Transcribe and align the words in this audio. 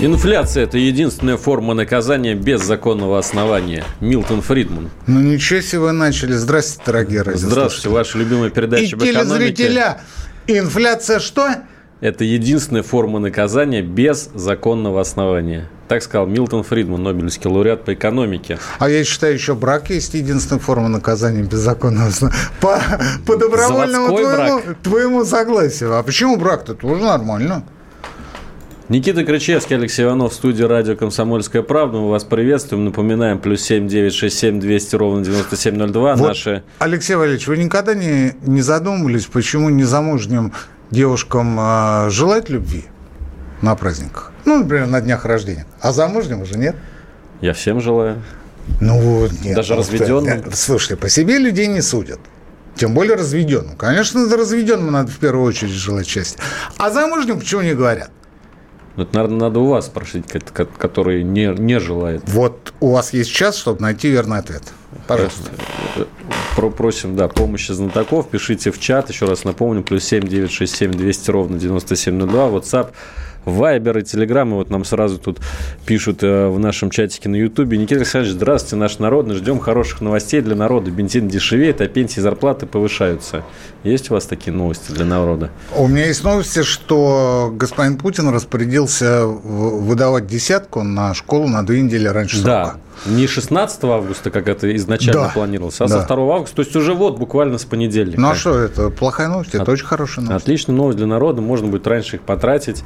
Инфляция– 0.00 0.64
это 0.64 0.76
единственная 0.76 1.36
форма 1.36 1.72
наказания 1.74 2.34
без 2.34 2.62
законного 2.62 3.18
основания. 3.18 3.84
Милтон 4.00 4.42
Фридман. 4.42 4.90
Ну 5.06 5.20
ничего 5.20 5.60
себе 5.60 5.78
вы 5.80 5.92
начали. 5.92 6.32
Здравствуйте, 6.32 6.82
дорогие 6.86 7.18
радиослушатели. 7.22 7.50
Здравствуйте, 7.52 7.88
ваша 7.90 8.18
любимая 8.18 8.50
передача 8.50 8.84
И 8.84 8.92
об 8.92 9.02
экономике. 9.04 9.52
телезрителя. 9.54 10.00
Инфляция 10.48 11.20
что? 11.20 11.48
Это 12.00 12.24
единственная 12.24 12.82
форма 12.82 13.18
наказания 13.20 13.82
без 13.82 14.28
законного 14.34 15.00
основания. 15.00 15.70
Так 15.88 16.02
сказал 16.02 16.26
Милтон 16.26 16.64
Фридман, 16.64 17.02
Нобелевский 17.02 17.48
лауреат 17.48 17.84
по 17.84 17.94
экономике. 17.94 18.58
А 18.78 18.90
я 18.90 19.04
считаю, 19.04 19.34
еще 19.34 19.54
брак 19.54 19.90
есть 19.90 20.12
единственная 20.14 20.60
форма 20.60 20.88
наказания 20.88 21.42
беззаконного. 21.42 22.10
По, 22.60 22.80
по 23.26 23.36
добровольному 23.36 24.08
Заводской 24.08 24.24
твоему, 24.34 24.60
брак. 24.62 24.76
твоему 24.82 25.24
согласию. 25.24 25.96
А 25.96 26.02
почему 26.02 26.36
брак-то 26.36 26.74
тоже 26.74 27.02
нормально? 27.04 27.62
Никита 28.90 29.24
Крычевский, 29.24 29.76
Алексей 29.76 30.04
Иванов 30.04 30.32
в 30.32 30.34
студии 30.34 30.62
радио 30.62 30.94
«Комсомольская 30.94 31.62
правда». 31.62 31.96
Мы 31.98 32.10
вас 32.10 32.24
приветствуем. 32.24 32.84
Напоминаем, 32.84 33.38
плюс 33.38 33.62
семь 33.62 33.88
девять 33.88 34.12
шесть 34.12 34.38
семь 34.38 34.60
двести 34.60 34.94
ровно 34.94 35.24
девяносто 35.24 35.56
семь 35.56 35.76
ноль 35.76 35.90
два. 35.90 36.14
Наши... 36.16 36.62
Алексей 36.80 37.14
Валерьевич, 37.14 37.46
вы 37.46 37.56
никогда 37.56 37.94
не, 37.94 38.32
не 38.42 38.60
задумывались, 38.60 39.24
почему 39.24 39.70
незамужним 39.70 40.52
девушкам 40.90 41.56
а, 41.58 42.08
желать 42.10 42.50
любви 42.50 42.84
на 43.62 43.74
праздниках? 43.74 44.32
Ну, 44.44 44.58
например, 44.58 44.86
на 44.86 45.00
днях 45.00 45.24
рождения. 45.24 45.64
А 45.80 45.92
замужним 45.92 46.42
уже 46.42 46.58
нет? 46.58 46.76
Я 47.40 47.54
всем 47.54 47.80
желаю. 47.80 48.22
Ну 48.82 49.00
вот 49.00 49.32
нет. 49.42 49.56
Даже 49.56 49.72
Ну, 49.72 49.78
разведенным? 49.80 50.42
да, 50.42 50.50
Слушайте, 50.52 50.96
по 50.96 51.08
себе 51.08 51.38
людей 51.38 51.68
не 51.68 51.80
судят. 51.80 52.20
Тем 52.76 52.92
более 52.92 53.14
разведенным. 53.16 53.76
Конечно, 53.76 54.26
за 54.26 54.36
разведенным 54.36 54.92
надо 54.92 55.10
в 55.10 55.16
первую 55.16 55.46
очередь 55.46 55.72
желать 55.72 56.06
счастья. 56.06 56.38
А 56.76 56.90
замужним 56.90 57.38
почему 57.38 57.62
не 57.62 57.72
говорят? 57.72 58.10
Это, 58.96 59.08
наверное, 59.14 59.38
надо 59.40 59.58
у 59.60 59.66
вас 59.66 59.86
спросить, 59.86 60.26
ко- 60.28 60.38
ко- 60.40 60.64
который 60.66 61.24
не, 61.24 61.46
не 61.58 61.80
желает. 61.80 62.22
Вот 62.28 62.72
у 62.80 62.92
вас 62.92 63.12
есть 63.12 63.30
час, 63.32 63.56
чтобы 63.56 63.80
найти 63.82 64.08
верный 64.08 64.38
ответ. 64.38 64.62
Пожалуйста. 65.08 65.50
Про- 66.56 66.70
Просим, 66.70 67.16
да, 67.16 67.26
помощи 67.28 67.72
знатоков. 67.72 68.28
Пишите 68.28 68.70
в 68.70 68.78
чат. 68.78 69.10
Еще 69.10 69.26
раз 69.26 69.44
напомню, 69.44 69.82
плюс 69.82 70.04
7 70.04 70.22
967 70.22 70.92
200 70.92 71.30
ровно 71.30 71.58
9702. 71.58 72.48
WhatsApp, 72.50 72.90
Вайбер 73.44 73.98
и 73.98 74.02
Телеграм. 74.02 74.50
И 74.50 74.54
вот 74.54 74.70
нам 74.70 74.84
сразу 74.84 75.18
тут 75.18 75.38
пишут 75.86 76.22
э, 76.22 76.48
в 76.48 76.58
нашем 76.58 76.90
чатике 76.90 77.28
на 77.28 77.36
Ютубе. 77.36 77.78
Никита 77.78 77.96
Александрович, 77.96 78.34
здравствуйте, 78.34 78.76
наш 78.76 78.98
народный. 78.98 79.34
Ждем 79.34 79.58
хороших 79.58 80.00
новостей 80.00 80.40
для 80.40 80.56
народа. 80.56 80.90
Бензин 80.90 81.28
дешевеет, 81.28 81.80
а 81.80 81.88
пенсии 81.88 82.20
и 82.20 82.22
зарплаты 82.22 82.66
повышаются. 82.66 83.44
Есть 83.82 84.10
у 84.10 84.14
вас 84.14 84.26
такие 84.26 84.52
новости 84.52 84.92
для 84.92 85.04
народа? 85.04 85.50
У 85.76 85.86
меня 85.88 86.06
есть 86.06 86.24
новости, 86.24 86.62
что 86.62 87.50
господин 87.54 87.98
Путин 87.98 88.28
распорядился 88.28 89.26
выдавать 89.26 90.26
десятку 90.26 90.82
на 90.82 91.14
школу 91.14 91.48
на 91.48 91.64
две 91.64 91.80
недели 91.80 92.08
раньше 92.08 92.42
Да. 92.42 92.76
Не 93.06 93.26
16 93.26 93.84
августа, 93.84 94.30
как 94.30 94.48
это 94.48 94.74
изначально 94.76 95.22
Да. 95.24 95.28
планировалось, 95.28 95.80
а 95.80 95.86
Да. 95.88 96.00
со 96.02 96.06
2 96.06 96.34
августа. 96.36 96.56
То 96.56 96.62
есть 96.62 96.74
уже 96.76 96.94
вот 96.94 97.18
буквально 97.18 97.58
с 97.58 97.64
понедельника. 97.64 98.20
Ну 98.20 98.28
а 98.30 98.34
что, 98.34 98.58
это 98.58 98.90
плохая 98.90 99.28
новость? 99.28 99.54
Это 99.54 99.70
очень 99.70 99.86
хорошая 99.86 100.24
новость. 100.24 100.44
Отличная 100.44 100.74
новость 100.76 100.98
для 100.98 101.06
народа. 101.06 101.40
Можно 101.42 101.68
будет 101.68 101.86
раньше 101.86 102.16
их 102.16 102.22
потратить. 102.22 102.82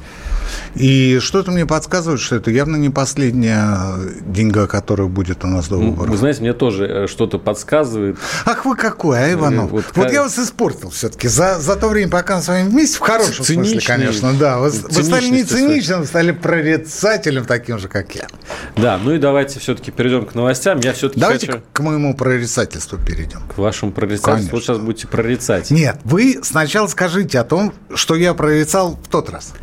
И 0.75 1.19
что-то 1.19 1.51
мне 1.51 1.65
подсказывает, 1.65 2.19
что 2.21 2.35
это 2.35 2.51
явно 2.51 2.75
не 2.75 2.89
последняя 2.89 3.95
деньга, 4.21 4.67
которая 4.67 5.07
будет 5.07 5.43
у 5.43 5.47
нас 5.47 5.67
до 5.67 5.77
выборов. 5.77 6.09
Вы 6.11 6.17
знаете, 6.17 6.41
мне 6.41 6.53
тоже 6.53 6.85
э, 6.85 7.07
что-то 7.07 7.37
подсказывает. 7.39 8.17
Ах 8.45 8.65
вы 8.65 8.75
какой, 8.75 9.17
а, 9.19 9.33
Иванов? 9.33 9.69
Э, 9.69 9.73
Вот, 9.75 9.85
вот 9.95 10.03
как- 10.05 10.13
я 10.13 10.23
вас 10.23 10.37
испортил 10.39 10.89
все-таки. 10.89 11.27
За, 11.27 11.59
за 11.59 11.75
то 11.75 11.87
время, 11.87 12.11
пока 12.11 12.37
мы 12.37 12.41
с 12.41 12.47
вами 12.47 12.67
вместе, 12.69 12.97
в 12.97 13.01
хорошем 13.01 13.33
смысле, 13.45 13.55
Циничный. 13.63 13.81
конечно, 13.81 14.33
да. 14.33 14.59
Вы, 14.59 14.69
вы 14.69 15.03
стали 15.03 15.27
не 15.29 15.43
циничным, 15.43 16.05
стали 16.05 16.31
прорицателем 16.31 17.45
таким 17.45 17.77
же, 17.79 17.87
как 17.87 18.15
я. 18.15 18.27
Да, 18.75 18.99
ну 19.03 19.13
и 19.13 19.17
давайте 19.17 19.59
все-таки 19.59 19.91
перейдем 19.99 20.25
к 20.25 20.33
новостям. 20.33 20.79
Я 20.79 20.93
все-таки 20.93 21.19
Давайте 21.19 21.47
хочу 21.47 21.61
к, 21.73 21.79
моему 21.81 22.15
прорицательству 22.15 22.97
перейдем. 22.97 23.41
к 23.53 23.57
вашему 23.57 23.91
прорицательству. 23.91 24.31
Конечно. 24.31 24.55
Вот 24.55 24.63
сейчас 24.63 24.77
будете 24.77 25.07
прорицать. 25.07 25.71
Нет, 25.71 25.99
вы 26.05 26.39
сначала 26.41 26.87
скажите 26.87 27.37
о 27.37 27.43
том, 27.43 27.73
что 27.93 28.15
я 28.15 28.33
прорицал 28.33 28.97
в 29.03 29.09
тот 29.09 29.29
раз. 29.29 29.53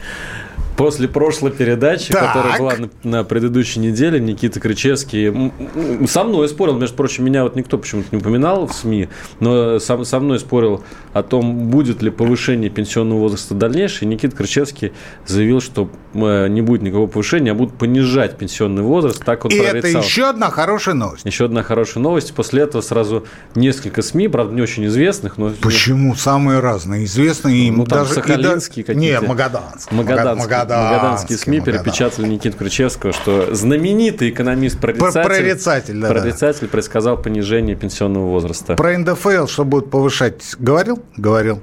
После 0.77 1.09
прошлой 1.09 1.51
передачи, 1.53 2.13
Так. 2.13 2.35
которая 2.35 2.59
была 2.59 2.75
на, 2.77 2.89
на 3.11 3.25
предыдущей 3.25 3.81
неделе, 3.81 4.21
Никита 4.21 4.61
Кричевский 4.61 5.29
м, 5.29 6.07
со 6.07 6.23
мной 6.25 6.49
спорил, 6.49 6.77
между 6.79 6.97
прочим, 6.97 7.25
меня 7.25 7.45
вот 7.45 7.57
никто 7.57 7.79
почему-то 7.79 8.09
не 8.13 8.19
упоминал 8.19 8.67
в 8.67 8.75
СМИ, 8.75 9.09
но 9.41 9.79
со, 9.79 10.05
со 10.05 10.21
мной 10.21 10.39
спорил 10.39 10.83
о 11.15 11.23
том, 11.23 11.69
будет 11.71 12.03
ли 12.03 12.11
повышение 12.11 12.69
пенсионного 12.69 13.21
возраста 13.21 13.55
дальнейшее. 13.55 14.07
И 14.09 14.13
Никита 14.13 14.37
Кричевский 14.37 14.93
заявил, 15.27 15.61
что 15.63 15.89
э, 16.13 16.49
не 16.49 16.61
будет 16.61 16.83
никакого 16.83 17.07
повышения, 17.07 17.53
а 17.53 17.55
будут 17.55 17.75
понижать 17.79 18.37
пенсионный 18.37 18.83
возраст. 18.83 19.25
Так 19.25 19.47
он 19.47 19.51
И 19.53 19.59
прорицал. 19.59 19.79
это 19.79 20.07
еще 20.07 20.29
одна 20.29 20.51
хорошая 20.51 20.95
новость. 20.95 21.25
Еще 21.25 21.47
одна 21.47 21.63
хорошая 21.63 22.03
новость. 22.03 22.35
После 22.35 22.63
этого 22.63 22.83
сразу 22.83 23.25
несколько 23.55 24.03
СМИ, 24.03 24.29
правда, 24.29 24.55
не 24.55 24.61
очень 24.61 24.85
известных, 24.87 25.39
но 25.39 25.53
Почему? 25.63 26.15
Самые 26.15 26.61
разные, 26.61 27.05
известные 27.05 27.73
Ну, 27.73 27.87
даже... 27.87 28.13
и 28.13 28.15
да- 28.17 28.23
сахалинские 28.23 28.85
какие-то. 28.85 29.21
Не, 29.23 29.27
Магаданские. 29.27 29.97
Магаданские, 30.75 30.97
магаданские 30.99 31.39
СМИ 31.39 31.61
перепечатали 31.61 32.27
Никиту 32.29 32.57
Кричевского, 32.59 33.13
что 33.13 33.55
знаменитый 33.55 34.31
экономист-прорицатель, 34.31 35.23
Прорицатель, 35.25 36.01
да, 36.01 36.09
да. 36.09 36.15
прорицатель 36.15 36.69
предсказал 36.69 37.17
понижение 37.21 37.77
пенсионного 37.77 38.27
возраста. 38.27 38.75
Про 38.75 38.97
НДФЛ, 38.99 39.47
что 39.47 39.65
будут 39.65 39.91
повышать, 39.91 40.43
говорил? 40.59 41.03
Говорил. 41.17 41.61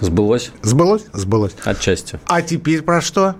Сбылось 0.00 0.50
Сбылось? 0.62 1.04
Сбылось. 1.12 1.52
отчасти. 1.64 2.18
А 2.26 2.42
теперь 2.42 2.82
про 2.82 3.00
что? 3.00 3.36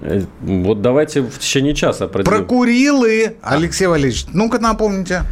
Э, 0.00 0.22
Вот 0.40 0.80
давайте 0.80 1.20
в 1.22 1.38
течение 1.38 1.74
часа 1.74 2.08
Про 2.08 2.20
определим. 2.22 2.46
Курилы, 2.46 3.36
Алексей 3.42 3.86
Валерьевич. 3.86 4.26
Ну-ка 4.32 4.58
напомните. 4.58 5.22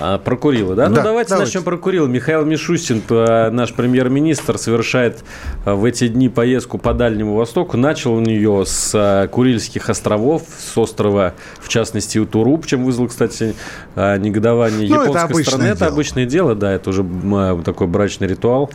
А, 0.00 0.18
про 0.18 0.36
Курилы, 0.36 0.74
да? 0.74 0.88
Ну, 0.88 0.94
Да, 0.96 1.02
давайте, 1.02 1.30
давайте. 1.30 1.48
начнем 1.48 1.64
про 1.64 1.76
Курилы. 1.76 2.08
Михаил 2.08 2.44
Мишустин, 2.44 3.02
э, 3.08 3.50
наш 3.50 3.72
премьер-министр, 3.74 4.58
совершает 4.58 5.24
э, 5.64 5.72
в 5.72 5.84
эти 5.84 6.08
дни 6.08 6.28
поездку 6.28 6.78
по 6.78 6.94
Дальнему 6.94 7.34
Востоку. 7.34 7.76
Начал 7.76 8.14
он 8.14 8.24
ее 8.24 8.64
с 8.66 8.92
э, 8.94 9.28
Курильских 9.28 9.90
островов, 9.90 10.42
с 10.58 10.76
острова, 10.78 11.34
в 11.60 11.68
частности, 11.68 12.18
Утуруп, 12.18 12.66
чем 12.66 12.84
вызвал, 12.84 13.08
кстати, 13.08 13.54
негодование 13.96 14.88
Ну, 14.88 14.94
это 14.96 15.04
японской 15.04 15.24
обычное 15.24 15.44
страны. 15.44 15.64
Это 15.68 15.78
дело. 15.78 15.90
обычное 15.90 16.26
дело, 16.26 16.54
да, 16.54 16.72
это 16.72 16.90
уже 16.90 17.04
такой 17.64 17.86
брачный 17.86 18.28
ритуал. 18.28 18.70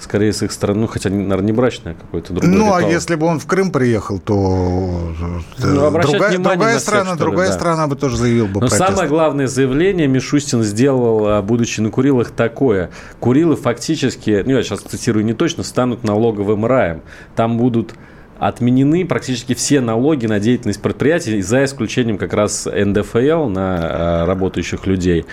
Скорее, 0.00 0.32
с 0.32 0.42
их 0.42 0.52
стороны, 0.52 0.82
ну, 0.82 0.86
хотя, 0.86 1.10
наверное, 1.10 1.46
не 1.46 1.52
брачный, 1.52 1.92
а 1.92 1.94
какой-то 1.94 2.32
другой 2.32 2.50
Ну, 2.50 2.72
а 2.72 2.78
ритуал. 2.78 2.92
если 2.92 3.14
бы 3.16 3.26
он 3.26 3.40
в 3.40 3.46
Крым 3.46 3.72
приехал, 3.72 4.18
то 4.20 5.12
э, 5.20 5.64
Ну, 5.66 5.90
другая, 5.90 6.38
другая 6.38 6.78
всех, 6.78 6.80
страна, 6.80 7.12
ли, 7.12 7.18
другая 7.18 7.48
да. 7.48 7.54
страна 7.54 7.86
бы 7.88 7.96
тоже 7.96 8.16
заявил 8.16 8.46
бы 8.46 8.54
Но 8.54 8.68
протест. 8.68 8.78
самое 8.78 9.08
главное 9.08 9.48
заявление 9.48 10.06
Мишустин 10.06 10.62
сделал, 10.62 11.26
а, 11.26 11.42
будучи 11.42 11.80
на 11.80 11.90
Курилах, 11.90 12.30
такое. 12.30 12.90
Курилы 13.18 13.56
фактически, 13.56 14.42
ну 14.46 14.52
я 14.52 14.62
сейчас 14.62 14.80
цитирую 14.82 15.24
не 15.24 15.32
точно, 15.34 15.64
станут 15.64 16.04
налоговым 16.04 16.64
раем. 16.64 17.02
Там 17.34 17.58
будут 17.58 17.94
отменены 18.38 19.04
практически 19.04 19.54
все 19.54 19.80
налоги 19.80 20.26
на 20.26 20.38
деятельность 20.38 20.80
предприятий, 20.80 21.42
за 21.42 21.64
исключением 21.64 22.18
как 22.18 22.32
раз 22.32 22.66
НДФЛ 22.66 23.46
на 23.48 23.78
а, 24.22 24.26
работающих 24.26 24.86
людей. 24.86 25.26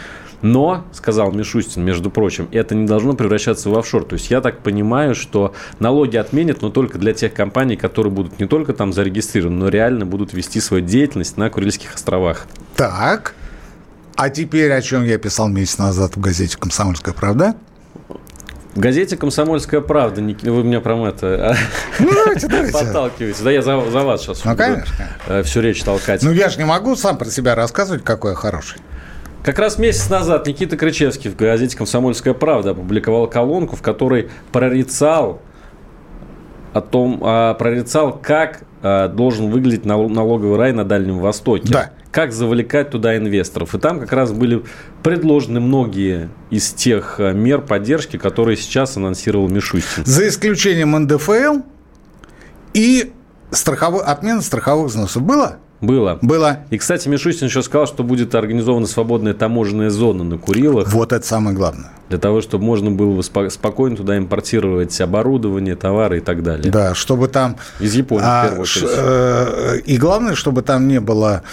Но, 0.46 0.86
сказал 0.94 1.32
Мишустин, 1.32 1.84
между 1.84 2.12
прочим, 2.12 2.48
это 2.52 2.76
не 2.76 2.86
должно 2.86 3.16
превращаться 3.16 3.68
в 3.72 3.76
офшор. 3.76 4.06
То 4.06 4.14
есть 4.14 4.30
я 4.30 4.42
так 4.42 4.60
понимаю, 4.60 5.16
что 5.16 5.56
налоги 5.80 6.18
отменят, 6.18 6.62
но 6.62 6.70
только 6.70 7.00
для 7.00 7.14
тех 7.14 7.34
компаний, 7.34 7.76
которые 7.76 8.14
будут 8.14 8.40
не 8.40 8.46
только 8.46 8.74
там 8.74 8.94
зарегистрированы, 8.94 9.58
но 9.58 9.70
реально 9.70 10.06
будут 10.06 10.34
вести 10.34 10.62
свою 10.62 10.86
деятельность 10.86 11.38
на 11.38 11.50
Курильских 11.50 11.96
островах. 11.96 12.46
Так. 12.76 13.34
А 14.18 14.30
теперь, 14.30 14.72
о 14.72 14.84
чем 14.84 15.04
я 15.04 15.18
писал 15.18 15.50
месяц 15.50 15.80
назад 15.80 16.16
в 16.16 16.20
газете 16.20 16.58
«Комсомольская 16.60 17.16
правда». 17.16 17.56
В 18.76 18.80
газете 18.80 19.18
«Комсомольская 19.18 19.82
правда», 19.82 20.22
вы 20.22 20.64
меня 20.64 20.80
прям 20.80 21.06
это 21.06 21.58
Ну, 21.98 22.14
давайте, 22.14 22.48
давайте. 22.48 22.72
подталкиваете. 22.72 23.44
Да 23.44 23.50
я 23.50 23.64
за, 23.64 23.84
за 23.90 24.04
вас 24.04 24.22
сейчас 24.22 24.46
Ну, 24.46 24.56
конечно. 24.56 25.44
всю 25.44 25.62
речь 25.62 25.82
толкать. 25.82 26.22
Ну, 26.22 26.32
я 26.32 26.50
же 26.50 26.60
не 26.60 26.66
могу 26.66 26.96
сам 26.96 27.18
про 27.18 27.32
себя 27.32 27.56
рассказывать, 27.56 28.04
какой 28.04 28.34
я 28.34 28.36
хороший. 28.36 28.80
Как 29.46 29.60
раз 29.60 29.78
месяц 29.78 30.10
назад 30.10 30.48
Никита 30.48 30.76
Крычевский 30.76 31.30
в 31.30 31.36
газете 31.36 31.78
«Комсомольская 31.78 32.34
правда» 32.34 32.72
опубликовал 32.72 33.28
колонку, 33.28 33.76
в 33.76 33.82
которой 33.84 34.32
прорицал 34.52 35.40
о 36.74 36.82
том, 36.82 37.20
а, 37.22 37.54
прорицал, 37.54 38.20
как 38.20 38.64
а, 38.82 39.08
должен 39.08 39.52
выглядеть 39.52 39.86
нал- 39.86 40.10
налоговый 40.10 40.58
рай 40.58 40.74
на 40.74 40.84
Дальнем 40.84 41.20
Востоке. 41.20 41.72
Да. 41.72 41.92
как 42.10 42.32
завлекать 42.32 42.90
туда 42.90 43.18
инвесторов. 43.18 43.76
И 43.76 43.78
там 43.78 44.00
как 44.00 44.14
раз 44.14 44.32
были 44.32 44.64
предложены 45.04 45.60
многие 45.60 46.30
из 46.50 46.72
тех 46.72 47.20
э, 47.20 47.34
мер 47.34 47.62
поддержки, 47.62 48.18
которые 48.18 48.56
сейчас 48.56 48.98
анонсировал 48.98 49.50
Мишустин. 49.50 50.06
За 50.06 50.28
исключением 50.28 50.92
НДФЛ 50.92 51.60
и 52.74 53.12
страховой, 53.52 54.02
отмена 54.04 54.42
страховых 54.42 54.88
взносов. 54.88 55.24
Было? 55.24 55.58
Было. 55.82 56.20
Было. 56.22 56.60
И, 56.70 56.78
кстати, 56.78 57.08
Мишустин 57.08 57.48
еще 57.48 57.62
сказал, 57.62 57.88
что 57.88 58.04
будет 58.04 58.34
организована 58.34 58.88
свободная 58.88 59.34
таможенная 59.34 59.90
зона 59.90 60.24
на 60.24 60.38
Курилах. 60.38 60.92
Вот 60.92 61.12
это 61.12 61.26
самое 61.26 61.56
главное. 61.56 61.92
Для 62.10 62.18
того, 62.18 62.42
чтобы 62.42 62.64
можно 62.64 62.92
было 62.92 63.22
спокойно 63.22 63.98
туда 63.98 64.18
импортировать 64.18 65.00
оборудование, 65.02 65.76
товары 65.76 66.20
и 66.20 66.22
так 66.22 66.44
далее. 66.44 66.72
Да, 66.72 66.96
чтобы 66.96 67.28
там... 67.28 67.58
Из 67.80 67.94
Японии, 67.94 68.24
а, 68.26 68.42
в 68.42 68.46
первую 68.46 68.62
очередь. 68.62 68.90
Э, 68.96 69.78
и 69.86 69.98
главное, 69.98 70.36
чтобы 70.36 70.62
там 70.62 70.88
не 70.88 71.00
было 71.00 71.44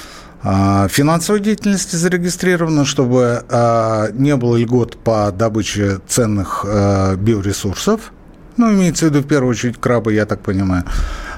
а, 0.44 0.88
финансовой 0.88 1.40
деятельности 1.40 1.96
зарегистрировано, 1.96 2.84
чтобы 2.84 3.44
а, 3.48 4.08
не 4.12 4.36
было 4.36 4.56
льгот 4.56 4.96
по 4.96 5.32
добыче 5.32 6.00
ценных 6.06 6.64
а, 6.66 7.16
биоресурсов, 7.16 8.12
ну, 8.56 8.72
имеется 8.72 9.06
в 9.06 9.10
виду 9.10 9.20
в 9.20 9.26
первую 9.26 9.50
очередь 9.52 9.78
крабы, 9.78 10.12
я 10.12 10.26
так 10.26 10.40
понимаю, 10.40 10.84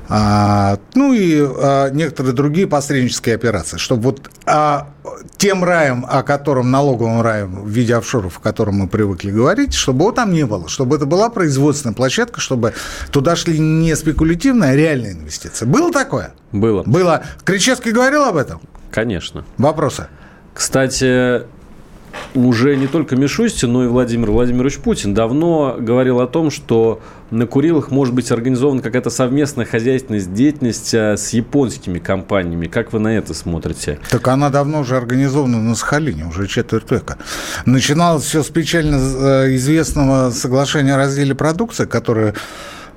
а, 0.08 0.78
ну 0.94 1.12
и 1.12 1.40
а, 1.40 1.88
некоторые 1.90 2.34
другие 2.34 2.66
посреднические 2.66 3.34
операции, 3.34 3.78
чтобы 3.78 4.02
вот 4.02 4.30
а, 4.44 4.88
тем 5.36 5.64
раем, 5.64 6.04
о 6.08 6.22
котором, 6.22 6.70
налоговым 6.70 7.22
раем 7.22 7.62
в 7.62 7.68
виде 7.68 7.94
офшоров, 7.94 8.38
о 8.38 8.40
котором 8.40 8.76
мы 8.76 8.88
привыкли 8.88 9.30
говорить, 9.30 9.74
чтобы 9.74 10.04
его 10.04 10.12
там 10.12 10.32
не 10.32 10.44
было, 10.44 10.68
чтобы 10.68 10.96
это 10.96 11.06
была 11.06 11.30
производственная 11.30 11.94
площадка, 11.94 12.40
чтобы 12.40 12.74
туда 13.12 13.36
шли 13.36 13.58
не 13.58 13.94
спекулятивные, 13.96 14.70
а 14.72 14.76
реальные 14.76 15.12
инвестиции. 15.12 15.64
Было 15.64 15.90
такое? 15.90 16.34
Было. 16.52 16.82
Было. 16.84 17.22
Кричевский 17.44 17.92
говорил 17.92 18.24
об 18.24 18.36
этом? 18.36 18.60
Конечно. 18.90 19.44
Вопросы? 19.58 20.08
Кстати, 20.52 21.42
уже 22.34 22.76
не 22.76 22.86
только 22.86 23.16
Мишустин, 23.16 23.72
но 23.72 23.84
и 23.84 23.88
Владимир 23.88 24.30
Владимирович 24.30 24.78
Путин 24.78 25.14
давно 25.14 25.76
говорил 25.78 26.20
о 26.20 26.26
том, 26.26 26.50
что 26.50 27.00
на 27.30 27.46
Курилах 27.46 27.90
может 27.90 28.14
быть 28.14 28.30
организована 28.30 28.82
какая-то 28.82 29.10
совместная 29.10 29.66
хозяйственная 29.66 30.20
деятельность 30.20 30.94
а, 30.94 31.16
с 31.16 31.32
японскими 31.32 31.98
компаниями. 31.98 32.66
Как 32.66 32.92
вы 32.92 32.98
на 32.98 33.08
это 33.08 33.34
смотрите? 33.34 33.98
Так 34.10 34.26
она 34.28 34.50
давно 34.50 34.80
уже 34.80 34.96
организована 34.96 35.60
на 35.60 35.74
Сахалине, 35.74 36.26
уже 36.26 36.46
четверть 36.46 36.90
века. 36.90 37.18
Начиналось 37.66 38.24
все 38.24 38.42
с 38.42 38.48
печально 38.48 38.96
э, 38.96 39.54
известного 39.56 40.30
соглашения 40.30 40.94
о 40.94 40.96
разделе 40.96 41.34
продукции, 41.34 41.86
которое 41.86 42.34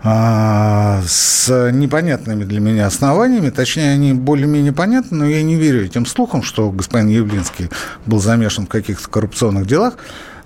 с 0.03 1.71
непонятными 1.71 2.43
для 2.43 2.59
меня 2.59 2.87
основаниями. 2.87 3.49
Точнее, 3.49 3.91
они 3.91 4.13
более-менее 4.13 4.73
понятны, 4.73 5.17
но 5.17 5.25
я 5.25 5.41
не 5.41 5.55
верю 5.55 5.85
этим 5.85 6.05
слухам, 6.05 6.43
что 6.43 6.71
господин 6.71 7.09
Явлинский 7.09 7.69
был 8.05 8.19
замешан 8.19 8.65
в 8.65 8.69
каких-то 8.69 9.09
коррупционных 9.09 9.65
делах. 9.65 9.95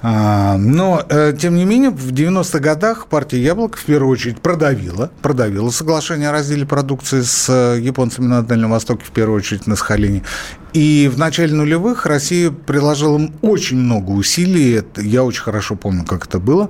А, 0.03 0.57
но, 0.57 1.05
э, 1.07 1.33
тем 1.39 1.55
не 1.55 1.63
менее, 1.63 1.91
в 1.91 2.11
90-х 2.11 2.59
годах 2.59 3.05
партия 3.05 3.41
«Яблоко» 3.41 3.77
в 3.77 3.83
первую 3.83 4.11
очередь 4.11 4.41
продавила, 4.41 5.11
продавила 5.21 5.69
соглашение 5.69 6.29
о 6.29 6.31
разделе 6.31 6.65
продукции 6.65 7.21
с 7.21 7.47
э, 7.49 7.79
японцами 7.79 8.25
на 8.25 8.41
Дальнем 8.41 8.71
Востоке, 8.71 9.05
в 9.05 9.11
первую 9.11 9.37
очередь 9.37 9.67
на 9.67 9.75
Сахалине. 9.75 10.23
И 10.73 11.09
в 11.13 11.17
начале 11.17 11.53
нулевых 11.53 12.05
Россия 12.05 12.49
приложила 12.49 13.29
очень 13.41 13.77
много 13.77 14.11
усилий, 14.11 14.81
я 14.97 15.23
очень 15.23 15.41
хорошо 15.41 15.75
помню, 15.75 16.05
как 16.05 16.27
это 16.27 16.39
было, 16.39 16.69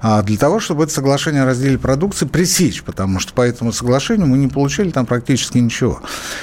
а, 0.00 0.22
для 0.22 0.38
того, 0.38 0.58
чтобы 0.58 0.84
это 0.84 0.92
соглашение 0.92 1.42
о 1.42 1.44
разделе 1.46 1.78
продукции 1.78 2.24
пресечь, 2.24 2.82
потому 2.82 3.20
что 3.20 3.34
по 3.34 3.42
этому 3.42 3.72
соглашению 3.72 4.26
мы 4.26 4.38
не 4.38 4.48
получили 4.48 4.90
там 4.90 5.04
практически 5.04 5.58
ничего. 5.58 6.00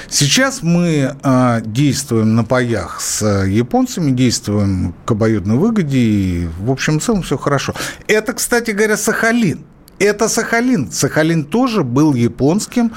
Сейчас 0.08 0.62
мы 0.62 1.16
а, 1.22 1.60
действуем 1.62 2.36
на 2.36 2.44
паях 2.44 3.00
с 3.00 3.44
японцами, 3.44 4.12
действуем 4.12 4.94
к 5.04 5.10
обоюдной 5.10 5.56
выгоде, 5.56 5.98
и 5.98 6.48
в 6.60 6.70
общем 6.70 6.98
и 6.98 7.00
целом 7.00 7.22
все 7.22 7.36
хорошо. 7.36 7.74
Это, 8.06 8.34
кстати 8.34 8.70
говоря, 8.70 8.96
Сахалин. 8.96 9.64
Это 9.98 10.28
Сахалин. 10.28 10.92
Сахалин 10.92 11.44
тоже 11.44 11.82
был 11.82 12.14
японским 12.14 12.92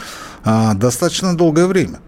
а, 0.46 0.76
достаточно 0.76 1.36
долгое 1.36 1.66
время. 1.66 2.00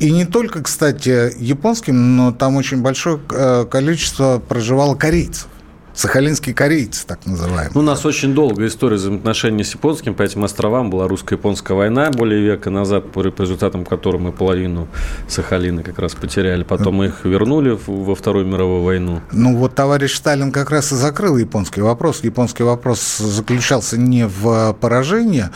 И 0.00 0.10
не 0.10 0.24
только, 0.24 0.62
кстати, 0.62 1.30
японским, 1.38 2.16
но 2.16 2.32
там 2.32 2.56
очень 2.56 2.80
большое 2.80 3.20
э, 3.30 3.66
количество 3.70 4.38
проживало 4.48 4.94
корейцев. 4.94 5.46
Сахалинские 5.92 6.54
корейцы, 6.54 7.06
так 7.06 7.26
называемые. 7.26 7.70
Ну, 7.74 7.80
у 7.80 7.82
нас 7.82 8.06
очень 8.06 8.32
долгая 8.32 8.68
история 8.68 8.96
взаимоотношений 8.96 9.62
с 9.62 9.74
японским. 9.74 10.14
По 10.14 10.22
этим 10.22 10.42
островам 10.42 10.88
была 10.88 11.06
русско-японская 11.06 11.76
война 11.76 12.10
более 12.10 12.40
века 12.40 12.70
назад, 12.70 13.12
по 13.12 13.20
результатам 13.20 13.84
которой 13.84 14.16
мы 14.16 14.32
половину 14.32 14.88
Сахалина 15.28 15.82
как 15.82 15.98
раз 15.98 16.14
потеряли. 16.14 16.62
Потом 16.62 16.94
мы 16.94 17.06
их 17.06 17.26
вернули 17.26 17.78
во 17.86 18.14
Вторую 18.14 18.46
мировую 18.46 18.82
войну. 18.82 19.20
Ну, 19.32 19.54
вот 19.56 19.74
товарищ 19.74 20.14
Сталин 20.14 20.50
как 20.50 20.70
раз 20.70 20.92
и 20.92 20.94
закрыл 20.94 21.36
японский 21.36 21.82
вопрос. 21.82 22.24
Японский 22.24 22.62
вопрос 22.62 23.18
заключался 23.18 23.98
не 23.98 24.26
в 24.26 24.74
поражении, 24.80 25.50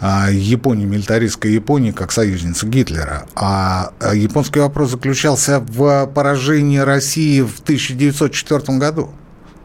Японии, 0.00 0.84
милитаристской 0.84 1.52
Японии, 1.52 1.90
как 1.90 2.12
союзница 2.12 2.66
Гитлера. 2.66 3.26
А, 3.34 3.92
а 4.00 4.14
японский 4.14 4.60
вопрос 4.60 4.90
заключался 4.90 5.60
в 5.60 6.06
поражении 6.14 6.78
России 6.78 7.40
в 7.40 7.60
1904 7.60 8.78
году. 8.78 9.10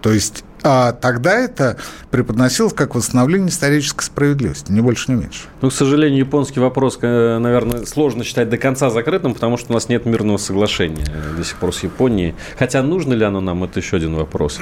То 0.02 0.12
есть 0.12 0.44
а 0.64 0.92
тогда 0.92 1.36
это 1.40 1.78
преподносилось 2.12 2.74
как 2.74 2.96
восстановление 2.96 3.50
исторической 3.50 4.04
справедливости, 4.04 4.72
не 4.72 4.82
больше, 4.82 5.12
не 5.12 5.22
меньше. 5.22 5.44
Ну, 5.62 5.70
к 5.70 5.74
сожалению, 5.74 6.20
японский 6.20 6.60
вопрос, 6.60 7.00
э, 7.02 7.38
наверное, 7.38 7.86
сложно 7.86 8.24
считать 8.24 8.50
до 8.50 8.58
конца 8.58 8.90
закрытым, 8.90 9.34
потому 9.34 9.58
что 9.58 9.72
у 9.72 9.74
нас 9.74 9.90
нет 9.90 10.06
мирного 10.06 10.38
соглашения 10.38 11.06
до 11.38 11.44
сих 11.44 11.58
пор 11.58 11.74
с 11.74 11.84
Японией. 11.84 12.36
Хотя 12.58 12.82
нужно 12.84 13.14
ли 13.14 13.24
оно 13.24 13.42
нам, 13.42 13.64
это 13.64 13.80
еще 13.80 13.98
один 13.98 14.16
вопрос. 14.16 14.60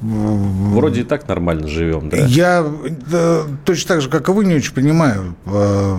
Э, 0.00 0.04
Вроде 0.04 1.00
и 1.00 1.04
так 1.04 1.26
нормально 1.26 1.66
живем, 1.66 2.08
да? 2.08 2.18
Я 2.18 2.64
да, 3.10 3.42
точно 3.64 3.94
так 3.94 4.00
же, 4.02 4.08
как 4.08 4.28
и 4.28 4.32
вы, 4.32 4.44
не 4.44 4.54
очень 4.54 4.72
понимаю. 4.74 5.34
Э, 5.46 5.96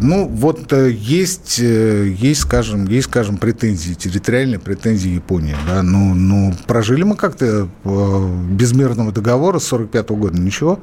ну, 0.00 0.28
вот 0.28 0.72
э, 0.72 0.90
есть, 0.90 1.58
э, 1.60 2.08
есть, 2.08 2.42
скажем, 2.42 2.86
есть, 2.86 3.08
скажем, 3.08 3.36
претензии, 3.36 3.92
территориальные 3.94 4.58
претензии 4.58 5.10
Японии. 5.10 5.56
Да? 5.68 5.82
Ну, 5.82 6.14
ну, 6.14 6.54
прожили 6.66 7.02
мы 7.02 7.16
как-то 7.16 7.68
без 7.84 8.72
мирного 8.72 9.12
договора 9.12 9.58
с 9.58 9.72
1945 9.72 10.18
года, 10.18 10.40
ничего. 10.40 10.78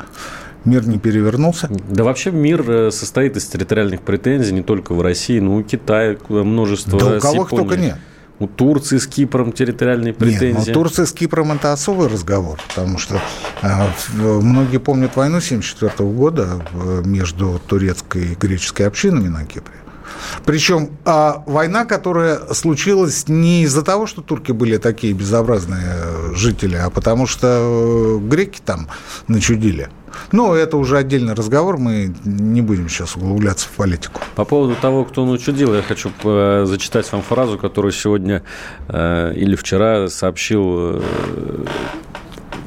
Мир 0.64 0.88
не 0.88 1.00
перевернулся? 1.00 1.70
Да 1.90 2.04
вообще 2.04 2.30
мир 2.30 2.92
состоит 2.92 3.36
из 3.36 3.48
территориальных 3.48 4.02
претензий 4.02 4.54
не 4.54 4.62
только 4.62 4.94
в 4.94 5.02
России, 5.02 5.40
но 5.40 5.60
и 5.60 5.64
у 5.64 5.66
Китая 5.66 6.18
множество. 6.30 7.00
Да 7.00 7.18
у 7.18 7.20
кого 7.20 7.46
только 7.46 7.78
нет. 7.78 7.98
У 8.42 8.48
Турции 8.48 8.98
с 8.98 9.06
Кипром 9.06 9.52
территориальные 9.52 10.14
претензии. 10.14 10.58
Нет, 10.58 10.68
ну, 10.70 10.74
Турция 10.74 11.06
с 11.06 11.12
Кипром– 11.14 11.52
это 11.54 11.74
особый 11.74 12.08
разговор, 12.08 12.60
потому 12.70 12.98
что 12.98 13.22
э, 13.62 13.88
многие 14.18 14.80
помнят 14.80 15.16
войну 15.16 15.38
1974 15.38 16.10
года 16.10 16.66
э, 16.74 17.04
между 17.06 17.62
турецкой 17.68 18.32
и 18.32 18.36
греческой 18.36 18.88
общинами 18.88 19.28
на 19.28 19.46
Кипре. 19.46 19.76
Причем 20.46 20.92
а, 21.06 21.44
война, 21.46 21.86
которая 21.86 22.54
случилась 22.54 23.28
не 23.28 23.64
из-за 23.64 23.84
того, 23.84 24.08
что 24.08 24.22
турки 24.22 24.52
были 24.52 24.78
такие 24.78 25.14
безобразные 25.14 26.34
жители, 26.34 26.76
а 26.76 26.90
потому 26.90 27.28
что 27.28 27.48
э, 27.48 28.28
греки 28.28 28.60
там 28.64 28.88
начудили. 29.28 29.90
Ну, 30.32 30.54
это 30.54 30.78
уже 30.78 30.98
отдельный 30.98 31.34
разговор, 31.34 31.78
мы 31.78 32.14
не 32.24 32.62
будем 32.62 32.90
сейчас 32.90 33.16
углубляться 33.16 33.68
в 33.68 33.72
политику. 33.72 34.22
По 34.36 34.46
поводу 34.46 34.76
того, 34.76 35.06
кто 35.06 35.26
начудил, 35.26 35.74
я 35.74 35.82
хочу 35.82 36.12
э, 36.24 36.66
зачитать 36.66 37.12
вам 37.12 37.22
фразу, 37.22 37.58
которую 37.58 37.92
сегодня 37.92 38.44
э, 38.88 39.34
или 39.36 39.56
вчера 39.56 40.08
сообщил 40.10 41.00
э, 41.00 41.02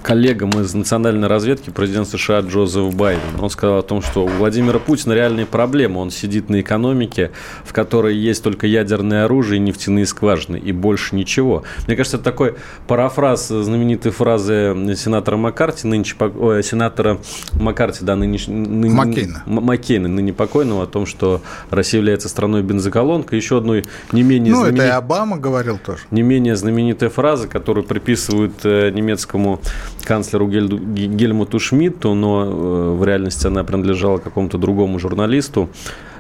коллегам 0.05 0.51
из 0.61 0.75
национальной 0.75 1.29
разведки 1.29 1.71
президент 1.71 2.07
США 2.07 2.41
Джозеф 2.41 2.95
Байден. 2.95 3.23
Он 3.41 3.49
сказал 3.49 3.79
о 3.79 3.83
том, 3.83 4.03
что 4.03 4.27
у 4.27 4.29
Владимира 4.29 4.79
Путина 4.79 5.15
реальные 5.15 5.47
проблемы. 5.47 5.99
Он 6.01 6.11
сидит 6.11 6.51
на 6.51 6.61
экономике, 6.61 7.31
в 7.65 7.73
которой 7.73 8.15
есть 8.15 8.45
только 8.45 8.67
ядерное 8.67 9.25
оружие 9.25 9.57
и 9.57 9.61
нефтяные 9.61 10.05
скважины, 10.05 10.59
и 10.59 10.73
больше 10.73 11.17
ничего. 11.17 11.65
Мне 11.87 11.97
кажется, 11.97 12.19
это 12.19 12.25
такой 12.25 12.57
парафраз 12.87 13.49
знаменитой 13.49 14.13
фразы 14.13 14.77
сенатора 14.95 15.39
Маккарти, 15.39 15.87
нынче, 15.87 16.15
ой, 16.21 16.63
сенатора 16.63 17.19
Маккарти, 17.55 18.05
да, 18.05 18.15
ныне, 18.15 18.39
ныне, 18.47 18.95
Маккейна. 18.95 19.43
Маккейна, 19.47 20.09
ныне 20.09 20.35
покойного, 20.35 20.83
о 20.83 20.87
том, 20.87 21.07
что 21.07 21.41
Россия 21.71 22.01
является 22.01 22.29
страной 22.29 22.63
бензоколонкой. 22.63 23.39
Еще 23.39 23.57
одной 23.57 23.87
не 24.13 24.23
менее 24.23 24.53
Ну, 24.53 24.61
знаменит... 24.61 24.81
это 24.81 24.89
и 24.89 24.91
Обама 24.91 25.39
говорил 25.39 25.79
тоже. 25.79 26.01
Не 26.11 26.21
менее 26.21 26.57
знаменитая 26.57 27.09
фраза, 27.09 27.49
которую 27.49 27.85
приписывают 27.85 28.55
э, 28.65 28.91
немецкому 28.91 29.61
канцлеру 30.03 30.49
Гельмуту 30.49 31.59
Шмидту, 31.59 32.15
но 32.15 32.45
э, 32.45 32.97
в 32.99 33.05
реальности 33.05 33.47
она 33.47 33.65
принадлежала 33.65 34.19
какому-то 34.19 34.59
другому 34.59 34.99
журналисту 34.99 35.69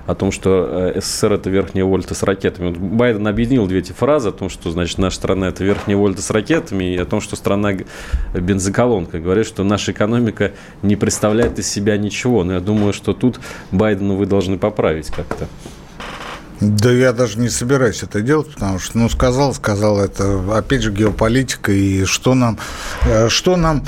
о 0.06 0.14
том, 0.14 0.32
что 0.32 0.92
э, 0.94 1.00
СССР– 1.00 1.32
это 1.34 1.50
верхняя 1.50 1.84
вольта 1.84 2.14
с 2.14 2.22
ракетами. 2.22 2.68
Вот 2.68 2.78
Байден 2.78 3.26
объединил 3.26 3.66
две 3.66 3.78
эти 3.78 3.92
фразы 3.92 4.28
о 4.28 4.32
том, 4.32 4.50
что, 4.50 4.70
значит, 4.70 4.98
наша 4.98 5.16
страна– 5.16 5.48
это 5.48 5.64
верхняя 5.64 5.96
вольта 5.96 6.20
с 6.20 6.30
ракетами, 6.30 6.94
и 6.94 6.98
о 6.98 7.04
том, 7.04 7.20
что 7.20 7.36
страна 7.36 7.72
бензоколонка. 8.34 9.18
Говорит, 9.18 9.46
что 9.46 9.64
наша 9.64 9.92
экономика 9.92 10.52
не 10.82 10.96
представляет 10.96 11.58
из 11.58 11.68
себя 11.70 11.96
ничего. 11.96 12.44
Но 12.44 12.54
я 12.54 12.60
думаю, 12.60 12.92
что 12.92 13.14
тут 13.14 13.40
Байдену 13.70 14.16
вы 14.16 14.26
должны 14.26 14.58
поправить 14.58 15.08
как-то. 15.08 15.48
Да 16.60 16.90
я 16.90 17.12
даже 17.12 17.38
не 17.38 17.48
собираюсь 17.48 18.02
это 18.02 18.20
делать, 18.20 18.52
потому 18.54 18.78
что, 18.78 18.98
ну, 18.98 19.08
сказал, 19.08 19.54
сказал, 19.54 20.00
это, 20.00 20.42
опять 20.56 20.82
же, 20.82 20.92
геополитика, 20.92 21.72
и 21.72 22.04
что 22.04 22.34
нам, 22.34 22.58
э, 23.02 23.28
что 23.28 23.56
нам 23.56 23.84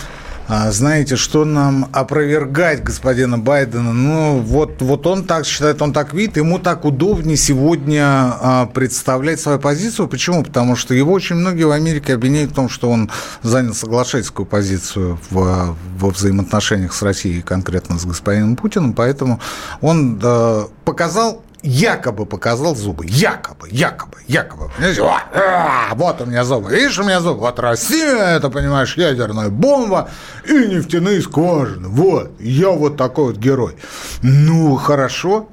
а, 0.48 0.70
знаете, 0.70 1.16
что 1.16 1.44
нам 1.44 1.88
опровергать 1.92 2.84
господина 2.84 3.36
Байдена? 3.36 3.92
Ну, 3.92 4.38
вот, 4.38 4.80
вот 4.80 5.04
он 5.06 5.24
так 5.24 5.44
считает, 5.44 5.82
он 5.82 5.92
так 5.92 6.14
видит, 6.14 6.36
ему 6.36 6.60
так 6.60 6.84
удобнее 6.84 7.36
сегодня 7.36 8.04
а, 8.04 8.66
представлять 8.66 9.40
свою 9.40 9.58
позицию. 9.58 10.06
Почему? 10.06 10.44
Потому 10.44 10.76
что 10.76 10.94
его 10.94 11.12
очень 11.12 11.34
многие 11.34 11.64
в 11.64 11.72
Америке 11.72 12.14
обвиняют 12.14 12.52
в 12.52 12.54
том, 12.54 12.68
что 12.68 12.90
он 12.90 13.10
занял 13.42 13.74
соглашательскую 13.74 14.46
позицию 14.46 15.18
в, 15.30 15.76
во 15.98 16.10
взаимоотношениях 16.10 16.94
с 16.94 17.02
Россией, 17.02 17.42
конкретно 17.42 17.98
с 17.98 18.04
господином 18.04 18.54
Путиным, 18.54 18.92
поэтому 18.92 19.40
он 19.80 20.20
показал 20.84 21.42
якобы 21.66 22.26
показал 22.26 22.74
зубы. 22.76 23.06
Якобы, 23.06 23.68
якобы, 23.70 24.18
якобы. 24.28 24.70
А, 25.34 25.94
вот 25.94 26.20
у 26.20 26.26
меня 26.26 26.44
зубы. 26.44 26.70
Видишь, 26.70 26.98
у 26.98 27.02
меня 27.02 27.20
зубы. 27.20 27.40
Вот 27.40 27.58
Россия, 27.58 28.36
это, 28.36 28.48
понимаешь, 28.50 28.96
ядерная 28.96 29.48
бомба 29.50 30.08
и 30.48 30.52
нефтяные 30.52 31.20
скважины. 31.20 31.88
Вот, 31.88 32.32
я 32.40 32.70
вот 32.70 32.96
такой 32.96 33.32
вот 33.32 33.36
герой. 33.36 33.76
Ну, 34.22 34.76
хорошо. 34.76 35.48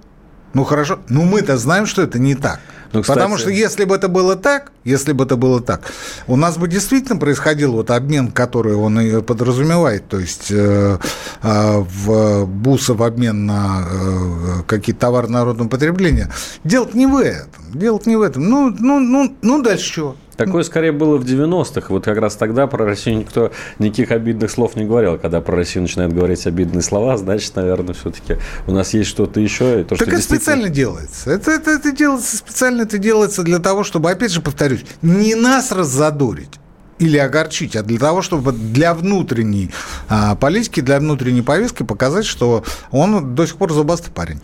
Ну, 0.54 0.64
хорошо. 0.64 1.00
Ну, 1.10 1.24
мы-то 1.24 1.58
знаем, 1.58 1.86
что 1.86 2.04
это 2.04 2.20
не 2.20 2.36
так. 2.36 2.60
Ну, 2.94 3.02
кстати... 3.02 3.18
Потому 3.18 3.38
что 3.38 3.50
если 3.50 3.86
бы 3.86 3.96
это 3.96 4.08
было 4.08 4.36
так, 4.36 4.72
если 4.84 5.14
бы 5.14 5.24
это 5.26 5.36
было 5.36 5.62
так, 5.62 5.82
у 6.28 6.36
нас 6.36 6.58
бы 6.58 6.68
действительно 6.68 7.20
происходил 7.20 7.74
вот 7.74 7.90
обмен, 7.90 8.32
который 8.32 8.76
он 8.76 9.00
и 9.00 9.22
подразумевает, 9.22 10.08
то 10.08 10.20
есть 10.20 10.52
э, 10.52 11.00
э, 11.42 11.78
в 11.80 12.46
бусы 12.46 12.94
в 12.94 13.02
обмен 13.02 13.48
на 13.48 13.84
э, 13.90 14.64
какие-то 14.68 15.02
товары 15.02 15.28
народного 15.28 15.70
потребления. 15.70 16.30
Дело 16.64 16.88
не 16.94 17.08
в 17.08 17.18
этом. 17.18 17.64
Дело 17.74 18.00
не 18.06 18.16
в 18.16 18.22
этом. 18.22 18.48
Ну, 18.48 18.76
ну, 18.80 19.00
ну, 19.00 19.36
ну 19.42 19.62
дальше 19.64 19.94
чего? 19.94 20.16
Такое 20.38 20.64
скорее 20.64 20.92
было 20.92 21.18
в 21.18 21.26
90-х. 21.26 21.88
Вот 21.90 22.06
как 22.06 22.18
раз 22.18 22.36
тогда 22.36 22.68
про 22.68 22.86
Россию 22.86 23.18
никто 23.18 23.52
никаких 23.80 24.12
обидных 24.12 24.50
слов 24.52 24.76
не 24.76 24.86
говорил. 24.86 25.18
Когда 25.18 25.42
про 25.42 25.56
Россию 25.56 25.84
начинают 25.84 26.14
говорить 26.14 26.46
обидные 26.48 26.82
слова, 26.82 27.18
значит, 27.18 27.56
наверное, 27.56 27.94
все-таки 27.94 28.38
у 28.68 28.72
нас 28.72 28.94
есть 28.94 29.10
что-то 29.10 29.40
еще. 29.40 29.82
И 29.82 29.84
то, 29.84 29.90
так 29.90 29.98
что 29.98 30.06
это 30.06 30.16
действительно... 30.16 30.40
специально 30.40 30.70
делается. 30.70 31.32
Это, 31.32 31.52
это, 31.52 31.72
это 31.72 31.92
делается 31.92 32.38
специально, 32.38 32.82
это 32.82 32.98
делается 32.98 33.44
для 33.44 33.60
того, 33.60 33.84
чтобы, 33.84 34.10
опять 34.12 34.32
же, 34.32 34.42
повторюсь, 34.42 34.86
не 35.02 35.36
нас 35.36 35.72
раззадорить 35.72 36.60
или 37.00 37.18
огорчить, 37.18 37.76
а 37.76 37.84
для 37.84 38.00
того, 38.00 38.22
чтобы 38.22 38.52
для 38.52 38.94
внутренней 38.94 39.72
а, 40.10 40.36
политики, 40.36 40.80
для 40.80 41.00
внутренней 41.00 41.42
повестки 41.42 41.84
показать, 41.84 42.26
что 42.26 42.64
он 42.92 43.36
до 43.36 43.46
сих 43.46 43.58
пор 43.58 43.74
зубастый 43.74 44.12
парень. 44.12 44.42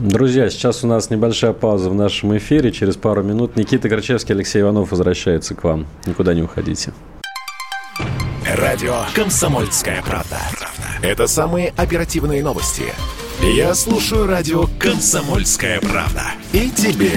Друзья, 0.00 0.50
сейчас 0.50 0.82
у 0.82 0.88
нас 0.88 1.08
небольшая 1.10 1.52
пауза 1.52 1.88
в 1.88 1.94
нашем 1.94 2.36
эфире. 2.36 2.72
Через 2.72 2.96
пару 2.96 3.22
минут 3.22 3.56
Никита 3.56 3.88
Горчевский, 3.88 4.34
Алексей 4.34 4.60
Иванов 4.60 4.90
возвращается 4.90 5.54
к 5.54 5.62
вам. 5.62 5.86
Никуда 6.04 6.34
не 6.34 6.42
уходите. 6.42 6.92
Радио 8.44 8.96
«Комсомольская 9.14 10.02
правда». 10.02 10.38
Это 11.02 11.28
самые 11.28 11.72
оперативные 11.76 12.42
новости. 12.42 12.84
Я 13.40 13.74
слушаю 13.74 14.26
радио 14.26 14.64
«Комсомольская 14.78 15.80
правда». 15.80 16.22
И 16.52 16.70
тебе 16.70 17.12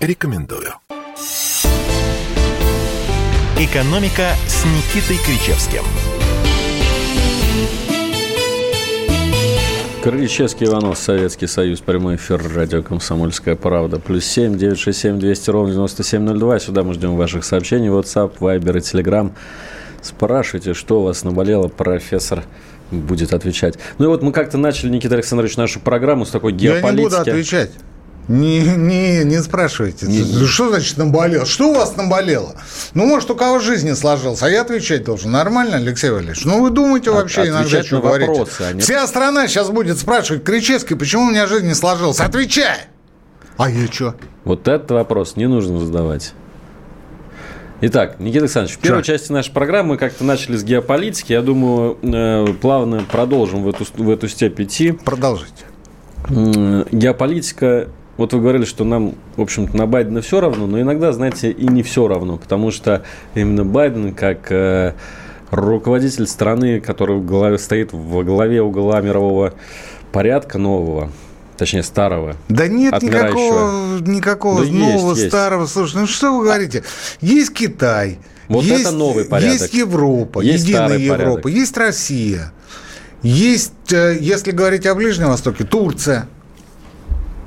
рекомендую. 0.00 0.74
«Экономика» 3.58 4.32
с 4.48 4.64
Никитой 4.64 5.16
Кричевским– 5.24 5.84
Крыльчевский 10.06 10.68
Иванов, 10.68 10.98
Советский 10.98 11.48
Союз, 11.48 11.80
прямой 11.80 12.14
эфир, 12.14 12.40
радио 12.54 12.80
«Комсомольская 12.80 13.56
правда». 13.56 13.98
Плюс 13.98 14.24
семь, 14.24 14.56
девять, 14.56 14.78
шесть, 14.78 15.00
семь, 15.00 15.18
двести, 15.18 15.50
ровно 15.50 15.72
девяносто 15.72 16.04
семь, 16.04 16.22
ноль 16.22 16.38
два. 16.38 16.60
Сюда 16.60 16.84
мы 16.84 16.94
ждем 16.94 17.16
ваших 17.16 17.44
сообщений. 17.44 17.88
WhatsApp, 17.88 18.38
Viber 18.38 18.76
и 18.76 18.80
Telegram. 18.80 19.32
Спрашивайте, 20.02 20.74
что 20.74 21.00
у 21.00 21.02
вас 21.02 21.24
наболело, 21.24 21.66
профессор 21.66 22.44
будет 22.92 23.34
отвечать. 23.34 23.80
Ну 23.98 24.04
и 24.04 24.08
вот 24.08 24.22
мы 24.22 24.30
как-то 24.30 24.58
начали, 24.58 24.90
Никита 24.90 25.16
Александрович, 25.16 25.56
нашу 25.56 25.80
программу 25.80 26.24
с 26.24 26.30
такой 26.30 26.52
геополитики. 26.52 26.86
Я 26.86 26.92
не 26.92 27.02
буду 27.02 27.16
отвечать. 27.16 27.70
Не, 28.28 28.60
не, 28.60 29.24
не 29.24 29.40
спрашивайте. 29.40 30.06
Не, 30.06 30.22
не. 30.22 30.46
Что 30.46 30.70
значит 30.70 30.96
наболело? 30.96 31.46
Что 31.46 31.70
у 31.70 31.74
вас 31.74 31.96
наболело? 31.96 32.56
Ну, 32.94 33.06
может, 33.06 33.30
у 33.30 33.36
кого 33.36 33.60
жизнь 33.60 33.86
не 33.86 33.94
сложилась, 33.94 34.42
а 34.42 34.50
я 34.50 34.62
отвечать 34.62 35.04
должен. 35.04 35.30
Нормально, 35.30 35.76
Алексей 35.76 36.10
Валерьевич? 36.10 36.44
Ну, 36.44 36.60
вы 36.60 36.70
думаете 36.70 37.10
вообще 37.10 37.42
От, 37.42 37.48
иногда, 37.48 37.82
что 37.84 38.00
говорите? 38.00 38.30
Вопросы, 38.30 38.62
а 38.62 38.72
не... 38.72 38.80
Вся 38.80 39.06
страна 39.06 39.46
сейчас 39.46 39.70
будет 39.70 39.98
спрашивать, 39.98 40.42
Кричевский, 40.42 40.96
почему 40.96 41.26
у 41.26 41.30
меня 41.30 41.46
жизнь 41.46 41.66
не 41.68 41.74
сложилась? 41.74 42.18
Отвечай! 42.18 42.86
А 43.56 43.70
я 43.70 43.86
что? 43.86 44.16
Вот 44.44 44.66
этот 44.66 44.90
вопрос 44.90 45.36
не 45.36 45.46
нужно 45.46 45.78
задавать. 45.78 46.32
Итак, 47.82 48.18
Никита 48.18 48.44
Александрович, 48.44 48.76
в 48.78 48.80
первой 48.80 49.02
Что? 49.02 49.12
части 49.12 49.32
нашей 49.32 49.52
программы 49.52 49.90
мы 49.90 49.96
как-то 49.98 50.24
начали 50.24 50.56
с 50.56 50.64
геополитики. 50.64 51.32
Я 51.32 51.42
думаю, 51.42 51.98
э, 52.02 52.46
плавно 52.60 53.04
продолжим 53.10 53.62
в 53.62 53.68
эту, 53.68 53.84
в 53.96 54.10
эту 54.10 54.28
степь 54.28 54.60
идти. 54.60 54.92
Продолжите. 54.92 55.64
Геополитика 56.28 57.88
вот 58.16 58.32
вы 58.32 58.40
говорили, 58.40 58.64
что 58.64 58.84
нам, 58.84 59.14
в 59.36 59.42
общем-то, 59.42 59.76
на 59.76 59.86
Байдена 59.86 60.20
все 60.22 60.40
равно, 60.40 60.66
но 60.66 60.80
иногда, 60.80 61.12
знаете, 61.12 61.50
и 61.50 61.66
не 61.66 61.82
все 61.82 62.08
равно, 62.08 62.38
потому 62.38 62.70
что 62.70 63.02
именно 63.34 63.64
Байден, 63.64 64.14
как 64.14 64.50
э, 64.50 64.94
руководитель 65.50 66.26
страны, 66.26 66.80
который 66.80 67.16
в 67.16 67.26
голове, 67.26 67.58
стоит 67.58 67.92
во 67.92 68.24
главе 68.24 68.62
угла 68.62 69.00
мирового 69.00 69.54
порядка 70.12 70.58
нового, 70.58 71.10
точнее 71.56 71.82
старого. 71.82 72.36
Да 72.48 72.68
нет 72.68 73.02
никакого, 73.02 73.98
никакого 74.00 74.64
да 74.64 74.72
нового, 74.72 75.14
есть, 75.14 75.28
старого. 75.28 75.62
Есть. 75.62 75.72
Слушай, 75.74 75.96
ну 75.96 76.06
что 76.06 76.36
вы 76.36 76.44
говорите? 76.44 76.84
Есть 77.20 77.52
Китай. 77.52 78.18
Вот 78.48 78.64
есть, 78.64 78.82
это 78.82 78.92
новый 78.92 79.24
порядок. 79.24 79.60
Есть 79.60 79.74
Европа, 79.74 80.40
есть 80.40 80.64
единая 80.64 80.98
Европа, 80.98 81.42
порядок. 81.42 81.46
есть 81.46 81.76
Россия. 81.76 82.52
Есть, 83.22 83.92
э, 83.92 84.16
если 84.20 84.52
говорить 84.52 84.86
о 84.86 84.94
Ближнем 84.94 85.28
Востоке, 85.28 85.64
Турция. 85.64 86.28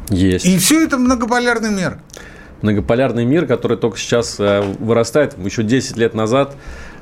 Есть. 0.09 0.45
И 0.45 0.57
все 0.57 0.83
это 0.83 0.97
многополярный 0.97 1.71
мир. 1.71 1.99
Многополярный 2.61 3.25
мир, 3.25 3.45
который 3.45 3.77
только 3.77 3.97
сейчас 3.97 4.35
э, 4.39 4.61
вырастает. 4.79 5.35
Еще 5.37 5.63
10 5.63 5.97
лет 5.97 6.13
назад 6.13 6.55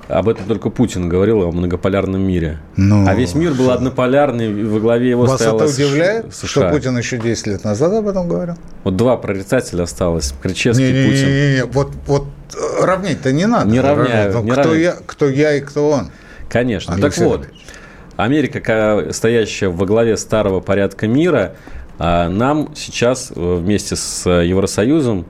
об 0.08 0.30
этом 0.30 0.46
только 0.46 0.70
Путин 0.70 1.10
говорил, 1.10 1.44
о 1.44 1.52
многополярном 1.52 2.22
мире. 2.22 2.60
Ну, 2.78 3.06
а 3.08 3.14
весь 3.14 3.36
мир 3.36 3.54
был 3.54 3.72
однополярный, 3.72 4.64
во 4.64 4.80
главе 4.80 5.10
его 5.10 5.24
Вас 5.24 5.36
стояла 5.36 5.64
это 5.64 5.74
удивляет, 5.74 6.34
США. 6.34 6.48
что 6.48 6.70
Путин 6.70 6.98
еще 6.98 7.18
10 7.18 7.48
лет 7.48 7.64
назад 7.66 7.92
об 7.94 8.08
этом 8.08 8.28
говорил? 8.28 8.56
Вот 8.84 8.96
два 8.96 9.18
прорицателя 9.18 9.84
осталось, 9.84 10.34
Кричевский 10.42 11.08
Путин. 11.08 11.28
Не, 11.28 11.50
не, 11.50 11.56
не, 11.56 11.66
вот, 11.66 11.92
вот 12.06 12.26
э, 12.54 12.86
равнять-то 12.86 13.34
не 13.34 13.48
надо. 13.48 13.70
Не 13.70 13.82
равняю. 13.82 14.44
Не 14.44 14.52
кто, 14.52 14.62
равняю. 14.62 14.82
Я, 14.82 14.96
кто 15.06 15.28
я 15.28 15.56
и 15.56 15.62
кто 15.62 15.90
он. 15.90 16.10
Конечно. 16.50 16.94
Алексей 16.94 17.26
так 17.26 17.28
вот, 17.28 17.48
Америка, 18.16 19.08
стоящая 19.12 19.68
во 19.70 19.86
главе 19.86 20.16
старого 20.16 20.62
порядка 20.62 21.08
мира, 21.08 21.56
а 22.00 22.30
нам 22.30 22.70
сейчас 22.76 23.32
э, 23.36 23.56
вместе 23.56 23.96
с 23.96 24.30
Евросоюзом 24.30 25.26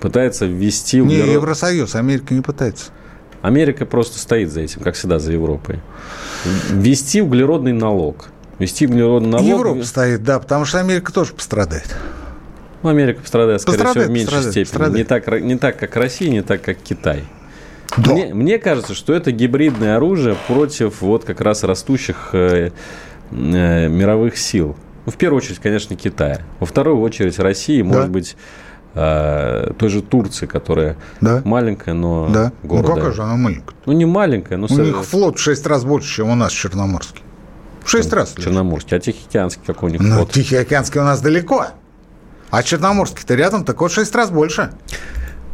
пытается 0.00 0.46
ввести... 0.46 1.00
Не 1.00 1.16
Евросоюз, 1.16 1.94
Америка 1.94 2.34
не 2.34 2.40
пытается. 2.40 2.90
Америка 3.42 3.86
просто 3.86 4.18
стоит 4.18 4.50
за 4.50 4.60
этим, 4.60 4.82
как 4.82 4.94
всегда, 4.94 5.18
за 5.18 5.32
Европой. 5.32 5.80
Ввести 6.70 7.22
углеродный 7.22 7.72
налог. 7.72 8.28
Ввести 8.58 8.86
углеродный 8.86 9.30
налог... 9.30 9.46
Европа 9.46 9.84
стоит, 9.84 10.22
да, 10.22 10.38
потому 10.38 10.64
что 10.64 10.80
Америка 10.80 11.12
тоже 11.12 11.32
пострадает. 11.32 11.96
Ну, 12.82 12.88
Америка 12.88 13.20
пострадает, 13.20 13.60
скорее 13.60 13.78
пострадает, 13.78 14.04
всего, 14.04 14.12
в 14.12 14.14
меньшей 14.14 14.26
пострадает, 14.26 14.52
степени. 14.52 14.64
Пострадает. 14.64 14.96
Не, 14.96 15.04
так, 15.04 15.42
не 15.42 15.58
так, 15.58 15.78
как 15.78 15.96
Россия, 15.96 16.30
не 16.30 16.42
так, 16.42 16.62
как 16.62 16.78
Китай. 16.78 17.24
Да. 17.96 18.12
Мне, 18.12 18.34
мне 18.34 18.58
кажется, 18.58 18.94
что 18.94 19.12
это 19.12 19.32
гибридное 19.32 19.96
оружие 19.96 20.36
против 20.46 21.00
вот 21.00 21.24
как 21.24 21.40
раз 21.40 21.64
растущих 21.64 22.30
э, 22.32 22.70
э, 23.30 23.88
мировых 23.88 24.38
сил. 24.38 24.76
Ну, 25.06 25.12
в 25.12 25.16
первую 25.16 25.38
очередь, 25.38 25.58
конечно, 25.58 25.96
Китая. 25.96 26.40
Во 26.58 26.66
вторую 26.66 27.00
очередь 27.00 27.38
России, 27.38 27.82
да. 27.82 27.88
может 27.88 28.10
быть, 28.10 28.36
э, 28.94 29.72
той 29.78 29.88
же 29.88 30.02
Турции, 30.02 30.46
которая 30.46 30.96
да. 31.20 31.42
маленькая, 31.44 31.94
но 31.94 32.28
да. 32.28 32.52
гордая. 32.62 32.94
Ну, 32.94 32.96
какая 32.96 33.12
же 33.12 33.22
она 33.22 33.36
маленькая? 33.36 33.74
Ну, 33.86 33.92
не 33.92 34.04
маленькая, 34.04 34.56
но... 34.56 34.66
У 34.70 34.78
них 34.78 35.04
флот 35.04 35.38
в 35.38 35.42
6 35.42 35.66
раз 35.66 35.84
больше, 35.84 36.16
чем 36.16 36.30
у 36.30 36.34
нас 36.34 36.52
Черноморский. 36.52 37.22
В 37.82 37.90
6 37.90 38.12
раз. 38.12 38.34
Черноморский. 38.36 38.96
А 38.96 39.00
Тихоокеанский 39.00 39.62
какой 39.66 39.90
у 39.90 39.92
них 39.92 40.00
ну, 40.02 40.16
флот? 40.16 40.32
Тихоокеанский 40.32 41.00
у 41.00 41.04
нас 41.04 41.20
далеко. 41.20 41.66
А 42.50 42.62
Черноморский-то 42.62 43.34
рядом, 43.34 43.64
так 43.64 43.80
вот 43.80 43.92
6 43.92 44.14
раз 44.14 44.30
больше. 44.30 44.72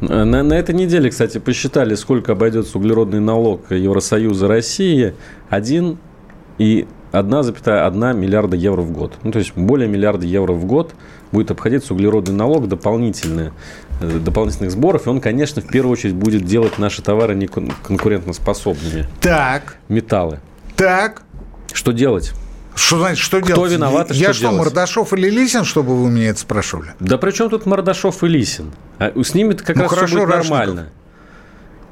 На, 0.00 0.24
на 0.24 0.52
этой 0.54 0.74
неделе, 0.74 1.08
кстати, 1.10 1.38
посчитали, 1.38 1.94
сколько 1.94 2.32
обойдется 2.32 2.76
углеродный 2.78 3.20
налог 3.20 3.70
Евросоюза 3.70 4.46
России. 4.46 5.14
Один 5.48 5.98
и 6.58 6.86
1,1 7.20 8.14
миллиарда 8.14 8.56
евро 8.56 8.82
в 8.82 8.90
год. 8.92 9.14
Ну, 9.22 9.32
то 9.32 9.38
есть 9.38 9.52
более 9.56 9.88
миллиарда 9.88 10.26
евро 10.26 10.52
в 10.52 10.64
год 10.64 10.94
будет 11.32 11.50
обходиться 11.50 11.94
углеродный 11.94 12.34
налог 12.34 12.68
дополнительные, 12.68 13.52
э, 14.00 14.18
дополнительных 14.18 14.70
сборов. 14.70 15.06
И 15.06 15.10
он, 15.10 15.20
конечно, 15.20 15.60
в 15.62 15.66
первую 15.66 15.92
очередь 15.92 16.14
будет 16.14 16.44
делать 16.44 16.78
наши 16.78 17.02
товары 17.02 17.34
неконкурентоспособными. 17.34 19.06
Так. 19.20 19.76
Металлы. 19.88 20.40
Так. 20.76 21.22
Что 21.72 21.92
делать? 21.92 22.32
Что 22.74 22.98
значит, 22.98 23.18
что 23.18 23.38
Кто 23.40 23.54
делать? 23.54 23.72
виноват 23.72 24.10
и 24.10 24.14
Я 24.14 24.24
что 24.26 24.32
что, 24.34 24.42
делать? 24.42 24.58
Мордашов 24.58 25.12
или 25.14 25.30
Лисин, 25.30 25.64
чтобы 25.64 25.96
вы 25.96 26.10
меня 26.10 26.28
это 26.28 26.40
спрашивали? 26.40 26.90
Да 27.00 27.16
при 27.16 27.30
чем 27.30 27.48
тут 27.48 27.64
Мордашов 27.64 28.22
и 28.22 28.28
Лисин? 28.28 28.72
А 28.98 29.12
с 29.22 29.32
ними-то 29.34 29.64
как 29.64 29.76
Ну, 29.76 29.82
раз 29.82 29.90
хорошо, 29.92 30.06
все 30.08 30.16
будет 30.26 30.34
Рашников. 30.34 30.58
нормально. 30.58 30.88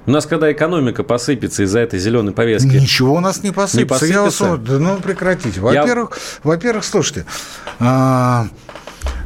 У 0.06 0.10
нас, 0.10 0.26
когда 0.26 0.52
экономика 0.52 1.02
посыпется 1.02 1.62
из-за 1.62 1.80
этой 1.80 1.98
зеленой 1.98 2.32
повестки, 2.32 2.68
Ничего 2.68 3.14
у 3.14 3.20
нас 3.20 3.42
не 3.42 3.52
посыпется. 3.52 4.06
Не 4.06 4.12
Я 4.12 4.22
вас 4.22 4.34
посыпется? 4.34 4.44
умоляю. 4.44 4.66
Да 4.66 4.78
ну 4.78 5.00
прекратите. 5.00 5.60
Во-первых, 5.60 6.18
во-первых, 6.42 6.84
слушайте, 6.84 7.24
а, 7.80 8.46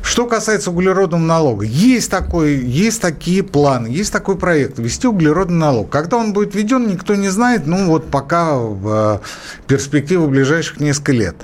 что 0.03 0.27
касается 0.27 0.71
углеродного 0.71 1.21
налога, 1.21 1.65
есть, 1.65 2.11
такой, 2.11 2.57
есть 2.57 3.01
такие 3.01 3.43
планы, 3.43 3.89
есть 3.89 4.13
такой 4.13 4.37
проект 4.39 4.79
ввести 4.79 5.07
углеродный 5.07 5.59
налог. 5.59 5.91
Когда 5.91 6.17
он 6.17 6.33
будет 6.33 6.55
введен, 6.55 6.87
никто 6.87 7.15
не 7.15 7.29
знает, 7.29 7.67
ну 7.67 7.87
вот 7.89 8.11
пока 8.11 8.57
в 8.57 9.21
э, 9.21 9.67
перспективу 9.67 10.29
ближайших 10.29 10.81
несколько 10.81 11.13
лет. 11.13 11.37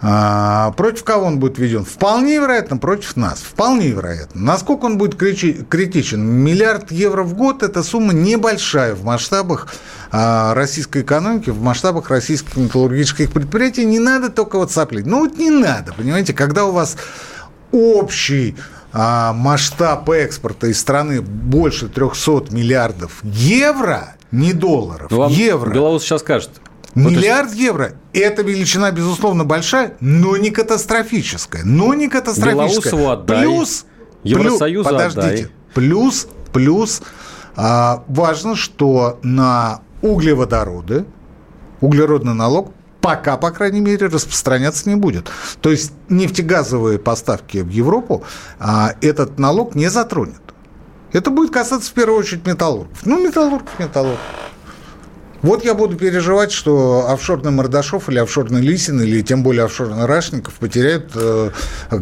А, 0.00 0.72
против 0.72 1.04
кого 1.04 1.26
он 1.26 1.38
будет 1.38 1.58
введен? 1.58 1.84
Вполне 1.84 2.36
вероятно, 2.36 2.76
против 2.76 3.16
нас. 3.16 3.40
Вполне 3.40 3.88
вероятно. 3.88 4.40
Насколько 4.40 4.86
он 4.86 4.98
будет 4.98 5.16
критичен? 5.16 6.22
Миллиард 6.22 6.90
евро 6.90 7.22
в 7.22 7.34
год– 7.34 7.62
это 7.64 7.82
сумма 7.82 8.12
небольшая 8.12 8.94
в 8.94 9.04
масштабах 9.04 9.68
а, 10.10 10.54
российской 10.54 11.02
экономики, 11.02 11.50
в 11.50 11.60
масштабах 11.60 12.10
российских 12.10 12.56
металлургических 12.56 13.32
предприятий. 13.32 13.84
Не 13.84 13.98
надо 13.98 14.30
только 14.30 14.58
вот 14.58 14.70
соплить. 14.70 15.06
Ну 15.06 15.20
вот 15.20 15.38
не 15.38 15.50
надо, 15.50 15.92
понимаете, 15.92 16.34
когда 16.34 16.64
у 16.64 16.72
вас 16.72 16.96
общий 17.72 18.56
а, 18.92 19.32
масштаб 19.32 20.08
экспорта 20.10 20.68
из 20.68 20.78
страны 20.78 21.20
больше 21.20 21.88
300 21.88 22.46
миллиардов 22.50 23.20
евро, 23.24 24.14
не 24.30 24.52
долларов, 24.52 25.10
ну, 25.10 25.18
вам 25.18 25.32
евро. 25.32 25.72
Беларусь 25.72 26.02
сейчас 26.02 26.20
скажет. 26.20 26.50
Вот 26.94 27.10
Миллиард 27.10 27.52
евро– 27.54 27.94
это 28.12 28.42
величина, 28.42 28.90
безусловно, 28.90 29.44
большая, 29.44 29.96
но 30.00 30.36
не 30.36 30.50
катастрофическая. 30.50 31.62
Но 31.64 31.94
не 31.94 32.08
катастрофическая. 32.08 32.92
Белоусову 32.92 33.10
отдай. 33.10 33.42
Плюс, 33.42 33.86
Евросоюзу 34.22 34.88
плюс, 34.88 34.92
подождите, 34.92 35.26
отдай. 35.26 35.48
плюс, 35.74 36.28
плюс, 36.52 37.02
а, 37.56 38.04
важно, 38.06 38.54
что 38.54 39.18
на 39.22 39.80
углеводороды 40.02 41.04
углеродный 41.80 42.34
налог 42.34 42.72
пока, 43.00 43.36
по 43.36 43.50
крайней 43.50 43.80
мере, 43.80 44.06
распространяться 44.06 44.88
не 44.88 44.96
будет. 44.96 45.30
То 45.60 45.70
есть 45.70 45.92
нефтегазовые 46.08 46.98
поставки 46.98 47.58
в 47.58 47.68
Европу 47.68 48.24
а, 48.58 48.94
этот 49.02 49.38
налог 49.38 49.74
не 49.74 49.88
затронет. 49.88 50.40
Это 51.12 51.30
будет 51.30 51.52
касаться 51.52 51.90
в 51.90 51.92
первую 51.92 52.18
очередь 52.18 52.46
металлургов. 52.46 53.04
Ну, 53.04 53.22
металлургов, 53.22 53.78
металлургов. 53.78 54.20
Вот 55.44 55.62
я 55.62 55.74
буду 55.74 55.94
переживать, 55.96 56.52
что 56.52 57.04
офшорный 57.10 57.50
Мордашов 57.50 58.08
или 58.08 58.18
офшорный 58.18 58.62
Лисин, 58.62 59.02
или 59.02 59.20
тем 59.20 59.42
более 59.42 59.64
офшорный 59.64 60.06
Рашников 60.06 60.54
потеряют 60.54 61.10
э, 61.14 61.50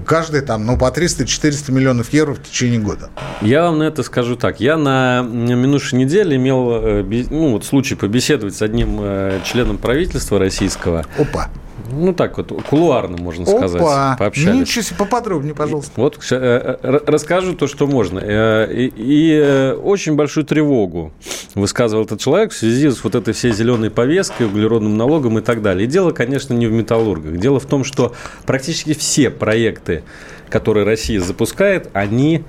каждый 0.07 0.43
там, 0.43 0.65
ну, 0.65 0.79
по 0.79 0.85
300-400 0.85 1.73
миллионов 1.73 2.13
евро 2.13 2.35
в 2.35 2.43
течение 2.45 2.79
года. 2.79 3.11
Я 3.41 3.63
вам 3.63 3.79
на 3.79 3.83
это 3.83 4.05
скажу 4.05 4.37
так. 4.37 4.61
Я 4.61 4.77
на 4.77 5.23
минувшей 5.23 5.99
неделе 5.99 6.37
имел 6.37 6.71
э, 6.71 7.03
ну, 7.31 7.51
вот 7.51 7.65
случай 7.65 7.97
побеседовать 7.97 8.55
с 8.55 8.63
одним 8.63 8.99
э, 9.01 9.41
членом 9.45 9.79
правительства 9.79 10.39
российского. 10.39 11.05
Опа. 11.19 11.51
Ну, 11.93 12.13
так 12.13 12.37
вот, 12.39 12.53
кулуарно, 12.69 13.17
можно 13.17 13.45
сказать. 13.47 13.81
Опа. 13.81 14.17
Пообщались. 14.19 14.61
Ничего 14.61 14.83
себе, 14.83 14.97
поподробнее, 14.99 15.55
пожалуйста. 15.55 15.93
Вот 15.97 16.19
э, 16.31 16.77
э, 16.83 16.99
расскажу 17.07 17.55
то, 17.55 17.67
что 17.67 17.87
можно. 17.87 18.21
Э, 18.23 18.73
И, 18.73 18.93
и, 18.97 19.75
очень 19.83 20.17
большую 20.17 20.45
тревогу 20.45 21.13
высказывал 21.55 22.05
этот 22.05 22.21
человек 22.21 22.53
в 22.53 22.57
связи 22.57 22.91
с 22.91 23.05
вот 23.05 23.15
этой 23.15 23.35
всей 23.35 23.53
зеленой 23.53 23.91
повесткой, 23.91 24.47
углеродным 24.47 24.97
налогом 24.97 25.39
и 25.39 25.43
так 25.43 25.63
далее. 25.63 25.85
И 25.85 25.89
дело, 25.89 26.13
конечно, 26.13 26.55
не 26.55 26.67
в 26.67 26.73
металлургах. 26.73 27.37
Дело 27.37 27.61
в 27.61 27.67
том, 27.67 27.85
что 27.85 28.15
практически 28.47 28.95
все 28.95 29.31
проекты, 29.31 30.03
которые 30.49 30.85
Россия 30.87 31.21
запускает, 31.21 31.89
они 31.93 32.45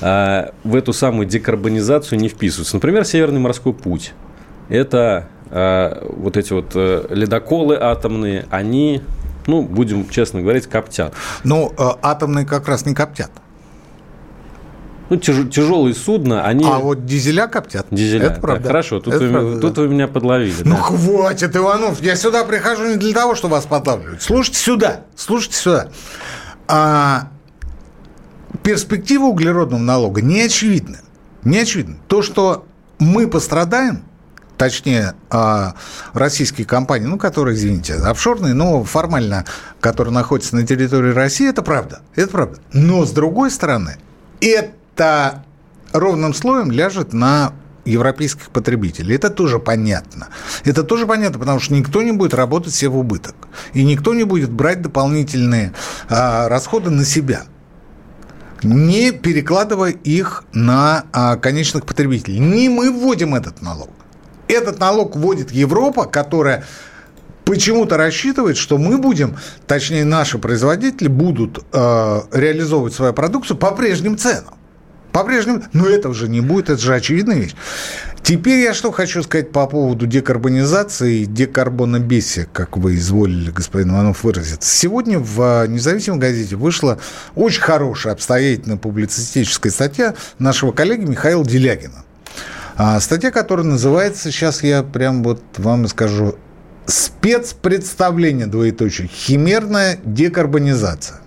э, 0.00 0.50
в 0.64 0.74
эту 0.74 0.92
самую 0.92 1.26
декарбонизацию 1.26 2.18
не 2.18 2.28
вписываются. 2.28 2.76
Например, 2.76 3.04
Северный 3.04 3.40
морской 3.40 3.72
путь. 3.72 4.12
Это 4.68 5.28
э, 5.54 6.06
вот 6.16 6.36
эти 6.36 6.52
вот 6.52 6.72
э, 6.74 7.06
ледоколы 7.10 7.78
атомные, 7.80 8.46
они, 8.50 9.02
ну, 9.46 9.62
будем 9.62 10.08
честно 10.10 10.42
говорить, 10.42 10.66
коптят. 10.66 11.14
Ну, 11.44 11.72
э, 11.78 11.88
атомные 12.02 12.44
как 12.44 12.68
раз 12.68 12.84
не 12.84 12.94
коптят. 12.94 13.30
Ну, 15.10 15.16
тяж- 15.16 15.48
тяжелые 15.48 15.94
судна, 15.94 16.44
они... 16.44 16.64
А 16.66 16.78
вот 16.78 17.06
дизеля 17.06 17.46
коптят. 17.46 17.86
Дизеля. 17.90 18.26
Это 18.26 18.40
правда. 18.40 18.62
Так, 18.62 18.72
хорошо, 18.72 19.00
тут, 19.00 19.14
Это 19.14 19.24
вы, 19.24 19.30
правда, 19.30 19.60
тут 19.60 19.74
да. 19.74 19.82
вы 19.82 19.88
меня 19.88 20.08
подловили. 20.08 20.62
Ну 20.64 20.76
да. 20.76 20.82
хватит, 20.82 21.54
Иванов, 21.54 22.02
я 22.02 22.16
сюда 22.16 22.44
прихожу 22.44 22.86
не 22.86 22.96
для 22.96 23.12
того, 23.12 23.34
чтобы 23.34 23.52
вас 23.54 23.66
подлавливать. 23.66 24.22
Слушайте 24.22 24.58
сюда, 24.58 25.00
слушайте 25.14 25.56
сюда. 25.56 25.88
А, 26.66 27.28
перспектива 28.62 29.24
углеродного 29.24 29.80
налога 29.80 30.20
не 30.22 30.40
очевидна. 30.40 30.98
Не 31.44 31.58
очевидна. 31.58 31.96
То, 32.08 32.22
что 32.22 32.64
мы 32.98 33.28
пострадаем, 33.28 34.04
точнее, 34.56 35.14
а, 35.30 35.74
российские 36.12 36.66
компании, 36.66 37.06
ну, 37.06 37.18
которые, 37.18 37.56
извините, 37.56 37.94
офшорные, 37.94 38.54
но 38.54 38.84
формально, 38.84 39.44
которые 39.80 40.14
находятся 40.14 40.56
на 40.56 40.66
территории 40.66 41.12
России, 41.12 41.48
это 41.48 41.62
правда. 41.62 42.00
Это 42.14 42.28
правда. 42.28 42.58
Но, 42.72 43.04
с 43.04 43.10
другой 43.12 43.50
стороны, 43.50 43.96
это 44.40 45.44
ровным 45.92 46.34
слоем 46.34 46.70
ляжет 46.70 47.12
на 47.12 47.52
европейских 47.84 48.48
потребителей. 48.48 49.14
Это 49.14 49.30
тоже 49.30 49.58
понятно. 49.58 50.28
Это 50.64 50.82
тоже 50.82 51.06
понятно, 51.06 51.38
потому 51.38 51.60
что 51.60 51.74
никто 51.74 52.02
не 52.02 52.12
будет 52.12 52.34
работать 52.34 52.74
себе 52.74 52.90
в 52.90 52.98
убыток. 52.98 53.34
И 53.74 53.84
никто 53.84 54.14
не 54.14 54.24
будет 54.24 54.50
брать 54.50 54.82
дополнительные 54.82 55.72
а, 56.08 56.48
расходы 56.48 56.90
на 56.90 57.04
себя 57.04 57.44
не 58.64 59.12
перекладывая 59.12 59.90
их 59.90 60.44
на 60.52 61.04
а, 61.12 61.36
конечных 61.36 61.84
потребителей. 61.84 62.38
Не 62.38 62.68
мы 62.68 62.90
вводим 62.90 63.34
этот 63.34 63.62
налог. 63.62 63.90
Этот 64.48 64.78
налог 64.78 65.16
вводит 65.16 65.50
Европа, 65.52 66.04
которая 66.04 66.64
почему-то 67.44 67.96
рассчитывает, 67.96 68.56
что 68.56 68.78
мы 68.78 68.98
будем, 68.98 69.36
точнее 69.66 70.04
наши 70.04 70.38
производители 70.38 71.08
будут 71.08 71.64
э, 71.72 72.20
реализовывать 72.32 72.94
свою 72.94 73.12
продукцию 73.12 73.56
по 73.56 73.70
прежним 73.72 74.16
ценам. 74.16 74.54
По-прежнему, 75.12 75.62
но 75.72 75.86
этого 75.86 76.12
же 76.12 76.28
не 76.28 76.40
будет, 76.40 76.70
это 76.70 76.82
же 76.82 76.92
очевидная 76.92 77.36
вещь. 77.36 77.54
Теперь 78.24 78.60
я 78.60 78.74
что 78.74 78.90
хочу 78.90 79.22
сказать 79.22 79.52
по 79.52 79.66
поводу 79.66 80.06
декарбонизации 80.06 81.20
и 81.20 81.26
декарбонобесия, 81.26 82.48
как 82.52 82.76
вы 82.78 82.96
изволили, 82.96 83.50
господин 83.50 83.90
Иванов, 83.90 84.24
выразиться. 84.24 84.68
Сегодня 84.68 85.18
в 85.18 85.40
а, 85.40 85.66
независимой 85.66 86.18
газете 86.18 86.56
вышла 86.56 86.98
очень 87.36 87.60
хорошая, 87.60 88.14
обстоятельная 88.14 88.78
публицистическая 88.78 89.70
статья 89.70 90.14
нашего 90.38 90.72
коллеги 90.72 91.04
Михаила 91.04 91.44
Делягина. 91.44 92.03
А, 92.76 92.98
Статья, 93.00 93.30
которая 93.30 93.66
называется, 93.66 94.30
сейчас 94.30 94.62
я 94.62 94.82
прям 94.82 95.22
вот 95.22 95.42
вам 95.58 95.86
скажу, 95.86 96.36
спецпредставление, 96.86 98.46
двоеточие, 98.46 99.08
химерная 99.08 99.98
декарбонизация. 100.04 101.20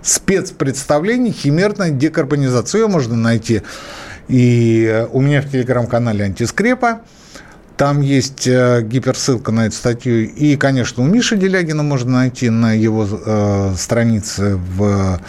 Спецпредставление, 0.00 1.32
химерная 1.32 1.90
декарбонизация. 1.90 2.82
Ее 2.82 2.88
можно 2.88 3.16
найти 3.16 3.62
и 4.28 4.86
э, 4.90 5.06
у 5.12 5.20
меня 5.20 5.42
в 5.42 5.50
телеграм-канале 5.50 6.24
«Антискрепа». 6.24 7.02
Там 7.76 8.00
есть 8.00 8.46
э, 8.46 8.82
гиперссылка 8.82 9.50
на 9.50 9.66
эту 9.66 9.76
статью. 9.76 10.28
И, 10.30 10.56
конечно, 10.56 11.02
у 11.02 11.06
Миши 11.06 11.36
Делягина 11.36 11.82
можно 11.82 12.12
найти 12.12 12.48
на 12.48 12.72
его 12.72 13.06
э, 13.10 13.74
странице 13.76 14.56
в 14.56 15.20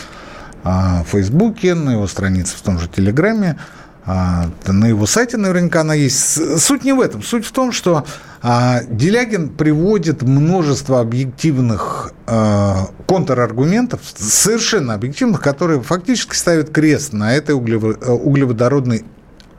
э, 0.64 1.04
Фейсбуке, 1.08 1.74
на 1.74 1.92
его 1.92 2.08
странице 2.08 2.56
в 2.56 2.62
том 2.62 2.80
же 2.80 2.88
Телеграме. 2.88 3.58
А, 4.06 4.50
на 4.66 4.86
его 4.86 5.06
сайте 5.06 5.38
наверняка 5.38 5.82
она 5.82 5.94
есть. 5.94 6.60
Суть 6.60 6.84
не 6.84 6.94
в 6.94 7.00
этом. 7.00 7.24
Суть 7.24 7.46
в 7.46 7.52
том, 7.52 7.72
что 7.72 8.06
а, 8.42 8.82
Делягин 8.90 9.50
приводит 9.50 10.22
множество 10.22 11.00
объективных 11.00 12.12
а, 12.28 12.90
контраргументов, 13.08 14.02
совершенно 14.16 14.94
объективных, 14.94 15.42
которые 15.42 15.82
фактически 15.82 16.36
ставят 16.36 16.70
крест 16.70 17.14
на 17.14 17.34
этой 17.34 17.52
э, 17.52 17.56
углеводородной 17.56 19.06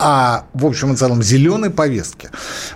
а 0.06 0.44
в 0.52 0.66
общем 0.66 0.92
и 0.92 0.96
целом 0.96 1.22
зеленой 1.22 1.70
повестке. 1.70 2.28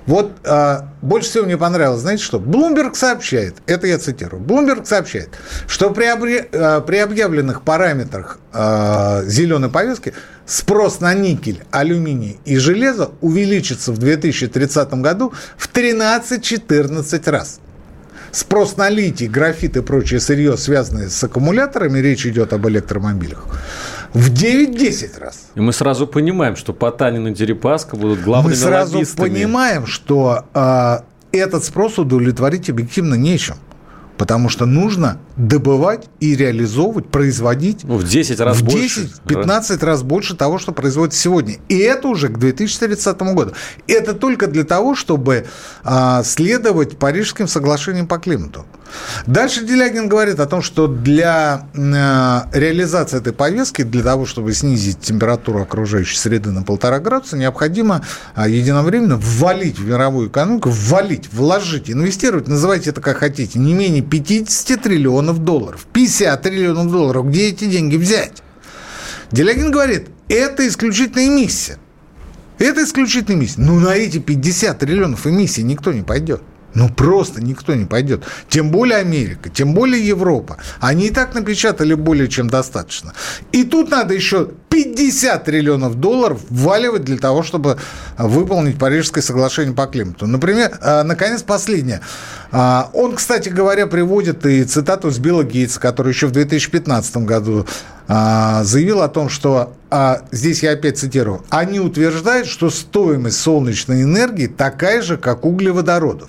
Вот 0.07 0.33
а, 0.45 0.89
больше 1.03 1.29
всего 1.29 1.45
мне 1.45 1.59
понравилось, 1.59 2.01
знаете 2.01 2.25
что? 2.25 2.41
Блумберг 2.41 2.97
сообщает, 2.97 3.57
это 3.67 3.87
я 3.87 3.99
цитирую, 3.99 4.43
Блумберг 4.43 4.87
сообщает, 4.87 5.29
что 5.67 5.91
при, 5.91 6.07
обре- 6.07 6.49
а, 6.55 6.81
при 6.81 6.97
объявленных 6.97 7.61
параметрах 7.61 8.39
а, 8.55 9.25
зеленой 9.27 9.69
повестки 9.69 10.15
спрос 10.47 11.01
на 11.01 11.13
никель, 11.13 11.63
алюминий 11.71 12.41
и 12.47 12.57
железо 12.57 13.11
увеличится 13.21 13.93
в 13.93 13.99
2030 13.99 14.91
году 14.95 15.35
в 15.59 15.71
13-14 15.71 17.31
раз. 17.31 17.61
Спрос 18.31 18.77
на 18.77 18.89
литий, 18.89 19.27
графит 19.27 19.77
и 19.77 19.83
прочее 19.83 20.21
сырье, 20.21 20.57
связанное 20.57 21.09
с 21.09 21.25
аккумуляторами, 21.25 21.99
речь 21.99 22.27
идет 22.27 22.53
об 22.53 22.69
электромобилях, 22.69 23.45
в 24.15 24.33
9-10 24.33 25.19
раз. 25.21 25.47
И 25.55 25.61
мы 25.61 25.73
сразу 25.73 26.07
понимаем, 26.07 26.57
что 26.57 26.73
Потанин 26.73 27.29
и 27.29 27.35
Дерипаска 27.35 27.97
будут 27.97 28.21
главными 28.21 28.55
Мы 28.55 28.57
сразу 28.57 28.99
лоббистами. 28.99 29.29
понимаем, 29.29 29.87
что 29.87 30.45
а, 30.55 31.05
этот 31.33 31.65
спрос 31.65 31.99
удовлетворить 31.99 32.71
объективно 32.71 33.15
нечем. 33.15 33.57
Потому 34.17 34.49
что 34.49 34.67
нужно 34.67 35.21
добывать 35.37 36.07
и 36.19 36.35
реализовывать, 36.35 37.09
производить 37.09 37.85
ну, 37.85 37.99
в 37.99 38.05
10 38.05 38.41
раз 38.41 38.57
в 38.57 38.65
больше. 38.65 39.09
10-15 39.27 39.85
раз 39.85 40.03
больше 40.03 40.35
того, 40.35 40.59
что 40.59 40.73
производится 40.73 41.21
сегодня. 41.21 41.59
И 41.69 41.79
это 41.79 42.09
уже 42.09 42.29
к 42.29 42.37
2030 42.37 43.17
году. 43.35 43.53
Это 43.87 44.15
только 44.15 44.49
для 44.49 44.65
того, 44.65 44.97
чтобы 44.97 45.47
а, 45.85 46.25
следовать 46.25 46.99
Парижским 46.99 47.47
соглашениям 47.47 48.09
по 48.09 48.19
климату. 48.19 48.67
Дальше 49.27 49.65
Делягин 49.65 50.09
говорит 50.09 50.41
о 50.41 50.47
том, 50.47 50.63
что 50.63 50.87
для 50.87 51.67
э, 51.75 52.59
реализации 52.59 53.19
этой 53.19 53.33
повестки, 53.33 53.83
для 53.83 54.03
того, 54.03 54.27
чтобы 54.27 54.53
снизить 54.53 55.01
температуру 55.01 55.63
окружающей 55.63 56.17
среды 56.17 56.51
на 56.51 56.63
полтора 56.63 56.99
градуса, 56.99 57.37
необходимо 57.37 58.03
э, 58.37 58.49
единовременно 58.49 59.17
ввалить 59.17 59.79
в 59.79 59.87
мировую 59.87 60.29
экономику, 60.29 60.71
ввалить, 60.71 61.33
вложить, 61.33 61.91
инвестировать, 61.91 62.49
называйте 62.49 62.91
это 62.91 63.01
как 63.01 63.19
хотите, 63.19 63.59
не 63.59 63.75
менее 63.75 64.03
50 64.03 64.83
триллионов 64.83 65.45
долларов. 65.45 65.87
50 65.93 66.41
триллионов 66.43 66.91
долларов. 66.91 67.29
Где 67.29 67.49
эти 67.49 67.65
деньги 67.65 67.97
взять? 67.97 68.43
Делягин 69.31 69.71
говорит, 69.71 70.09
это 70.29 70.67
исключительная 70.67 71.27
эмиссия. 71.29 71.79
Это 72.59 72.83
исключительная 72.83 73.39
эмиссия. 73.39 73.63
Но 73.63 73.79
на 73.79 73.95
эти 73.95 74.19
50 74.19 74.79
триллионов 74.79 75.27
эмиссий 75.27 75.63
никто 75.63 75.93
не 75.93 76.03
пойдет. 76.03 76.43
Ну, 76.75 76.89
просто 76.91 77.43
никто 77.43 77.75
не 77.75 77.87
пойдет. 77.87 78.25
Тем 78.49 78.71
более 78.71 78.99
Америка, 78.99 79.49
тем 79.49 79.75
более 79.75 80.07
Европа. 80.07 80.59
Они 80.81 81.07
и 81.07 81.11
так 81.11 81.35
напечатали 81.35 81.95
более 81.95 82.29
чем 82.29 82.49
достаточно. 82.49 83.15
И 83.53 83.65
тут 83.65 83.91
надо 83.91 84.15
еще 84.15 84.51
50 84.69 85.45
триллионов 85.45 85.95
долларов 85.97 86.41
вваливать 86.51 87.05
для 87.05 87.17
того, 87.17 87.43
чтобы 87.43 87.79
выполнить 88.19 88.79
Парижское 88.79 89.23
соглашение 89.23 89.75
по 89.75 89.87
климату. 89.87 90.27
Например, 90.27 90.79
а, 90.83 91.03
наконец, 91.05 91.43
последнее. 91.43 92.01
А, 92.53 92.91
он, 92.93 93.17
кстати 93.17 93.49
говоря, 93.49 93.87
приводит 93.87 94.45
и 94.45 94.63
цитату 94.65 95.11
с 95.11 95.19
Билла 95.19 95.45
Гейтса, 95.45 95.81
который 95.81 96.13
еще 96.13 96.27
в 96.27 96.33
2015 96.33 97.17
году 97.19 97.67
а, 98.09 98.63
заявил 98.63 99.03
о 99.03 99.09
том, 99.09 99.29
что, 99.31 99.75
здесь 100.31 100.63
я 100.63 100.73
опять 100.73 100.99
цитирую, 100.99 101.45
они 101.49 101.81
утверждают, 101.81 102.47
что 102.47 102.69
стоимость 102.69 103.41
солнечной 103.41 104.03
энергии 104.03 104.47
такая 104.47 105.03
же, 105.03 105.17
как 105.17 105.45
углеводородов. 105.45 106.29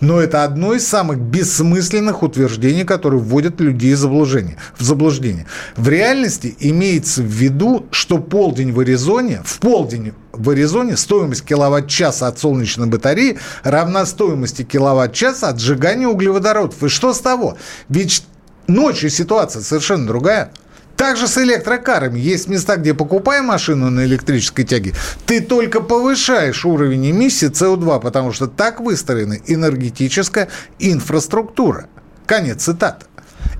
Но 0.00 0.20
это 0.20 0.44
одно 0.44 0.74
из 0.74 0.86
самых 0.86 1.18
бессмысленных 1.18 2.22
утверждений, 2.22 2.84
которые 2.84 3.20
вводят 3.20 3.60
людей 3.60 3.94
в 3.94 3.98
заблуждение. 3.98 4.56
В, 4.78 4.82
заблуждение. 4.82 5.46
в 5.76 5.88
реальности 5.88 6.56
имеется 6.58 7.22
в 7.22 7.26
виду, 7.26 7.86
что 7.90 8.18
полдень 8.18 8.72
в 8.72 8.80
Аризоне, 8.80 9.42
в 9.44 9.58
полдень 9.58 10.12
в 10.32 10.50
Аризоне 10.50 10.96
стоимость 10.96 11.44
киловатт-часа 11.44 12.28
от 12.28 12.38
солнечной 12.38 12.86
батареи 12.86 13.38
равна 13.62 14.06
стоимости 14.06 14.62
киловатт-часа 14.62 15.48
от 15.48 15.60
сжигания 15.60 16.06
углеводородов. 16.06 16.82
И 16.82 16.88
что 16.88 17.12
с 17.12 17.20
того? 17.20 17.56
Ведь 17.88 18.24
ночью 18.66 19.10
ситуация 19.10 19.62
совершенно 19.62 20.06
другая. 20.06 20.52
Также 21.00 21.28
с 21.28 21.38
электрокарами. 21.38 22.18
Есть 22.18 22.46
места, 22.46 22.76
где 22.76 22.92
покупая 22.92 23.40
машину 23.40 23.88
на 23.88 24.04
электрической 24.04 24.66
тяге, 24.66 24.92
ты 25.24 25.40
только 25.40 25.80
повышаешь 25.80 26.66
уровень 26.66 27.10
эмиссии 27.10 27.48
СО2, 27.50 28.02
потому 28.02 28.34
что 28.34 28.48
так 28.48 28.80
выстроена 28.80 29.38
энергетическая 29.46 30.48
инфраструктура. 30.78 31.86
Конец 32.26 32.64
цитаты. 32.64 33.06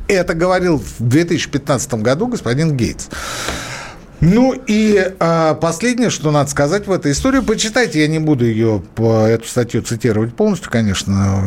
Это 0.06 0.34
говорил 0.34 0.76
в 0.76 0.96
2015 0.98 1.94
году 1.94 2.26
господин 2.26 2.76
Гейтс. 2.76 3.08
Ну 4.20 4.52
и 4.52 5.10
а, 5.18 5.54
последнее, 5.54 6.10
что 6.10 6.30
надо 6.32 6.50
сказать 6.50 6.86
в 6.86 6.92
этой 6.92 7.12
истории, 7.12 7.40
почитайте, 7.40 8.00
я 8.00 8.06
не 8.08 8.18
буду 8.18 8.44
ее, 8.44 8.82
по, 8.94 9.24
эту 9.24 9.48
статью 9.48 9.80
цитировать 9.80 10.34
полностью, 10.34 10.70
конечно, 10.70 11.42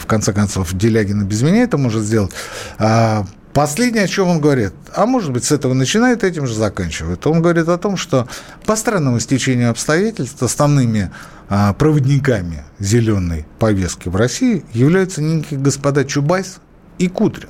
в 0.00 0.06
конце 0.06 0.32
концов, 0.32 0.72
Делягина 0.72 1.24
без 1.24 1.42
меня 1.42 1.64
это 1.64 1.78
может 1.78 2.04
сделать. 2.04 2.30
А, 2.78 3.26
Последнее, 3.54 4.04
о 4.04 4.08
чем 4.08 4.28
он 4.28 4.40
говорит, 4.40 4.72
а 4.94 5.06
может 5.06 5.32
быть, 5.32 5.44
с 5.44 5.52
этого 5.52 5.74
начинает, 5.74 6.22
этим 6.22 6.46
же 6.46 6.54
заканчивает. 6.54 7.26
Он 7.26 7.42
говорит 7.42 7.68
о 7.68 7.78
том, 7.78 7.96
что 7.96 8.28
по 8.66 8.76
странному 8.76 9.18
стечению 9.20 9.70
обстоятельств 9.70 10.42
основными 10.42 11.10
а, 11.48 11.72
проводниками 11.72 12.64
зеленой 12.78 13.46
повестки 13.58 14.08
в 14.08 14.16
России 14.16 14.64
являются 14.72 15.22
некие 15.22 15.58
господа 15.58 16.04
Чубайс 16.04 16.58
и 16.98 17.08
Кудрин. 17.08 17.48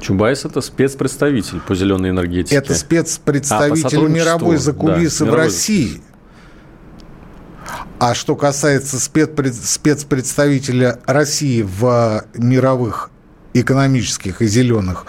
Чубайс– 0.00 0.44
это 0.46 0.60
спецпредставитель 0.60 1.60
по 1.60 1.74
зеленой 1.74 2.10
энергетике. 2.10 2.56
Это 2.56 2.74
спецпредставитель 2.74 4.06
а, 4.06 4.08
мировой 4.08 4.58
закулисы 4.58 5.24
да, 5.24 5.30
в 5.30 5.34
России. 5.34 6.02
А 7.98 8.14
что 8.14 8.36
касается 8.36 9.00
спецпредставителя 9.00 11.00
России 11.06 11.62
в 11.62 12.26
мировых 12.34 13.10
экономических 13.60 14.42
и 14.42 14.46
зеленых 14.46 15.06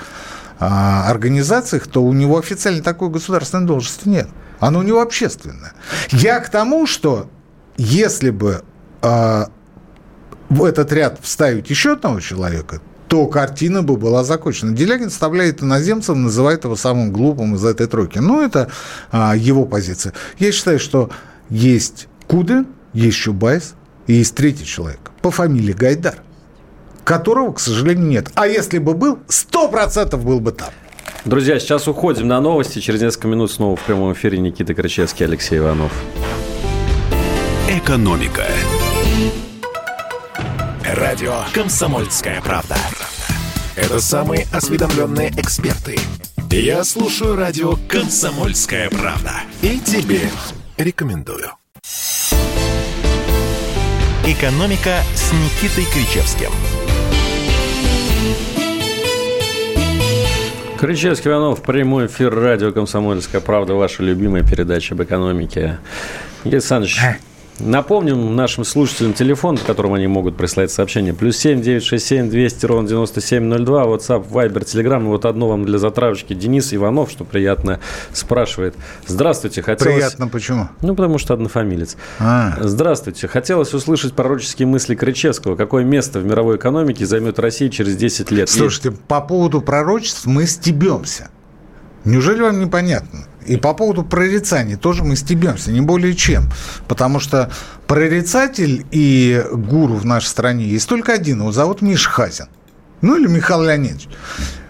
а, 0.60 1.10
организациях, 1.10 1.88
то 1.88 2.04
у 2.04 2.14
него 2.14 2.38
официально 2.38 2.82
такой 2.82 3.10
государственной 3.10 3.66
должности 3.66 4.08
нет. 4.08 4.28
Она 4.60 4.80
у 4.80 4.84
него 4.84 5.02
общественная. 5.02 5.74
Я 6.12 6.40
к 6.40 6.50
тому, 6.50 6.88
что 6.88 7.30
если 7.78 8.32
бы 8.32 8.64
а, 9.02 9.50
в 10.50 10.64
этот 10.64 10.92
ряд 10.92 11.20
вставить 11.22 11.70
еще 11.70 11.94
одного 11.94 12.20
человека, 12.20 12.82
то 13.08 13.28
картина 13.28 13.84
бы 13.84 13.96
была 13.96 14.24
закончена. 14.24 14.74
Делягин 14.74 15.10
вставляет 15.10 15.64
иноземцев, 15.64 16.16
называет 16.16 16.66
его 16.66 16.76
самым 16.76 17.12
глупым 17.12 17.56
из 17.56 17.64
этой 17.64 17.88
тройки. 17.88 18.20
Ну, 18.20 18.42
это 18.42 18.70
а, 19.12 19.36
его 19.36 19.66
позиция. 19.66 20.14
Я 20.40 20.52
считаю, 20.52 20.80
что 20.80 21.10
есть 21.50 22.08
Кудрин, 22.28 22.68
есть 22.94 23.18
Чубайс 23.18 23.76
и 24.08 24.14
есть 24.14 24.36
третий 24.36 24.66
человек 24.66 25.12
по 25.22 25.32
фамилии 25.32 25.74
Гайдар 25.74 26.16
которого, 27.08 27.54
к 27.54 27.60
сожалению, 27.60 28.06
нет. 28.06 28.32
А 28.36 28.48
если 28.48 28.80
бы 28.80 28.94
был, 28.94 29.20
сто 29.30 29.70
процентов 29.70 30.26
был 30.26 30.42
бы 30.42 30.52
там. 30.52 30.70
Друзья, 31.24 31.58
сейчас 31.58 31.88
уходим 31.88 32.28
на 32.28 32.42
новости. 32.42 32.80
Через 32.80 33.02
несколько 33.02 33.30
минут 33.30 33.50
снова 33.50 33.78
в 33.78 33.82
прямом 33.82 34.12
эфире 34.12 34.40
Никита 34.40 34.74
Крычевский, 34.74 35.26
Алексей 35.26 35.58
Иванов. 35.58 35.92
Экономика. 37.70 38.44
Радио 40.84 41.36
«Комсомольская 41.54 42.42
правда». 42.42 42.76
Это 43.78 44.02
самые 44.02 44.46
осведомленные 44.52 45.30
эксперты. 45.38 45.98
Я 46.52 46.84
слушаю 46.84 47.38
радио 47.38 47.76
«Комсомольская 47.88 48.90
правда». 48.90 49.32
И 49.62 49.80
тебе 49.80 50.22
рекомендую. 50.78 51.52
«Экономика» 54.26 54.98
с 55.16 55.32
Никитой 55.32 55.86
Кричевским– 55.94 56.52
Кричевский 60.78 61.32
Иванов, 61.32 61.64
прямой 61.64 62.06
эфир 62.06 62.34
радио 62.34 62.72
«Комсомольская 62.72 63.42
правда», 63.42 63.74
ваша 63.74 64.04
любимая 64.04 64.44
передача 64.44 64.94
об 64.94 65.02
экономике. 65.02 65.80
Игорь 66.44 66.58
Александрович, 66.58 67.00
Напомним 67.60 68.36
нашим 68.36 68.64
слушателям 68.64 69.14
телефон, 69.14 69.58
по 69.58 69.66
которому 69.66 69.96
они 69.96 70.06
могут 70.08 70.38
прислать 70.38 70.72
сообщение. 70.72 71.14
Плюс 71.14 71.38
семь 71.38 71.62
девять 71.62 71.84
шесть 71.84 72.06
семь 72.06 72.30
двести 72.30 72.66
ровно 72.66 72.88
девяносто 72.88 73.20
семь 73.20 73.44
ноль 73.46 73.64
два. 73.64 73.86
WhatsApp, 73.86 74.30
Viber, 74.30 74.64
Telegram. 74.64 75.02
И 75.02 75.06
вот 75.06 75.26
одно 75.26 75.50
вам 75.50 75.66
для 75.66 75.80
затравочки. 75.80 76.34
Денис 76.34 76.74
Иванов, 76.74 77.10
что 77.10 77.24
приятно, 77.24 77.80
спрашивает. 78.14 78.76
Здравствуйте. 79.08 79.64
Хотелось... 79.64 79.96
Приятно 79.96 80.28
почему? 80.28 80.70
Ну, 80.82 80.96
потому 80.96 81.18
что 81.18 81.34
однофамилец. 81.34 81.98
А. 82.20 82.58
Здравствуйте. 82.62 83.28
Хотелось 83.28 83.74
услышать 83.74 84.14
пророческие 84.14 84.68
мысли 84.68 84.94
Крычевского. 84.94 85.56
Какое 85.56 85.84
место 85.84 86.20
в 86.20 86.26
мировой 86.26 86.58
экономике 86.58 87.06
займет 87.06 87.40
Россия 87.40 87.70
через 87.70 87.96
10 87.96 88.30
лет? 88.30 88.50
Слушайте, 88.50 88.92
по 88.92 89.20
поводу 89.20 89.62
пророчеств 89.62 90.28
мы 90.28 90.46
стебемся. 90.46 91.30
Неужели 92.06 92.42
вам 92.42 92.60
непонятно? 92.60 93.26
И 93.48 93.56
по 93.56 93.74
поводу 93.74 94.04
прорицаний 94.04 94.76
тоже 94.76 95.04
мы 95.04 95.16
стебемся, 95.16 95.72
не 95.72 95.82
более 95.82 96.14
чем. 96.14 96.52
Потому 96.88 97.20
что 97.20 97.50
прорицатель 97.88 98.86
и 98.92 99.44
гуру 99.52 99.96
в 99.96 100.06
нашей 100.06 100.28
стране 100.28 100.66
есть 100.66 100.88
только 100.88 101.14
один, 101.14 101.40
его 101.40 101.52
зовут 101.52 101.82
Миш 101.82 102.08
Хазин. 102.08 102.48
Ну 103.02 103.18
или 103.18 103.28
Михаил 103.28 103.64
Леонидович. 103.64 104.10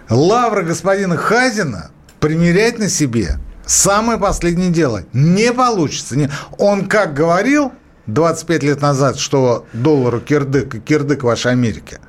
Лавра 0.09 0.61
господина 0.61 1.17
Хазина 1.17 1.91
примерять 2.19 2.77
на 2.77 2.87
себе 2.87 3.39
самое 3.65 4.19
последнее 4.19 4.69
дело. 4.69 5.03
Не 5.11 5.51
получится. 5.53 6.15
Он 6.57 6.87
как 6.87 7.13
говорил 7.13 7.71
25 8.05 8.63
лет 8.63 8.81
назад, 8.81 9.17
что 9.17 9.65
доллару 9.73 10.19
кирдык 10.19 10.75
и 10.75 10.79
кирдык 10.79 11.23
вашей 11.23 11.51
Америки, 11.51 11.99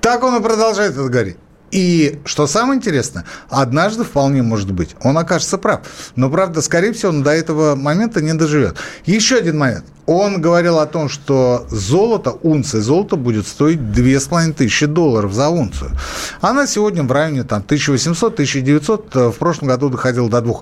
так 0.00 0.22
он 0.22 0.36
и 0.36 0.42
продолжает 0.42 0.92
это 0.92 1.08
говорить. 1.08 1.36
И 1.72 2.20
что 2.26 2.46
самое 2.46 2.76
интересное, 2.76 3.24
однажды 3.48 4.04
вполне 4.04 4.42
может 4.42 4.70
быть, 4.70 4.94
он 5.02 5.16
окажется 5.16 5.56
прав. 5.56 5.80
Но, 6.16 6.30
правда, 6.30 6.60
скорее 6.60 6.92
всего, 6.92 7.10
он 7.10 7.22
до 7.22 7.30
этого 7.30 7.74
момента 7.74 8.20
не 8.20 8.34
доживет. 8.34 8.76
Еще 9.06 9.36
один 9.36 9.58
момент. 9.58 9.84
Он 10.04 10.42
говорил 10.42 10.78
о 10.78 10.86
том, 10.86 11.08
что 11.08 11.66
золото, 11.70 12.32
унция 12.42 12.80
золота 12.82 13.16
будет 13.16 13.46
стоить 13.46 13.92
2500 13.92 14.92
долларов 14.92 15.32
за 15.32 15.48
унцию. 15.48 15.92
Она 16.40 16.66
сегодня 16.66 17.04
в 17.04 17.12
районе 17.12 17.44
там, 17.44 17.62
1800-1900, 17.66 19.30
в 19.30 19.36
прошлом 19.38 19.68
году 19.68 19.88
доходила 19.88 20.28
до 20.28 20.42
2. 20.42 20.54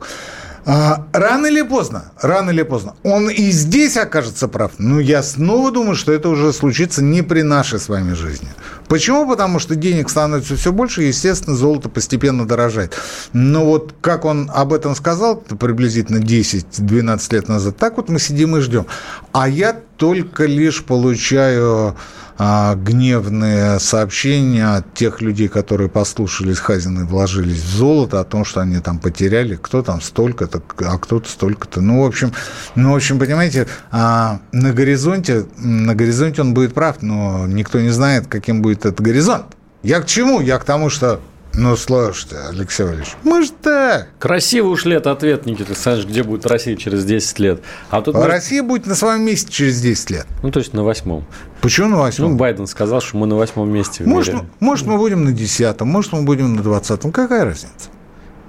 А, 0.66 1.06
рано 1.12 1.46
или 1.46 1.62
поздно, 1.62 2.12
рано 2.20 2.50
или 2.50 2.62
поздно, 2.62 2.94
он 3.02 3.30
и 3.30 3.50
здесь 3.50 3.96
окажется 3.96 4.48
прав. 4.48 4.72
Но 4.78 5.00
я 5.00 5.22
снова 5.22 5.70
думаю, 5.70 5.96
что 5.96 6.12
это 6.12 6.28
уже 6.28 6.52
случится 6.52 7.02
не 7.02 7.22
при 7.22 7.42
нашей 7.42 7.78
с 7.78 7.88
вами 7.88 8.12
жизни. 8.12 8.48
Почему? 8.88 9.28
Потому 9.28 9.58
что 9.58 9.74
денег 9.74 10.10
становится 10.10 10.56
все 10.56 10.72
больше, 10.72 11.04
и, 11.04 11.08
естественно, 11.08 11.56
золото 11.56 11.88
постепенно 11.88 12.46
дорожает. 12.46 12.94
Но 13.32 13.64
вот 13.64 13.94
как 14.00 14.24
он 14.24 14.50
об 14.54 14.72
этом 14.72 14.94
сказал 14.94 15.36
приблизительно 15.36 16.18
10-12 16.18 17.34
лет 17.34 17.48
назад, 17.48 17.76
так 17.76 17.96
вот 17.96 18.08
мы 18.08 18.18
сидим 18.18 18.56
и 18.56 18.60
ждем. 18.60 18.86
А 19.32 19.48
я 19.48 19.80
только 20.00 20.46
лишь 20.46 20.82
получаю 20.82 21.94
а, 22.38 22.74
гневные 22.74 23.78
сообщения 23.78 24.76
от 24.76 24.94
тех 24.94 25.20
людей, 25.20 25.48
которые 25.48 25.90
послушались 25.90 26.58
Хазина 26.58 27.00
и 27.00 27.04
вложились 27.04 27.60
в 27.60 27.68
золото, 27.68 28.18
о 28.18 28.24
том, 28.24 28.46
что 28.46 28.62
они 28.62 28.78
там 28.78 28.98
потеряли, 28.98 29.58
кто 29.60 29.82
там 29.82 30.00
столько-то, 30.00 30.62
а 30.78 30.96
кто-то 30.96 31.28
столько-то. 31.28 31.82
Ну, 31.82 32.02
в 32.02 32.06
общем, 32.06 32.32
ну, 32.74 32.92
в 32.92 32.96
общем, 32.96 33.18
понимаете, 33.18 33.68
а, 33.90 34.40
на 34.52 34.72
горизонте, 34.72 35.44
на 35.58 35.94
горизонте 35.94 36.40
он 36.40 36.54
будет 36.54 36.72
прав, 36.72 37.02
но 37.02 37.46
никто 37.46 37.78
не 37.78 37.90
знает, 37.90 38.26
каким 38.26 38.62
будет 38.62 38.86
этот 38.86 39.02
горизонт. 39.02 39.44
Я 39.82 40.00
к 40.00 40.06
чему? 40.06 40.40
Я 40.40 40.58
к 40.58 40.64
тому, 40.64 40.88
что 40.88 41.20
ну, 41.54 41.76
слушайте, 41.76 42.36
Алексей 42.48 42.84
Валерьевич, 42.84 43.14
мы 43.22 43.42
же 43.42 43.50
так. 43.50 44.08
Красиво 44.18 44.68
ушли 44.68 44.94
от 44.94 45.06
ответа, 45.06 45.48
Никита 45.48 45.70
Александрович, 45.70 46.08
где 46.08 46.22
будет 46.22 46.46
Россия 46.46 46.76
через 46.76 47.04
10 47.04 47.38
лет. 47.40 47.62
А 47.90 48.02
тут 48.02 48.14
а 48.14 48.18
может... 48.18 48.32
Россия 48.32 48.62
будет 48.62 48.86
на 48.86 48.94
своем 48.94 49.22
месте 49.22 49.50
через 49.50 49.80
10 49.80 50.10
лет. 50.10 50.26
Ну, 50.42 50.50
то 50.52 50.60
есть 50.60 50.72
на 50.74 50.84
восьмом. 50.84 51.26
Почему 51.60 51.88
на 51.88 51.98
восьмом? 51.98 52.32
Ну, 52.32 52.36
Байден 52.36 52.66
сказал, 52.66 53.00
что 53.00 53.16
мы 53.16 53.26
на 53.26 53.36
восьмом 53.36 53.70
месте 53.70 54.04
в 54.04 54.06
может, 54.06 54.34
мире. 54.34 54.46
Может, 54.60 54.86
мы 54.86 54.96
будем 54.96 55.24
на 55.24 55.32
десятом, 55.32 55.88
может, 55.88 56.12
мы 56.12 56.22
будем 56.22 56.54
на 56.54 56.62
двадцатом. 56.62 57.10
Какая 57.10 57.44
разница? 57.44 57.90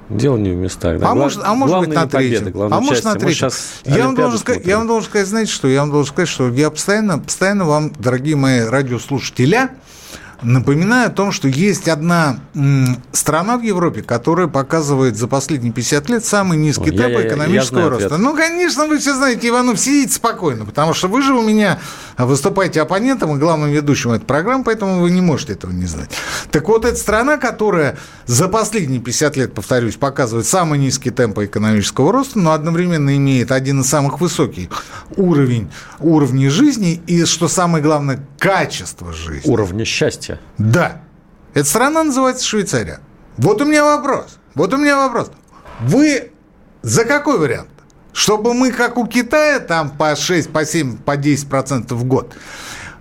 Дело 0.09 0.37
не 0.37 0.51
в 0.51 0.55
местах. 0.55 0.99
Да? 0.99 1.11
А, 1.11 1.13
Глав... 1.13 1.17
может, 1.17 1.41
а 1.43 1.53
может 1.53 1.79
быть 1.79 1.93
на 1.93 2.07
третьем. 2.07 2.51
Победа, 2.51 2.75
а 2.75 2.79
может 2.81 3.03
на 3.03 3.15
третьем. 3.15 3.49
Я 3.85 4.05
вам, 4.05 4.15
должен 4.15 4.39
сказать, 4.39 4.65
я 4.65 4.77
вам 4.77 4.87
должен 4.87 5.09
сказать, 5.09 5.27
знаете 5.27 5.51
что? 5.51 5.67
Я 5.67 5.81
вам 5.81 5.91
должен 5.91 6.13
сказать, 6.13 6.29
что 6.29 6.49
я 6.49 6.69
постоянно, 6.69 7.19
постоянно 7.19 7.65
вам, 7.65 7.93
дорогие 7.97 8.35
мои 8.35 8.59
радиослушателя, 8.61 9.71
Напоминаю 10.41 11.08
о 11.08 11.12
том, 11.12 11.32
что 11.32 11.47
есть 11.47 11.88
одна 11.88 12.39
страна 13.12 13.58
в 13.58 13.62
Европе, 13.62 14.01
которая 14.01 14.47
показывает 14.47 15.15
за 15.15 15.27
последние 15.27 15.71
50 15.71 16.10
лет 16.10 16.25
самый 16.25 16.58
низкий 16.58 16.91
темп 16.91 17.13
я, 17.13 17.27
экономического 17.27 17.80
я 17.80 17.89
роста. 17.89 18.06
Ответ. 18.08 18.21
Ну, 18.21 18.36
конечно, 18.36 18.88
вы 18.88 18.97
все 18.97 19.13
знаете, 19.13 19.49
Иванов, 19.49 19.80
сидите 19.80 20.13
спокойно, 20.13 20.65
потому 20.65 20.93
что 20.93 21.08
вы 21.08 21.21
же 21.21 21.34
у 21.34 21.41
меня 21.41 21.80
выступаете 22.17 22.82
оппонентом 22.82 23.36
и 23.36 23.39
главным 23.39 23.69
ведущим 23.69 24.12
этой 24.12 24.25
программы, 24.25 24.63
поэтому 24.63 25.01
вы 25.01 25.12
не 25.12 25.21
можете 25.21 25.54
этого 25.54 25.71
не 25.71 25.86
знать. 25.86 26.10
Так 26.49 26.67
вот, 26.67 26.86
эта 26.86 26.97
страна, 26.97 27.38
которая 27.38 27.97
за 28.25 28.47
последние 28.47 28.99
50 28.99 29.38
лет, 29.38 29.54
повторюсь, 29.54 29.95
показывает 29.95 30.47
самый 30.47 30.80
низкий 30.80 31.12
темп 31.12 31.39
экономического 31.39 32.12
роста, 32.12 32.39
но 32.39 32.54
одновременно 32.54 33.15
имеет 33.15 33.51
один 33.51 33.82
из 33.82 33.88
самых 33.88 34.19
высоких 34.19 34.69
уровень, 35.17 35.69
уровней 35.99 36.49
жизни 36.49 37.01
и, 37.06 37.25
что 37.25 37.47
самое 37.47 37.84
главное, 37.84 38.25
качество 38.39 39.13
жизни. 39.13 39.49
Уровня 39.49 39.86
счастья 39.86 40.30
счастья. 40.31 40.39
Да. 40.57 41.01
Эта 41.53 41.67
страна 41.67 42.03
называется 42.03 42.45
Швейцария. 42.45 42.99
Вот 43.37 43.61
у 43.61 43.65
меня 43.65 43.83
вопрос. 43.83 44.37
Вот 44.55 44.73
у 44.73 44.77
меня 44.77 44.97
вопрос. 44.97 45.31
Вы 45.81 46.31
за 46.81 47.05
какой 47.05 47.39
вариант? 47.39 47.69
Чтобы 48.13 48.53
мы, 48.53 48.71
как 48.71 48.97
у 48.97 49.07
Китая, 49.07 49.59
там 49.59 49.89
по 49.89 50.15
6, 50.15 50.51
по 50.51 50.65
7, 50.65 50.97
по 50.97 51.15
10 51.15 51.49
процентов 51.49 51.97
в 51.99 52.03
год 52.03 52.33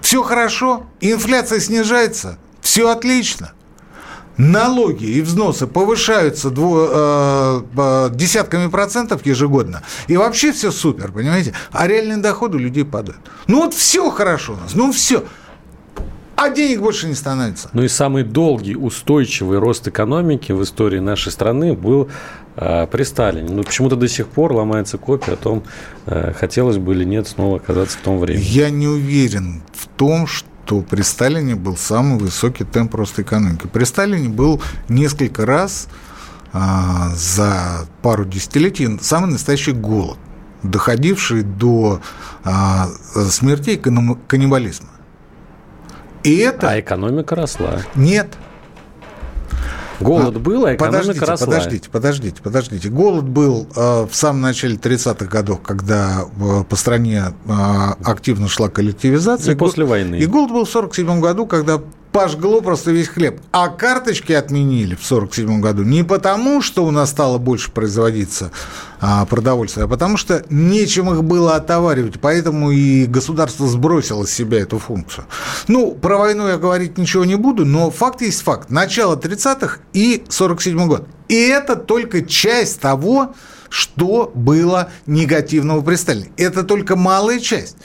все 0.00 0.22
хорошо, 0.22 0.86
инфляция 1.00 1.60
снижается, 1.60 2.38
все 2.60 2.90
отлично 2.90 3.52
налоги 4.38 5.04
и 5.04 5.20
взносы 5.20 5.66
повышаются 5.66 6.50
дво, 6.50 6.88
э, 6.90 7.62
э, 7.76 8.10
десятками 8.14 8.68
процентов 8.68 9.26
ежегодно, 9.26 9.82
и 10.06 10.16
вообще 10.16 10.52
все 10.52 10.70
супер, 10.70 11.12
понимаете? 11.12 11.52
А 11.72 11.86
реальные 11.86 12.18
доходы 12.18 12.56
у 12.56 12.60
людей 12.60 12.84
падают. 12.84 13.20
Ну 13.46 13.64
вот 13.64 13.74
все 13.74 14.10
хорошо 14.10 14.54
у 14.54 14.56
нас, 14.56 14.74
ну 14.74 14.92
все. 14.92 15.24
А 16.36 16.50
денег 16.50 16.80
больше 16.80 17.08
не 17.08 17.14
становится. 17.14 17.68
Ну 17.72 17.82
и 17.82 17.88
самый 17.88 18.22
долгий, 18.22 18.76
устойчивый 18.76 19.58
рост 19.58 19.88
экономики 19.88 20.52
в 20.52 20.62
истории 20.62 21.00
нашей 21.00 21.32
страны 21.32 21.74
был 21.74 22.10
э, 22.54 22.86
при 22.86 23.02
Сталине. 23.02 23.52
Ну, 23.52 23.64
почему-то 23.64 23.96
до 23.96 24.06
сих 24.06 24.28
пор 24.28 24.52
ломается 24.52 24.98
копия 24.98 25.32
о 25.32 25.36
том, 25.36 25.64
э, 26.06 26.32
хотелось 26.34 26.76
бы 26.76 26.94
или 26.94 27.02
нет 27.02 27.26
снова 27.26 27.56
оказаться 27.56 27.98
в 27.98 28.02
том 28.02 28.20
времени. 28.20 28.44
Я 28.44 28.70
не 28.70 28.86
уверен 28.86 29.62
в 29.72 29.88
том, 29.88 30.28
что 30.28 30.48
что 30.68 30.82
при 30.82 31.00
Сталине 31.00 31.54
был 31.54 31.78
самый 31.78 32.18
высокий 32.18 32.64
темп 32.64 32.96
роста 32.96 33.22
экономики. 33.22 33.66
При 33.72 33.84
Сталине 33.84 34.28
был 34.28 34.60
несколько 34.90 35.46
раз 35.46 35.88
а, 36.52 37.08
за 37.14 37.86
пару 38.02 38.26
десятилетий 38.26 38.98
самый 39.00 39.30
настоящий 39.30 39.72
голод, 39.72 40.18
доходивший 40.62 41.42
до 41.42 42.02
а, 42.44 42.88
смертей 43.30 43.78
каннибализма. 43.78 44.90
И 46.22 46.36
это... 46.36 46.68
А 46.68 46.78
экономика 46.78 47.34
росла. 47.34 47.80
Нет, 47.94 48.36
Голод 50.00 50.36
а, 50.36 50.38
был, 50.38 50.66
а 50.66 50.74
экономика 50.74 50.98
подождите, 51.00 51.24
росла. 51.24 51.46
Подождите, 51.46 51.90
подождите, 51.90 52.42
подождите. 52.42 52.88
Голод 52.88 53.24
был 53.24 53.66
э, 53.74 54.06
в 54.06 54.14
самом 54.14 54.42
начале 54.42 54.76
30-х 54.76 55.26
годов, 55.26 55.60
когда 55.62 56.24
э, 56.40 56.64
по 56.68 56.76
стране 56.76 57.24
э, 57.46 57.52
активно 58.04 58.48
шла 58.48 58.68
коллективизация. 58.68 59.52
И, 59.52 59.56
и 59.56 59.58
после 59.58 59.84
войны. 59.84 60.16
И 60.16 60.26
голод 60.26 60.50
был 60.50 60.64
в 60.64 60.70
47 60.70 61.20
году, 61.20 61.46
когда 61.46 61.80
пожгло 62.18 62.60
просто 62.60 62.90
весь 62.90 63.06
хлеб. 63.06 63.40
А 63.52 63.68
карточки 63.68 64.32
отменили 64.32 64.96
в 64.96 65.06
1947 65.06 65.60
году 65.60 65.84
не 65.84 66.02
потому, 66.02 66.60
что 66.60 66.84
у 66.84 66.90
нас 66.90 67.10
стало 67.10 67.38
больше 67.38 67.70
производиться 67.70 68.50
а, 69.00 69.24
продовольствия, 69.24 69.84
а 69.84 69.86
потому 69.86 70.16
что 70.16 70.44
нечем 70.50 71.12
их 71.14 71.22
было 71.22 71.54
отоваривать. 71.54 72.20
Поэтому 72.20 72.72
и 72.72 73.06
государство 73.06 73.68
сбросило 73.68 74.26
с 74.26 74.32
себя 74.32 74.58
эту 74.58 74.80
функцию. 74.80 75.26
Ну, 75.68 75.92
про 75.92 76.18
войну 76.18 76.48
я 76.48 76.56
говорить 76.56 76.98
ничего 76.98 77.24
не 77.24 77.36
буду, 77.36 77.64
но 77.64 77.88
факт 77.92 78.20
есть 78.20 78.42
факт. 78.42 78.68
Начало 78.68 79.14
30-х 79.14 79.78
и 79.92 80.24
47 80.28 80.88
год. 80.88 81.06
И 81.28 81.36
это 81.36 81.76
только 81.76 82.22
часть 82.22 82.80
того, 82.80 83.36
что 83.68 84.32
было 84.34 84.90
негативного 85.06 85.82
при 85.82 85.94
Сталине. 85.94 86.32
Это 86.36 86.64
только 86.64 86.96
малая 86.96 87.38
часть. 87.38 87.76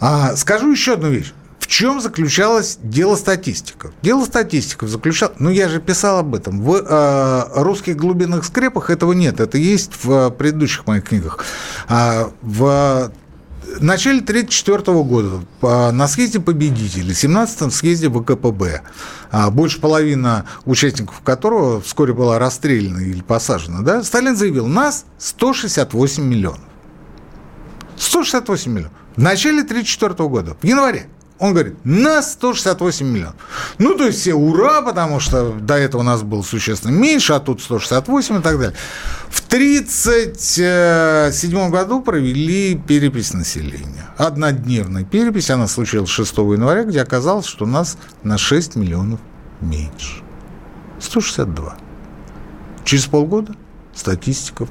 А, 0.00 0.34
скажу 0.34 0.72
еще 0.72 0.94
одну 0.94 1.10
вещь. 1.10 1.32
В 1.64 1.66
чем 1.66 1.98
заключалось 1.98 2.78
дело 2.82 3.16
статистиков? 3.16 3.92
Дело 4.02 4.26
статистиков 4.26 4.90
заключалось... 4.90 5.36
Ну, 5.38 5.48
я 5.48 5.70
же 5.70 5.80
писал 5.80 6.18
об 6.18 6.34
этом. 6.34 6.60
В 6.60 6.74
э, 6.76 7.62
русских 7.62 7.96
глубинных 7.96 8.44
скрепах 8.44 8.90
этого 8.90 9.14
нет. 9.14 9.40
Это 9.40 9.56
есть 9.56 9.92
в 10.02 10.28
предыдущих 10.32 10.86
моих 10.86 11.04
книгах. 11.04 11.42
А, 11.88 12.30
в 12.42 13.10
начале 13.80 14.18
1934 14.18 15.02
года 15.04 15.90
на 15.90 16.06
съезде 16.06 16.38
победителей, 16.38 17.12
17-м 17.12 17.70
съезде 17.70 18.10
ВКПБ, 18.10 18.82
а, 19.30 19.50
больше 19.50 19.80
половины 19.80 20.44
участников 20.66 21.22
которого 21.22 21.80
вскоре 21.80 22.12
была 22.12 22.38
расстреляна 22.38 22.98
или 22.98 23.22
посажена, 23.22 23.80
да, 23.80 24.02
Сталин 24.02 24.36
заявил, 24.36 24.66
нас 24.66 25.06
168 25.16 26.22
миллионов. 26.22 26.60
168 27.96 28.70
миллионов. 28.70 28.92
В 29.16 29.22
начале 29.22 29.62
1934 29.62 30.28
года, 30.28 30.56
в 30.60 30.66
январе. 30.66 31.08
Он 31.40 31.52
говорит, 31.52 31.74
нас 31.84 32.30
168 32.32 33.06
миллионов. 33.06 33.34
Ну, 33.78 33.96
то 33.96 34.06
есть 34.06 34.20
все 34.20 34.34
ура, 34.34 34.82
потому 34.82 35.18
что 35.18 35.50
до 35.52 35.74
этого 35.74 36.02
у 36.02 36.04
нас 36.04 36.22
было 36.22 36.42
существенно 36.42 36.92
меньше, 36.92 37.32
а 37.32 37.40
тут 37.40 37.60
168 37.60 38.38
и 38.38 38.40
так 38.40 38.56
далее. 38.56 38.76
В 39.28 39.44
1937 39.48 41.70
году 41.70 42.02
провели 42.02 42.76
перепись 42.76 43.32
населения. 43.32 44.10
Однодневная 44.16 45.02
перепись, 45.02 45.50
она 45.50 45.66
случилась 45.66 46.08
6 46.08 46.38
января, 46.38 46.84
где 46.84 47.02
оказалось, 47.02 47.46
что 47.46 47.66
нас 47.66 47.98
на 48.22 48.38
6 48.38 48.76
миллионов 48.76 49.18
меньше. 49.60 50.22
162. 51.00 51.76
Через 52.84 53.06
полгода 53.06 53.56
статистиков 53.92 54.68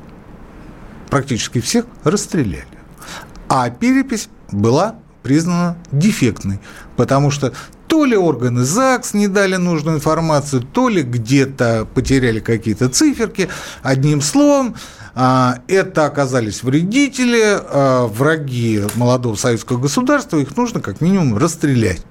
практически 1.09 1.59
всех 1.59 1.87
расстреляли. 2.05 2.65
А 3.49 3.69
перепись 3.69 4.29
была 4.49 4.95
признана 5.23 5.77
дефектной, 5.91 6.59
потому 6.95 7.31
что 7.31 7.53
То 7.87 8.05
ли 8.05 8.17
органы 8.17 8.63
ЗАГС 8.63 9.13
не 9.13 9.27
дали 9.27 9.55
нужную 9.57 9.97
информацию, 9.97 10.63
то 10.63 10.89
ли 10.89 11.03
где-то 11.03 11.87
потеряли 11.93 12.39
какие-то 12.39 12.89
циферки. 12.89 13.49
Одним 13.83 14.19
словом, 14.21 14.75
а, 15.13 15.59
это 15.67 16.05
оказались 16.05 16.63
вредители, 16.63 17.43
а, 17.43 18.07
враги 18.07 18.81
молодого 18.95 19.35
советского 19.35 19.77
государства, 19.77 20.37
их 20.37 20.57
нужно 20.57 20.79
как 20.79 21.01
минимум 21.01 21.37
расстрелять. 21.37 22.03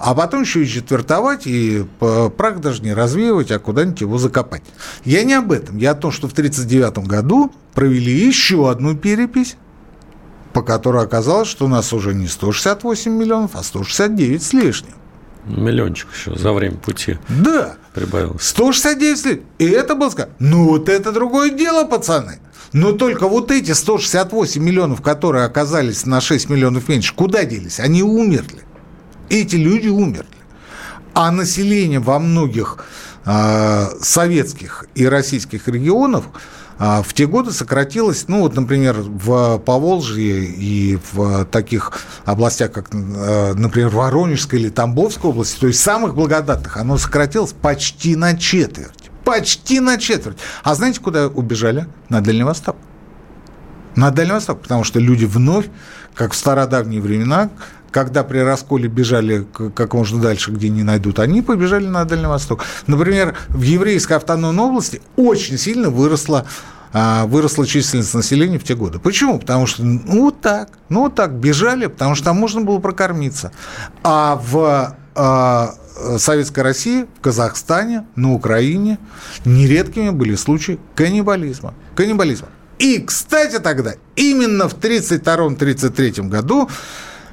А 0.00 0.14
потом 0.14 0.42
еще 0.42 0.64
и 0.64 0.68
четвертовать, 0.68 1.46
и 1.46 1.84
прах 1.98 2.60
даже 2.60 2.82
не 2.82 2.92
развеивать, 2.92 3.50
а 3.50 3.58
куда-нибудь 3.58 4.00
его 4.00 4.18
закопать. 4.18 4.62
Я 5.04 5.24
не 5.24 5.34
об 5.34 5.52
этом. 5.52 5.76
Я 5.76 5.92
о 5.92 5.94
том, 5.94 6.10
что 6.10 6.28
в 6.28 6.32
1939 6.32 7.06
году 7.06 7.52
провели 7.74 8.12
еще 8.12 8.70
одну 8.70 8.96
перепись, 8.96 9.56
по 10.52 10.62
которой 10.62 11.04
оказалось, 11.04 11.48
что 11.48 11.66
у 11.66 11.68
нас 11.68 11.92
уже 11.92 12.14
не 12.14 12.26
168 12.26 13.12
миллионов, 13.12 13.52
а 13.54 13.62
169 13.62 14.42
с 14.42 14.52
лишним. 14.52 14.94
Миллиончик 15.46 16.08
еще 16.12 16.36
за 16.36 16.52
время 16.52 16.76
пути. 16.76 17.18
Да. 17.28 17.76
Прибавилось. 17.94 18.42
169 18.42 19.18
с 19.18 19.24
лишним. 19.24 19.44
И 19.58 19.66
это 19.66 19.94
было 19.94 20.10
сказано. 20.10 20.34
Ну, 20.38 20.68
вот 20.68 20.88
это 20.88 21.12
другое 21.12 21.50
дело, 21.50 21.84
пацаны. 21.84 22.38
Но 22.72 22.92
только 22.92 23.28
вот 23.28 23.50
эти 23.50 23.72
168 23.72 24.62
миллионов, 24.62 25.00
которые 25.00 25.44
оказались 25.44 26.04
на 26.04 26.20
6 26.20 26.50
миллионов 26.50 26.88
меньше, 26.88 27.14
куда 27.14 27.44
делись? 27.44 27.80
Они 27.80 28.02
умерли. 28.02 28.62
Эти 29.30 29.56
люди 29.56 29.88
умерли. 29.88 30.26
А 31.14 31.30
население 31.30 31.98
во 31.98 32.18
многих 32.18 32.84
э, 33.24 33.86
советских 34.00 34.84
и 34.94 35.06
российских 35.06 35.66
регионах 35.66 36.24
э, 36.78 37.02
в 37.02 37.14
те 37.14 37.26
годы 37.26 37.52
сократилось, 37.52 38.26
ну 38.28 38.40
вот, 38.40 38.54
например, 38.54 38.96
в 38.98 39.58
Поволжье 39.58 40.44
и 40.44 40.98
в 41.12 41.44
таких 41.46 41.92
областях, 42.24 42.72
как, 42.72 42.88
э, 42.92 43.54
например, 43.54 43.90
Воронежской 43.90 44.60
или 44.60 44.68
Тамбовской 44.68 45.30
области, 45.30 45.58
то 45.58 45.66
есть 45.66 45.80
самых 45.80 46.14
благодатных, 46.14 46.76
оно 46.76 46.98
сократилось 46.98 47.52
почти 47.52 48.16
на 48.16 48.36
четверть. 48.36 49.10
Почти 49.24 49.80
на 49.80 49.98
четверть. 49.98 50.38
А 50.62 50.74
знаете, 50.74 51.00
куда 51.00 51.28
убежали? 51.28 51.86
На 52.08 52.20
Дальний 52.20 52.44
Восток. 52.44 52.76
На 53.94 54.10
Дальний 54.10 54.32
Восток, 54.32 54.62
потому 54.62 54.84
что 54.84 55.00
люди 55.00 55.24
вновь, 55.24 55.66
как 56.14 56.32
в 56.32 56.36
стародавние 56.36 57.00
времена, 57.00 57.50
когда 57.90 58.24
при 58.24 58.38
расколе 58.38 58.88
бежали 58.88 59.46
как 59.74 59.94
можно 59.94 60.20
дальше, 60.20 60.50
где 60.50 60.68
не 60.68 60.82
найдут, 60.82 61.18
они 61.18 61.42
побежали 61.42 61.86
на 61.86 62.04
Дальний 62.04 62.26
Восток. 62.26 62.64
Например, 62.86 63.36
в 63.48 63.62
еврейской 63.62 64.14
автономной 64.14 64.64
области 64.64 65.00
очень 65.16 65.58
сильно 65.58 65.90
выросла 65.90 66.46
а, 66.92 67.26
выросла 67.26 67.66
численность 67.66 68.14
населения 68.14 68.58
в 68.58 68.64
те 68.64 68.74
годы. 68.74 68.98
Почему? 68.98 69.38
Потому 69.38 69.66
что, 69.66 69.84
ну, 69.84 70.24
вот 70.24 70.40
так, 70.40 70.70
ну, 70.88 71.02
вот 71.02 71.14
так, 71.14 71.34
бежали, 71.34 71.86
потому 71.86 72.14
что 72.14 72.26
там 72.26 72.38
можно 72.38 72.62
было 72.62 72.78
прокормиться. 72.78 73.52
А 74.02 74.40
в 74.42 74.96
а, 75.14 75.74
Советской 76.16 76.60
России, 76.60 77.06
в 77.18 77.20
Казахстане, 77.20 78.06
на 78.16 78.32
Украине 78.32 78.98
нередкими 79.44 80.10
были 80.10 80.34
случаи 80.34 80.78
каннибализма. 80.94 81.74
Каннибализма. 81.94 82.48
И, 82.78 83.00
кстати, 83.00 83.58
тогда, 83.58 83.94
именно 84.14 84.68
в 84.68 84.78
1932-1933 84.78 86.28
году 86.28 86.70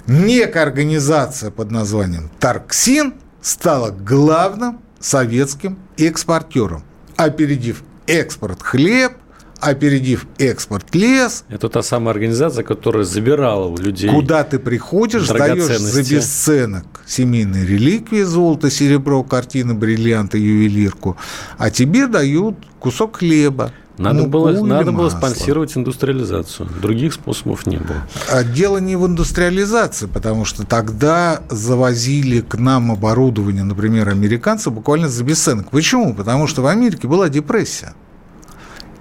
некая 0.07 0.63
организация 0.63 1.51
под 1.51 1.71
названием 1.71 2.29
Тарксин 2.39 3.13
стала 3.41 3.91
главным 3.91 4.81
советским 4.99 5.77
экспортером, 5.97 6.83
опередив 7.15 7.83
экспорт 8.07 8.61
хлеб, 8.61 9.13
опередив 9.59 10.27
экспорт 10.37 10.93
лес. 10.93 11.43
Это 11.49 11.69
та 11.69 11.81
самая 11.81 12.11
организация, 12.11 12.63
которая 12.63 13.03
забирала 13.03 13.65
у 13.65 13.77
людей. 13.77 14.09
Куда 14.09 14.43
ты 14.43 14.59
приходишь, 14.59 15.27
сдаешь 15.27 15.79
за 15.79 16.01
бесценок 16.03 16.85
семейные 17.05 17.65
реликвии, 17.65 18.23
золото, 18.23 18.69
серебро, 18.69 19.23
картины, 19.23 19.73
бриллианты, 19.73 20.37
ювелирку, 20.37 21.17
а 21.57 21.69
тебе 21.69 22.07
дают 22.07 22.55
кусок 22.79 23.17
хлеба. 23.17 23.71
Надо, 23.97 24.19
муку 24.19 24.29
было, 24.31 24.65
надо 24.65 24.91
было 24.91 25.09
спонсировать 25.09 25.75
индустриализацию. 25.77 26.67
Других 26.81 27.13
способов 27.13 27.65
не 27.65 27.77
было. 27.77 28.05
А 28.29 28.43
дело 28.43 28.77
не 28.79 28.97
в 28.97 29.05
индустриализации, 29.05 30.07
потому 30.07 30.43
что 30.43 30.65
тогда 30.65 31.41
завозили 31.49 32.41
к 32.41 32.55
нам 32.55 32.91
оборудование, 32.91 33.63
например, 33.63 34.09
американцы 34.09 34.69
буквально 34.69 35.07
за 35.07 35.23
бесценок. 35.23 35.71
Почему? 35.71 36.13
Потому 36.13 36.47
что 36.47 36.61
в 36.61 36.67
Америке 36.67 37.07
была 37.07 37.29
депрессия. 37.29 37.93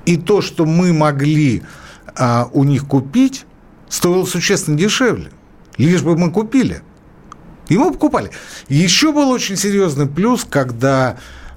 И 0.07 0.16
то, 0.16 0.40
что 0.42 0.64
мы 0.64 0.92
могли 0.92 1.62
а, 2.14 2.48
у 2.52 2.62
них 2.62 2.87
купить, 2.87 3.46
стоило 3.88 4.24
существенно 4.26 4.76
дешевле. 4.76 5.30
Лишь 5.76 6.02
бы 6.02 6.16
мы 6.16 6.30
купили. 6.30 6.83
И 7.68 7.78
мы 7.78 7.90
покупали. 7.90 8.30
Еще 8.68 9.12
был 9.12 9.30
очень 9.30 9.57
серьезный 9.57 10.07
плюс, 10.07 10.46
когда 10.48 11.16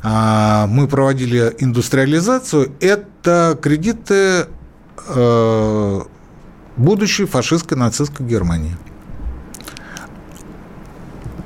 мы 0.09 0.87
проводили 0.87 1.55
индустриализацию, 1.59 2.71
это 2.79 3.57
кредиты 3.61 4.47
а, 5.09 6.03
будущей 6.77 7.25
фашистской 7.25 7.77
нацистской 7.77 8.25
Германии. 8.25 8.77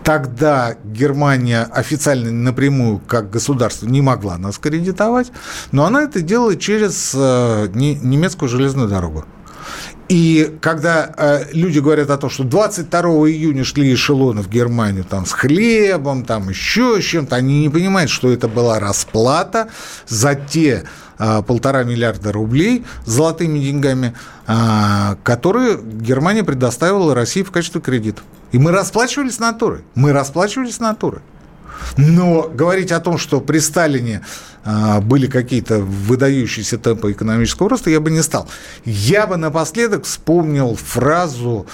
Тогда 0.04 0.76
Германия 0.84 1.63
официально 1.63 2.32
напрямую 2.32 3.00
как 3.00 3.30
государство 3.30 3.86
не 3.86 4.02
могла 4.02 4.38
нас 4.38 4.58
кредитовать, 4.58 5.32
но 5.71 5.86
она 5.86 6.04
это 6.04 6.21
делала 6.21 6.56
через 6.56 7.13
э, 7.15 7.67
немецкую 7.71 8.50
железную 8.50 8.89
дорогу. 8.89 9.26
И 10.12 10.58
когда 10.60 11.10
э, 11.15 11.45
люди 11.54 11.80
говорят 11.80 12.10
о 12.10 12.17
том, 12.17 12.30
что 12.30 12.43
22 12.43 13.00
июня 13.30 13.63
шли 13.63 13.93
эшелоны 13.93 14.41
в 14.41 14.50
Германию 14.50 15.06
там, 15.06 15.26
с 15.26 15.32
хлебом, 15.32 16.26
там 16.26 16.50
еще 16.50 17.02
с 17.02 17.06
чем-то, 17.06 17.38
они 17.38 17.62
не 17.62 17.69
понимают, 17.69 18.12
что 18.12 18.30
это 18.30 18.50
была 18.50 18.78
расплата 18.78 19.69
за 20.10 20.36
те 20.36 20.84
э, 21.17 21.41
полтора 21.43 21.86
миллиарда 21.86 22.34
рублей 22.34 22.84
золотыми 23.06 23.60
деньгами, 23.60 24.13
э, 24.47 25.15
которые 25.24 25.80
Германия 25.82 26.43
предоставила 26.43 27.15
России 27.15 27.43
в 27.43 27.52
качестве 27.52 27.80
кредитов. 27.80 28.26
И 28.52 28.60
мы 28.60 28.71
расплачивались 28.71 29.39
натурой. 29.39 29.80
Мы 29.95 30.12
расплачивались 30.12 30.82
натурой. 30.82 31.21
Но 31.97 32.49
говорить 32.53 32.91
о 32.91 32.99
том, 32.99 33.17
что 33.17 33.41
при 33.41 33.59
Сталине 33.59 34.21
а, 34.63 35.01
были 35.01 35.27
какие-то 35.27 35.79
выдающиеся 35.79 36.77
темпы 36.77 37.11
экономического 37.11 37.69
роста, 37.69 37.89
я 37.89 37.99
бы 37.99 38.11
не 38.11 38.21
стал. 38.21 38.47
Я 38.85 39.27
бы 39.27 39.37
напоследок 39.37 40.05
вспомнил 40.05 40.75
фразу 40.75 41.65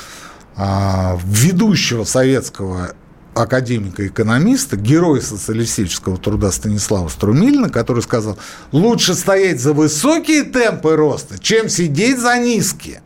а, 0.55 1.19
ведущего 1.25 2.03
советского 2.03 2.91
академика-экономиста, 3.35 4.77
героя 4.77 5.21
социалистического 5.21 6.17
труда 6.17 6.51
Станислава 6.51 7.07
Струмилина, 7.07 7.69
который 7.69 8.01
сказал, 8.01 8.37
лучше 8.71 9.13
стоять 9.13 9.61
за 9.61 9.73
высокие 9.73 10.43
темпы 10.43 10.95
роста, 10.95 11.37
чем 11.37 11.69
сидеть 11.69 12.19
за 12.19 12.37
низкие. 12.39 13.01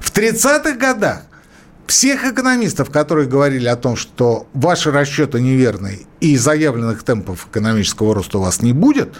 В 0.00 0.12
30-х 0.12 0.72
годах 0.72 1.22
всех 1.86 2.24
экономистов, 2.24 2.90
которые 2.90 3.28
говорили 3.28 3.68
о 3.68 3.76
том, 3.76 3.96
что 3.96 4.46
ваши 4.54 4.90
расчеты 4.90 5.40
неверные 5.40 6.00
и 6.20 6.36
заявленных 6.36 7.02
темпов 7.02 7.48
экономического 7.50 8.14
роста 8.14 8.38
у 8.38 8.42
вас 8.42 8.62
не 8.62 8.72
будет, 8.72 9.14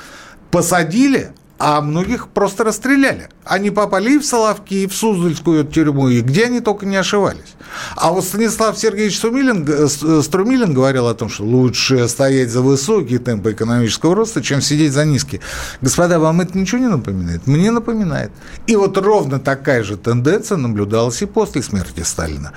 посадили 0.50 1.32
а 1.64 1.80
многих 1.80 2.26
просто 2.26 2.64
расстреляли. 2.64 3.28
Они 3.44 3.70
попали 3.70 4.14
и 4.14 4.18
в 4.18 4.26
Соловки, 4.26 4.74
и 4.74 4.86
в 4.88 4.94
Суздальскую 4.94 5.64
тюрьму, 5.64 6.08
и 6.08 6.20
где 6.20 6.46
они 6.46 6.58
только 6.58 6.86
не 6.86 6.96
ошивались. 6.96 7.54
А 7.94 8.10
вот 8.10 8.24
Станислав 8.24 8.76
Сергеевич 8.76 9.16
Струмилин, 9.16 9.64
э, 9.68 9.86
э, 9.86 10.22
Струмилин 10.24 10.74
говорил 10.74 11.06
о 11.06 11.14
том, 11.14 11.28
что 11.28 11.44
лучше 11.44 12.08
стоять 12.08 12.50
за 12.50 12.62
высокие 12.62 13.20
темпы 13.20 13.52
экономического 13.52 14.16
роста, 14.16 14.42
чем 14.42 14.60
сидеть 14.60 14.92
за 14.92 15.04
низкие. 15.04 15.40
Господа, 15.80 16.18
вам 16.18 16.40
это 16.40 16.58
ничего 16.58 16.80
не 16.80 16.88
напоминает? 16.88 17.46
Мне 17.46 17.70
напоминает. 17.70 18.32
И 18.66 18.74
вот 18.74 18.98
ровно 18.98 19.38
такая 19.38 19.84
же 19.84 19.96
тенденция 19.96 20.56
наблюдалась 20.56 21.22
и 21.22 21.26
после 21.26 21.62
смерти 21.62 22.00
Сталина. 22.00 22.50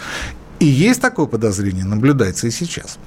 И 0.59 0.65
есть 0.65 0.99
такое 0.99 1.27
подозрение, 1.27 1.85
наблюдается 1.85 2.47
и 2.47 2.51
сейчас. 2.51 2.97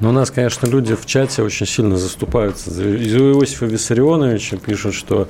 Но 0.00 0.10
у 0.10 0.12
нас, 0.12 0.30
конечно, 0.30 0.66
люди 0.66 0.94
в 0.94 1.06
чате 1.06 1.42
очень 1.42 1.66
сильно 1.66 1.96
заступаются 1.96 2.70
за 2.70 2.84
Иосифа 2.84 3.64
Виссарионовича, 3.64 4.58
пишут, 4.58 4.94
что 4.94 5.28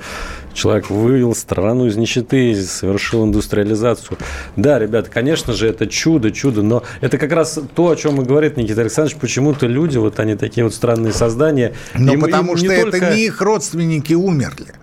человек 0.53 0.89
вывел 0.89 1.33
страну 1.35 1.85
из 1.87 1.95
нищеты, 1.95 2.53
совершил 2.61 3.25
индустриализацию. 3.25 4.17
Да, 4.57 4.77
ребята, 4.77 5.09
конечно 5.09 5.53
же, 5.53 5.67
это 5.67 5.87
чудо, 5.87 6.31
чудо, 6.31 6.63
но 6.63 6.83
это 6.99 7.17
как 7.17 7.31
раз 7.31 7.59
то, 7.75 7.89
о 7.89 7.95
чем 7.95 8.21
и 8.21 8.25
говорит 8.25 8.57
Никита 8.57 8.81
Александрович, 8.81 9.17
почему-то 9.19 9.67
люди, 9.67 9.97
вот 9.97 10.19
они 10.19 10.35
такие 10.35 10.65
вот 10.65 10.73
странные 10.73 11.13
создания. 11.13 11.73
Но 11.95 12.13
им, 12.13 12.21
потому 12.21 12.53
им 12.53 12.57
что 12.57 12.67
не 12.67 12.81
только... 12.81 12.97
это 12.97 13.15
не 13.15 13.25
их 13.25 13.41
родственники 13.41 14.13
умерли, 14.13 14.73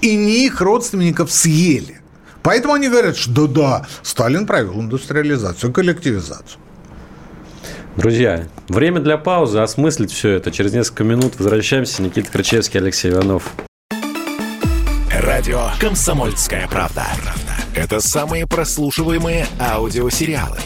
и 0.00 0.16
не 0.16 0.46
их 0.46 0.60
родственников 0.60 1.30
съели. 1.30 2.00
Поэтому 2.42 2.74
они 2.74 2.88
говорят, 2.88 3.16
что 3.16 3.46
да, 3.46 3.86
Сталин 4.02 4.46
провел 4.46 4.80
индустриализацию, 4.80 5.72
коллективизацию. 5.72 6.58
Друзья, 7.96 8.46
время 8.68 9.00
для 9.00 9.18
паузы, 9.18 9.58
осмыслить 9.58 10.12
все 10.12 10.30
это. 10.30 10.50
Через 10.50 10.72
несколько 10.72 11.04
минут 11.04 11.34
возвращаемся. 11.38 12.02
Никита 12.02 12.30
Крычевский, 12.30 12.80
Алексей 12.80 13.10
Иванов. 13.10 13.52
Радио 15.10 15.68
«Комсомольская 15.78 16.66
правда». 16.68 17.04
Это 17.76 18.00
самые 18.00 18.46
прослушиваемые 18.46 19.46
аудиосериалы. 19.60 20.58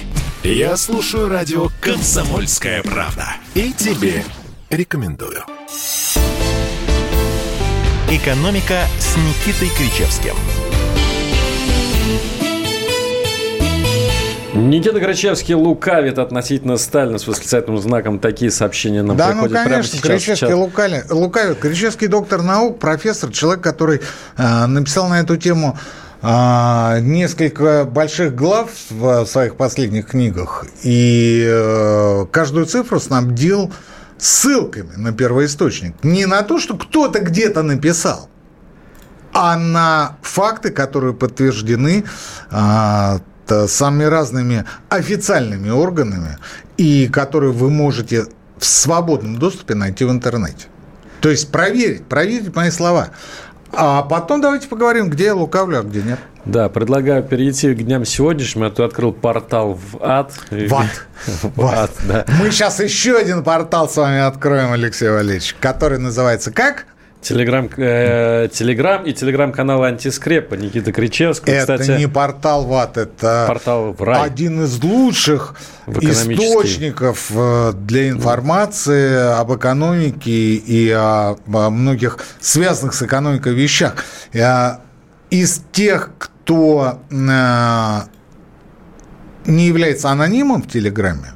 Я 0.45 0.77
слушаю 0.77 1.29
радио 1.29 1.69
«Комсомольская 1.81 2.83
правда». 2.83 3.27
И 3.55 3.73
тебе 3.73 4.23
рекомендую. 4.71 5.43
«Экономика» 8.09 8.85
с 9.01 9.17
Никитой 9.17 9.69
Кричевским. 9.77 10.35
Никита 14.57 15.01
Кричевский 15.01 15.55
лукавит 15.55 16.19
относительно 16.19 16.79
Сталина 16.79 17.19
с 17.19 17.27
восклицательным 17.27 17.81
знаком. 17.81 18.19
Такие 18.19 18.51
сообщения 18.51 19.03
нам 19.03 19.17
да, 19.17 19.29
ну, 19.29 19.43
приходят 19.43 19.65
конечно, 19.65 20.01
прямо 20.01 20.19
сейчас. 20.19 20.39
Кричевский 20.39 20.55
лукали, 20.55 21.05
лукавит. 21.11 21.59
Кричевский 21.59 22.07
доктор 22.07 22.43
наук, 22.43 22.79
профессор, 22.79 23.31
человек, 23.31 23.63
который 23.63 24.01
э, 24.37 24.67
написал 24.67 25.09
на 25.09 25.21
эту 25.21 25.37
тему 25.37 25.79
э, 26.23 27.01
несколько 27.01 27.85
больших 27.85 28.35
глав 28.35 28.71
в 28.91 29.27
своих 29.27 29.57
последних 29.57 30.09
книгах. 30.09 30.65
И 30.83 31.47
э, 31.47 32.27
каждую 32.31 32.67
цифру 32.67 32.99
снабдил 32.99 33.73
ссылками 34.19 34.97
на 34.97 35.13
первоисточник. 35.13 36.03
Не 36.03 36.27
на 36.27 36.43
то, 36.43 36.59
что 36.59 36.77
кто-то 36.77 37.21
где-то 37.21 37.63
написал, 37.63 38.31
а 39.35 39.59
на 39.59 40.17
факты, 40.23 40.71
которые 40.71 41.13
подтверждены 41.13 42.05
э, 42.51 43.19
самыми 43.49 44.05
разными 44.05 44.65
официальными 44.89 45.71
органами, 45.71 46.39
и 46.77 47.09
которые 47.09 47.53
вы 47.53 47.71
можете 47.71 48.27
в 48.59 48.65
свободном 48.65 49.39
доступе 49.39 49.75
найти 49.75 50.05
в 50.05 50.11
интернете. 50.11 50.67
То 51.21 51.31
есть 51.31 51.51
проверить, 51.51 52.07
проверить 52.07 52.55
мои 52.55 52.71
слова. 52.71 53.09
А 53.73 54.03
потом 54.03 54.41
давайте 54.41 54.69
поговорим, 54.69 55.11
где 55.11 55.27
я 55.27 55.35
лукавлю, 55.35 55.81
а 55.81 55.83
где 55.83 56.03
нет. 56.03 56.19
Да, 56.45 56.69
предлагаю 56.69 57.23
перейти 57.25 57.75
к 57.75 57.83
дням 57.83 58.05
сегодняшним. 58.05 58.65
Я 58.65 58.71
тут 58.71 58.81
открыл 58.81 59.13
портал 59.13 59.75
в 59.75 59.99
ад. 60.01 60.33
В 60.51 60.75
ад. 60.75 61.07
В 61.43 61.67
ад, 61.67 61.91
да. 62.05 62.25
Мы 62.41 62.51
сейчас 62.53 62.79
еще 62.81 63.17
один 63.17 63.43
портал 63.43 63.89
с 63.89 63.97
вами 63.97 64.21
откроем, 64.21 64.73
Алексей 64.73 65.09
Валерьевич, 65.09 65.57
который 65.61 65.99
называется 65.99 66.53
как? 66.53 66.87
Телеграм, 67.27 67.69
э, 67.77 68.49
Телеграм 68.53 69.05
и 69.05 69.13
телеграм-канал 69.13 69.83
Антискрепа 69.83 70.55
Никита 70.55 70.93
Кричевского. 70.93 71.53
Это 71.53 71.77
кстати, 71.77 71.99
не 71.99 72.07
портал 72.07 72.65
ВАТ, 72.67 72.99
это 72.99 73.47
портал 73.49 73.93
в 73.93 74.01
рай. 74.01 74.23
один 74.23 74.63
из 74.63 74.81
лучших 74.81 75.57
источников 75.89 77.33
э, 77.35 77.73
для 77.73 78.11
информации 78.11 79.39
об 79.41 79.53
экономике 79.53 80.31
и 80.31 80.89
о, 80.93 81.37
многих 81.47 82.19
связанных 82.39 82.95
с 82.95 83.03
экономикой 83.03 83.55
вещах. 83.55 84.05
Из 85.31 85.63
тех, 85.73 86.13
кто 86.19 87.01
э, 87.11 88.01
не 89.47 89.67
является 89.67 90.11
анонимом 90.11 90.63
в 90.63 90.69
Телеграме, 90.69 91.33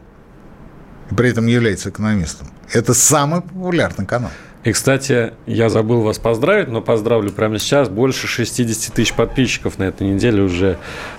при 1.16 1.30
этом 1.30 1.49
является 1.49 1.88
экономистом, 1.88 2.47
это 2.72 2.95
самый 2.95 3.41
популярный 3.41 4.07
канал. 4.07 4.30
И, 4.63 4.73
кстати, 4.73 5.33
я 5.47 5.71
забыл 5.71 6.03
вас 6.03 6.19
поздравить, 6.19 6.69
но 6.69 6.83
поздравлю 6.83 7.31
прямо 7.33 7.59
сейчас. 7.59 7.89
Больше 7.89 8.27
60 8.27 8.93
тысяч 8.93 9.15
подписчиков 9.15 9.79
на 9.79 9.85
этой 9.85 10.07
неделе 10.07 10.43
уже 10.43 10.77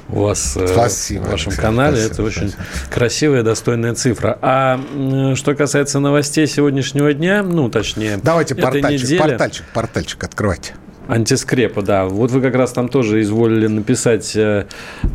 у 0.10 0.22
вас 0.22 0.56
э, 0.58 0.68
спасибо, 0.68 1.24
в 1.24 1.32
вашем 1.32 1.48
Алексей, 1.50 1.62
канале. 1.62 1.96
Спасибо, 1.98 2.14
Это 2.14 2.24
очень 2.24 2.50
спасибо. 2.50 2.94
красивая, 2.94 3.44
достойная 3.44 3.96
цифра. 3.96 4.38
А 4.42 4.80
что 5.36 5.56
касается 5.56 6.00
новостей 6.00 6.46
сегодняшнего 6.46 7.14
дня, 7.14 7.42
ну, 7.42 7.68
точнее, 7.70 8.20
Давайте 8.22 8.54
портальчик, 8.54 9.06
недели, 9.06 9.20
портальчик, 9.20 9.66
портальчик 9.74 10.24
открывайте. 10.24 10.74
Антискрепа, 11.12 11.82
да. 11.82 12.05
Вот 12.05 12.32
вы 12.32 12.39
как 12.39 12.55
раз 12.55 12.72
там 12.72 12.88
тоже 12.88 13.22
изволили 13.22 13.68
написать 13.68 14.34
э, 14.38 14.68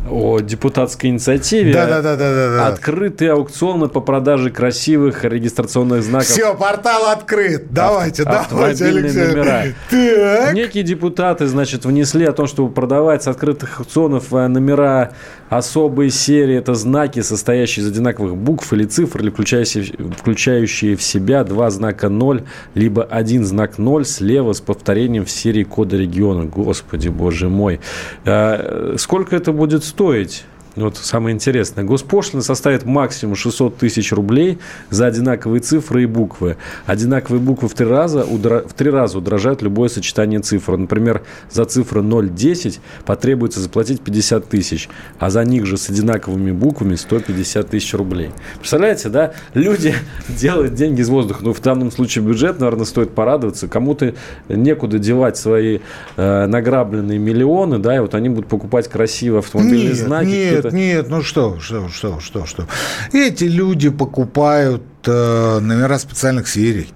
о 0.07 0.39
депутатской 0.39 1.09
инициативе. 1.09 1.73
Да, 1.73 1.87
да, 1.87 2.03
да, 2.03 2.15
да, 2.15 2.33
да, 2.35 2.55
да. 2.55 2.67
Открытые 2.67 3.31
аукционы 3.31 3.87
по 3.87 3.99
продаже 3.99 4.51
красивых 4.51 5.23
регистрационных 5.23 6.03
знаков. 6.03 6.27
Все, 6.27 6.53
портал 6.53 7.07
открыт. 7.09 7.71
Давайте, 7.71 8.21
Ав- 8.23 8.47
давайте, 8.47 8.85
Алексей. 8.85 9.25
номера. 9.27 9.63
Так. 9.89 10.53
Некие 10.53 10.83
депутаты, 10.83 11.47
значит, 11.47 11.83
внесли 11.83 12.25
о 12.25 12.31
том, 12.31 12.45
чтобы 12.45 12.71
продавать 12.71 13.23
с 13.23 13.27
открытых 13.27 13.79
аукционов 13.79 14.31
э, 14.31 14.47
номера 14.47 15.13
особой 15.49 16.11
серии. 16.11 16.57
Это 16.57 16.75
знаки, 16.75 17.21
состоящие 17.21 17.83
из 17.83 17.89
одинаковых 17.89 18.35
букв 18.37 18.71
или 18.71 18.85
цифр, 18.85 19.21
или 19.21 19.31
включающие, 19.31 19.83
включающие 20.15 20.95
в 20.95 21.01
себя 21.01 21.43
два 21.43 21.71
знака 21.71 22.07
0, 22.09 22.43
либо 22.75 23.03
один 23.03 23.45
знак 23.45 23.79
0 23.79 24.05
слева 24.05 24.53
с 24.53 24.61
повторением 24.61 25.25
в 25.25 25.31
серии 25.31 25.63
кода 25.63 25.86
кода 25.87 25.97
региона. 25.97 26.45
Господи, 26.45 27.09
боже 27.09 27.49
мой. 27.49 27.79
А, 28.25 28.95
сколько 28.97 29.35
это 29.35 29.51
будет 29.51 29.83
стоить? 29.83 30.45
Вот 30.77 30.97
самое 30.97 31.33
интересное. 31.33 31.83
Госпошлина 31.83 32.43
составит 32.43 32.85
максимум 32.85 33.35
600 33.35 33.77
тысяч 33.77 34.11
рублей 34.11 34.59
за 34.91 35.07
одинаковые 35.07 35.59
цифры 35.59 36.03
и 36.03 36.05
буквы. 36.05 36.57
Одинаковые 36.85 37.41
буквы 37.41 37.67
в 37.67 37.73
три 37.73 37.87
раза, 37.87 38.23
в 38.23 38.73
три 38.73 38.91
раза 38.91 39.17
удорожают 39.17 39.63
любое 39.63 39.89
сочетание 39.89 40.39
цифр. 40.39 40.77
Например, 40.77 41.23
за 41.49 41.65
цифру 41.65 42.03
0,10 42.03 42.79
потребуется 43.05 43.59
заплатить 43.59 44.01
50 44.01 44.47
тысяч, 44.47 44.87
а 45.17 45.31
за 45.31 45.43
них 45.43 45.65
же 45.65 45.77
с 45.77 45.89
одинаковыми 45.89 46.51
буквами 46.51 46.95
150 46.95 47.67
тысяч 47.69 47.93
рублей. 47.95 48.29
Представляете, 48.59 49.09
да? 49.09 49.33
Люди 49.55 49.95
делают 50.29 50.75
деньги 50.75 51.01
из 51.01 51.09
воздуха. 51.09 51.43
Ну, 51.43 51.53
в 51.53 51.61
данном 51.61 51.91
случае 51.91 52.23
бюджет, 52.23 52.59
наверное, 52.59 52.85
стоит 52.85 53.15
порадоваться. 53.15 53.67
Кому-то 53.67 54.13
некуда 54.47 54.99
девать 54.99 55.37
свои 55.37 55.79
э, 56.17 56.45
награбленные 56.45 57.17
миллионы, 57.17 57.79
да, 57.79 57.95
и 57.95 57.99
вот 57.99 58.13
они 58.13 58.29
будут 58.29 58.47
покупать 58.47 58.87
красивые 58.87 59.39
автомобильные 59.39 59.87
нет, 59.87 59.97
знаки. 59.97 60.27
Нет, 60.27 60.66
нет, 60.71 61.09
ну 61.09 61.21
что, 61.21 61.59
что, 61.59 61.89
что, 61.89 62.19
что, 62.19 62.45
что. 62.45 62.67
Эти 63.13 63.45
люди 63.45 63.89
покупают 63.89 64.83
э, 65.05 65.59
номера 65.59 65.97
специальных 65.99 66.47
серий. 66.47 66.93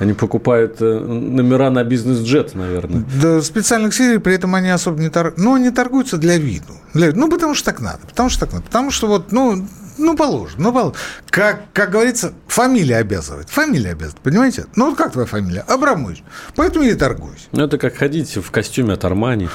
Они 0.00 0.14
покупают 0.14 0.76
э, 0.80 0.98
номера 0.98 1.70
на 1.70 1.84
бизнес-джет, 1.84 2.54
наверное. 2.54 3.04
Да, 3.20 3.42
специальных 3.42 3.94
серий, 3.94 4.18
при 4.18 4.34
этом 4.34 4.54
они 4.54 4.70
особо 4.70 4.98
не 4.98 5.10
торгуются. 5.10 5.44
Ну, 5.44 5.54
они 5.54 5.70
торгуются 5.70 6.16
для 6.16 6.38
виду. 6.38 6.72
Для... 6.94 7.12
Ну, 7.12 7.28
потому 7.28 7.54
что 7.54 7.66
так 7.66 7.80
надо. 7.80 8.06
Потому 8.08 8.30
что 8.30 8.46
так 8.46 8.54
надо. 8.54 8.64
Потому 8.64 8.90
что 8.90 9.08
вот, 9.08 9.30
ну, 9.30 9.66
ну, 9.98 10.16
положено. 10.16 10.62
Ну, 10.62 10.72
положено. 10.72 10.96
Как, 11.28 11.64
как 11.74 11.90
говорится, 11.90 12.32
фамилия 12.48 12.96
обязывает. 12.96 13.50
Фамилия 13.50 13.90
обязывает, 13.90 14.22
понимаете? 14.22 14.64
Ну, 14.74 14.88
вот 14.88 14.96
как 14.96 15.12
твоя 15.12 15.26
фамилия? 15.26 15.60
Абрамович. 15.60 16.22
Поэтому 16.56 16.86
я 16.86 16.92
и 16.92 16.94
торгуюсь. 16.94 17.48
Ну, 17.52 17.62
это 17.62 17.76
как 17.76 17.94
ходить 17.94 18.36
в 18.36 18.50
костюме 18.50 18.94
от 18.94 19.04
Армани. 19.04 19.50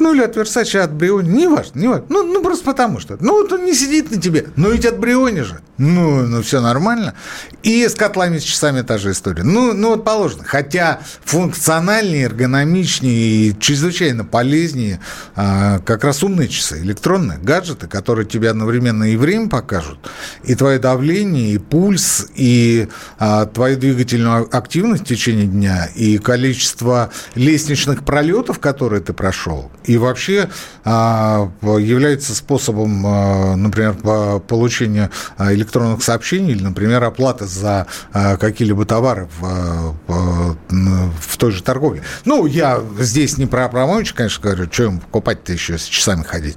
Ну, 0.00 0.14
или 0.14 0.22
от 0.22 0.36
Версача, 0.36 0.84
от 0.84 0.92
Бриони, 0.92 1.28
не 1.28 1.48
важно, 1.48 1.78
не 1.78 1.88
важно. 1.88 2.06
Ну, 2.08 2.24
ну, 2.24 2.42
просто 2.42 2.64
потому 2.64 3.00
что. 3.00 3.16
Ну, 3.20 3.42
вот 3.42 3.52
он 3.52 3.64
не 3.64 3.74
сидит 3.74 4.10
на 4.10 4.20
тебе, 4.20 4.46
но 4.56 4.70
ведь 4.70 4.84
от 4.86 4.98
Бриони 4.98 5.40
же. 5.40 5.60
Ну, 5.78 6.26
ну, 6.26 6.42
все 6.42 6.60
нормально. 6.60 7.14
И 7.62 7.86
с 7.88 7.94
котлами, 7.94 8.38
с 8.38 8.42
часами 8.42 8.82
та 8.82 8.98
же 8.98 9.12
история. 9.12 9.42
Ну, 9.42 9.72
ну 9.72 9.90
вот 9.90 10.04
положено. 10.04 10.44
Хотя 10.44 11.00
функциональнее, 11.24 12.24
эргономичнее 12.24 13.14
и 13.14 13.58
чрезвычайно 13.58 14.24
полезнее 14.24 15.00
а, 15.34 15.80
как 15.80 16.04
раз 16.04 16.22
умные 16.22 16.48
часы, 16.48 16.80
электронные 16.80 17.38
гаджеты, 17.38 17.88
которые 17.88 18.26
тебе 18.26 18.50
одновременно 18.50 19.04
и 19.04 19.16
время 19.16 19.48
покажут, 19.48 19.98
и 20.44 20.54
твое 20.54 20.78
давление, 20.78 21.54
и 21.54 21.58
пульс, 21.58 22.28
и 22.34 22.88
а, 23.18 23.46
твою 23.46 23.76
двигательную 23.76 24.48
активность 24.54 25.04
в 25.04 25.06
течение 25.06 25.46
дня, 25.46 25.88
и 25.94 26.18
количество 26.18 27.10
лестничных 27.34 28.04
пролетов, 28.04 28.58
которые 28.58 29.02
ты 29.02 29.12
прошел, 29.12 29.70
и 29.84 29.96
вообще 29.98 30.48
а, 30.84 31.50
является 31.62 32.34
способом, 32.34 33.06
а, 33.06 33.56
например, 33.56 33.94
получения 34.40 35.10
электронных 35.38 36.02
сообщений 36.02 36.52
или, 36.52 36.62
например, 36.62 37.04
оплаты 37.04 37.46
за 37.46 37.86
какие-либо 38.12 38.84
товары 38.84 39.28
в, 39.38 39.96
в 40.06 41.36
той 41.36 41.50
же 41.52 41.62
торговле. 41.62 42.02
Ну, 42.24 42.46
я 42.46 42.80
здесь 42.98 43.38
не 43.38 43.46
про 43.46 43.66
Абрамовича, 43.66 44.14
конечно, 44.14 44.42
говорю, 44.42 44.68
что 44.70 44.84
ему 44.84 45.00
покупать-то 45.00 45.52
еще 45.52 45.78
с 45.78 45.84
часами 45.84 46.22
ходить. 46.22 46.56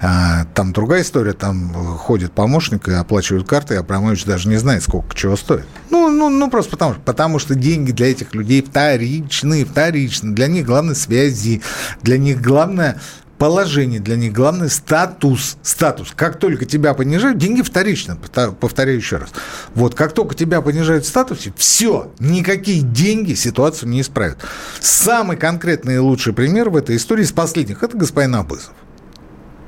Там 0.00 0.72
другая 0.72 1.02
история, 1.02 1.32
там 1.32 1.72
ходит 1.98 2.32
помощник 2.32 2.88
и 2.88 2.92
оплачивают 2.92 3.48
карты, 3.48 3.74
и 3.74 3.76
Абрамович 3.78 4.24
даже 4.24 4.48
не 4.48 4.56
знает, 4.56 4.82
сколько 4.82 5.14
чего 5.14 5.36
стоит. 5.36 5.66
Ну, 5.90 6.08
ну, 6.10 6.28
ну 6.28 6.50
просто 6.50 6.72
потому, 6.72 6.94
потому 7.04 7.38
что 7.38 7.54
деньги 7.54 7.92
для 7.92 8.10
этих 8.10 8.34
людей 8.34 8.62
вторичны, 8.62 9.64
вторичны. 9.64 10.32
Для 10.32 10.48
них 10.48 10.66
главное 10.66 10.94
связи, 10.94 11.62
для 12.02 12.18
них 12.18 12.40
главное 12.40 13.00
положение 13.38 14.00
для 14.00 14.16
них, 14.16 14.32
главное 14.32 14.68
статус. 14.68 15.56
Статус. 15.62 16.12
Как 16.14 16.38
только 16.38 16.64
тебя 16.64 16.94
понижают, 16.94 17.38
деньги 17.38 17.62
вторично, 17.62 18.16
повторяю 18.16 18.96
еще 18.96 19.16
раз. 19.16 19.30
Вот, 19.74 19.94
как 19.94 20.12
только 20.12 20.34
тебя 20.34 20.60
понижают 20.62 21.04
в 21.04 21.08
статусе, 21.08 21.52
все, 21.56 22.12
никакие 22.18 22.80
деньги 22.82 23.34
ситуацию 23.34 23.90
не 23.90 24.00
исправят. 24.00 24.38
Самый 24.80 25.36
конкретный 25.36 25.96
и 25.96 25.98
лучший 25.98 26.32
пример 26.32 26.70
в 26.70 26.76
этой 26.76 26.96
истории 26.96 27.24
из 27.24 27.32
последних– 27.32 27.82
это 27.82 27.96
господин 27.96 28.36
Абызов. 28.36 28.72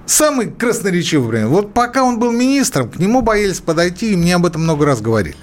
Самый 0.09 0.51
красноречивый 0.51 1.29
пример. 1.29 1.49
Вот 1.49 1.75
пока 1.75 2.03
он 2.03 2.19
был 2.19 2.33
министром, 2.33 2.89
к 2.89 2.99
нему 2.99 3.21
боялись 3.21 3.61
подойти, 3.61 4.15
и 4.15 4.17
мне 4.17 4.37
об 4.37 4.47
этом 4.47 4.63
много 4.63 4.87
раз 4.87 5.03
говорили. 5.03 5.37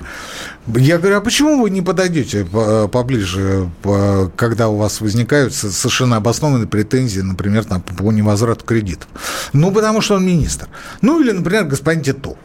Я 0.66 0.98
говорю, 0.98 1.18
а 1.18 1.22
почему 1.22 1.62
вы 1.62 1.70
не 1.70 1.84
подойдете 1.84 2.48
поближе, 2.92 3.70
когда 4.36 4.70
у 4.70 4.78
вас 4.78 5.02
возникают 5.02 5.54
совершенно 5.54 6.16
обоснованные 6.16 6.68
претензии, 6.68 7.20
например, 7.20 7.66
там, 7.66 7.84
по 7.84 8.12
невозврату 8.12 8.66
кредитов? 8.66 9.08
Ну, 9.54 9.72
потому 9.72 10.02
что 10.02 10.16
он 10.16 10.26
министр. 10.26 10.68
Ну, 11.02 11.22
или, 11.22 11.32
например, 11.32 11.66
господин 11.66 12.02
Титов. 12.04 12.36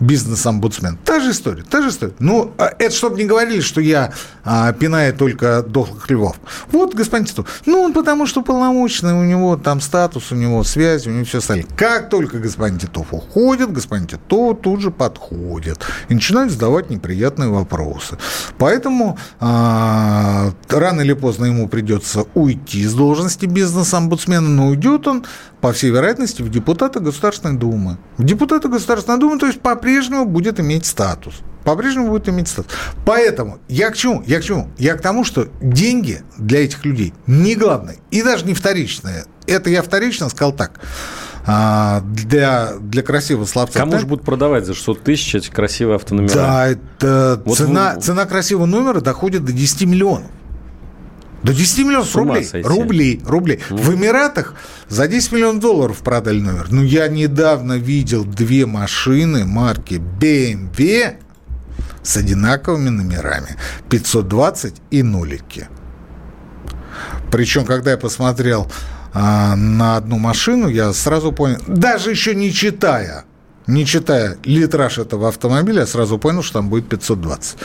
Бизнес-омбудсмен. 0.00 0.98
Та 1.04 1.20
же 1.20 1.30
история, 1.30 1.62
та 1.62 1.82
же 1.82 1.90
история. 1.90 2.14
Ну, 2.18 2.52
а 2.58 2.72
это 2.78 2.94
чтобы 2.94 3.16
не 3.16 3.24
говорили, 3.24 3.60
что 3.60 3.80
я 3.80 4.12
а, 4.44 4.72
пинаю 4.72 5.14
только 5.14 5.62
дохлых 5.62 6.10
львов. 6.10 6.36
Вот, 6.72 6.94
господин 6.94 7.26
Титов, 7.26 7.46
ну, 7.66 7.80
он 7.80 7.92
потому 7.92 8.26
что 8.26 8.42
полномочный, 8.42 9.12
у 9.12 9.24
него 9.24 9.56
там 9.56 9.80
статус, 9.80 10.32
у 10.32 10.34
него 10.34 10.64
связь, 10.64 11.06
у 11.06 11.10
него 11.10 11.24
все 11.24 11.38
остальное. 11.38 11.66
Как 11.76 12.08
только 12.08 12.38
господин 12.38 12.78
Титов 12.78 13.12
уходит, 13.12 13.72
господин 13.72 14.06
Титов 14.06 14.60
тут 14.60 14.80
же 14.80 14.90
подходит 14.90 15.78
и 16.08 16.14
начинает 16.14 16.50
задавать 16.50 16.90
неприятные 16.90 17.50
вопросы. 17.50 18.16
Поэтому 18.58 19.18
а, 19.38 20.52
рано 20.68 21.02
или 21.02 21.12
поздно 21.12 21.46
ему 21.46 21.68
придется 21.68 22.24
уйти 22.34 22.86
с 22.86 22.94
должности 22.94 23.46
бизнес-омбудсмена, 23.46 24.48
но 24.48 24.68
уйдет 24.68 25.06
он, 25.06 25.24
по 25.60 25.72
всей 25.72 25.90
вероятности, 25.90 26.42
в 26.42 26.50
депутаты 26.50 27.00
Государственной 27.00 27.56
Думы. 27.56 27.98
В 28.16 28.24
депутаты 28.24 28.68
Государственной 28.68 29.18
Думы, 29.18 29.38
то 29.38 29.46
есть 29.46 29.60
по-прежнему 29.90 30.24
будет 30.24 30.60
иметь 30.60 30.86
статус. 30.86 31.34
По-прежнему 31.64 32.08
будет 32.08 32.28
иметь 32.28 32.46
статус. 32.46 32.72
Поэтому 33.04 33.58
я 33.68 33.90
к 33.90 33.96
чему? 33.96 34.22
Я 34.24 34.40
к 34.40 34.44
чему? 34.44 34.70
Я 34.78 34.94
к 34.94 35.02
тому, 35.02 35.24
что 35.24 35.48
деньги 35.60 36.22
для 36.38 36.64
этих 36.64 36.84
людей 36.84 37.12
не 37.26 37.56
главное 37.56 37.96
и 38.12 38.22
даже 38.22 38.46
не 38.46 38.54
вторичное. 38.54 39.24
Это 39.46 39.68
я 39.68 39.82
вторично 39.82 40.28
сказал 40.28 40.52
так 40.52 40.80
а, 41.44 42.02
для, 42.02 42.74
для 42.80 43.02
красивого 43.02 43.46
словца. 43.46 43.80
Кому 43.80 43.98
же 43.98 44.06
будут 44.06 44.24
продавать 44.24 44.64
за 44.64 44.74
600 44.74 45.02
тысяч 45.02 45.34
эти 45.34 45.50
красивые 45.50 45.96
автономера? 45.96 46.32
Да, 46.32 46.68
это 46.68 47.42
вот 47.44 47.58
цена, 47.58 47.94
вы... 47.96 48.00
цена 48.00 48.26
красивого 48.26 48.66
номера 48.66 49.00
доходит 49.00 49.44
до 49.44 49.52
10 49.52 49.82
миллионов. 49.82 50.30
До 51.42 51.54
10 51.54 51.78
миллионов 51.86 52.14
рублей. 52.16 52.44
Сойти. 52.44 52.68
Рублей, 52.68 53.22
рублей. 53.24 53.60
В 53.70 53.94
Эмиратах 53.94 54.54
за 54.88 55.08
10 55.08 55.32
миллионов 55.32 55.60
долларов 55.60 55.98
продали 55.98 56.40
номер. 56.40 56.66
Ну, 56.70 56.82
я 56.82 57.08
недавно 57.08 57.78
видел 57.78 58.24
две 58.24 58.66
машины 58.66 59.44
марки 59.46 59.94
BMW 59.94 61.14
с 62.02 62.16
одинаковыми 62.16 62.90
номерами. 62.90 63.56
520 63.88 64.74
и 64.90 65.02
нулики. 65.02 65.68
Причем, 67.30 67.64
когда 67.64 67.92
я 67.92 67.96
посмотрел 67.96 68.70
а, 69.12 69.56
на 69.56 69.96
одну 69.96 70.18
машину, 70.18 70.68
я 70.68 70.92
сразу 70.92 71.32
понял, 71.32 71.58
даже 71.66 72.10
еще 72.10 72.34
не 72.34 72.52
читая, 72.52 73.24
не 73.66 73.86
читая 73.86 74.36
литраж 74.44 74.98
этого 74.98 75.28
автомобиля, 75.28 75.80
я 75.80 75.86
сразу 75.86 76.18
понял, 76.18 76.42
что 76.42 76.54
там 76.54 76.68
будет 76.68 76.88
520. 76.88 77.56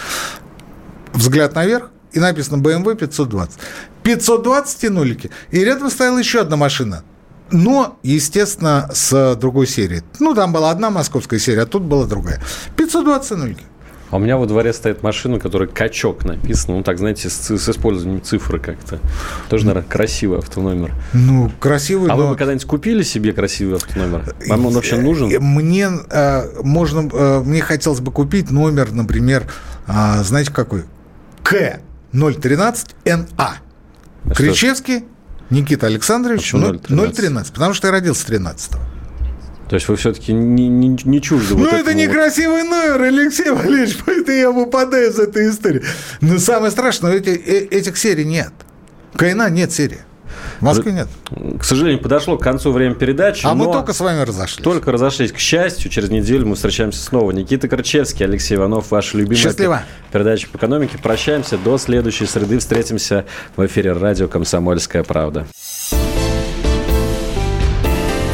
Взгляд 1.14 1.56
наверх, 1.56 1.92
и 2.16 2.20
написано 2.20 2.62
BMW 2.62 2.96
520. 2.96 3.60
520 4.04 4.84
и 4.84 4.90
нулики. 4.90 5.32
И 5.52 5.64
рядом 5.64 5.90
стояла 5.90 6.18
еще 6.18 6.42
одна 6.42 6.56
машина. 6.56 7.04
Но, 7.52 8.00
естественно, 8.02 8.90
с 8.94 9.36
другой 9.36 9.68
серии. 9.68 10.02
Ну, 10.20 10.34
там 10.34 10.52
была 10.52 10.72
одна 10.72 10.90
московская 10.90 11.38
серия, 11.38 11.64
а 11.64 11.66
тут 11.66 11.84
была 11.84 12.06
другая. 12.06 12.42
520 12.76 13.32
и 13.32 13.36
нулики. 13.36 13.64
А 14.12 14.18
у 14.18 14.20
меня 14.20 14.38
во 14.38 14.46
дворе 14.46 14.72
стоит 14.72 15.04
машина, 15.04 15.40
которая 15.40 15.68
качок 15.68 16.24
написано. 16.26 16.78
Ну, 16.78 16.84
так, 16.84 17.00
знаете, 17.00 17.30
с, 17.30 17.58
с 17.58 17.70
использованием 17.70 18.24
цифры 18.24 18.60
как-то. 18.60 19.00
Тоже, 19.50 19.66
наверное, 19.66 19.88
красивый 19.88 20.40
автономер. 20.40 20.94
Ну, 21.14 21.52
красивый, 21.60 22.10
А 22.12 22.16
но... 22.16 22.28
вы 22.28 22.36
когда-нибудь 22.36 22.66
купили 22.66 23.04
себе 23.04 23.34
красивый 23.34 23.76
автономер? 23.76 24.36
Вам 24.48 24.68
он 24.68 24.74
вообще 24.74 24.98
нужен? 24.98 25.28
Мне, 25.42 25.90
э, 26.10 26.62
можно, 26.64 27.10
э, 27.12 27.40
мне 27.44 27.62
хотелось 27.62 28.00
бы 28.00 28.12
купить 28.12 28.52
номер, 28.52 28.92
например, 28.92 29.48
э, 29.88 30.24
знаете, 30.24 30.54
какой? 30.54 30.84
К 31.44 31.80
013 32.16 32.96
НА. 33.06 33.58
Кричевский 34.36 35.06
Никита 35.50 35.88
Александрович 35.88 36.52
013. 36.52 37.16
013, 37.16 37.54
потому 37.54 37.74
что 37.74 37.88
я 37.88 37.92
родился 37.92 38.26
13 38.26 38.74
-го. 38.74 38.80
То 39.70 39.76
есть 39.76 39.88
вы 39.88 39.96
все-таки 39.96 40.32
не, 40.32 40.68
не, 40.68 40.90
не 41.06 41.22
чужды 41.22 41.56
Ну, 41.56 41.62
вот 41.62 41.74
это 41.74 41.94
некрасивый 41.96 42.62
вот... 42.64 42.70
номер, 42.70 43.02
Алексей 43.02 43.50
Валерьевич, 43.50 43.98
поэтому 44.06 44.38
я 44.38 44.52
выпадаю 44.52 45.10
из 45.10 45.20
этой 45.20 45.50
истории. 45.50 45.84
Но 46.22 46.38
самое 46.38 46.72
страшное, 46.72 47.14
эти, 47.14 47.30
э, 47.30 47.66
этих 47.72 47.98
серий 47.98 48.26
нет. 48.26 48.52
Кайна 49.16 49.50
нет 49.50 49.72
серии. 49.72 50.02
В 50.60 50.64
Москве 50.64 50.92
нет. 50.92 51.08
К 51.60 51.64
сожалению, 51.64 52.02
подошло 52.02 52.38
к 52.38 52.42
концу 52.42 52.72
время 52.72 52.96
передачи. 52.96 53.46
А 53.46 53.54
мы 53.54 53.66
только 53.66 53.94
с 53.94 54.00
вами 54.00 54.22
разошлись. 54.22 54.64
Только 54.64 54.92
разошлись. 54.92 55.32
К 55.32 55.38
счастью, 55.38 55.90
через 55.92 56.10
неделю 56.10 56.48
мы 56.48 56.56
встречаемся 56.56 57.02
снова. 57.02 57.32
Никита 57.32 57.68
Корчевский, 57.68 58.26
Алексей 58.26 58.56
Иванов, 58.56 58.92
ваши 58.92 59.18
любимые 59.18 59.38
Счастливо. 59.38 59.84
передачи 60.12 60.48
по 60.48 60.58
экономике. 60.58 60.98
Прощаемся. 61.02 61.58
До 61.58 61.78
следующей 61.78 62.26
среды. 62.26 62.60
Встретимся 62.60 63.26
в 63.56 63.66
эфире 63.66 63.94
радио 63.94 64.28
«Комсомольская 64.28 65.04
правда». 65.04 65.46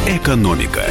Экономика. 0.08 0.84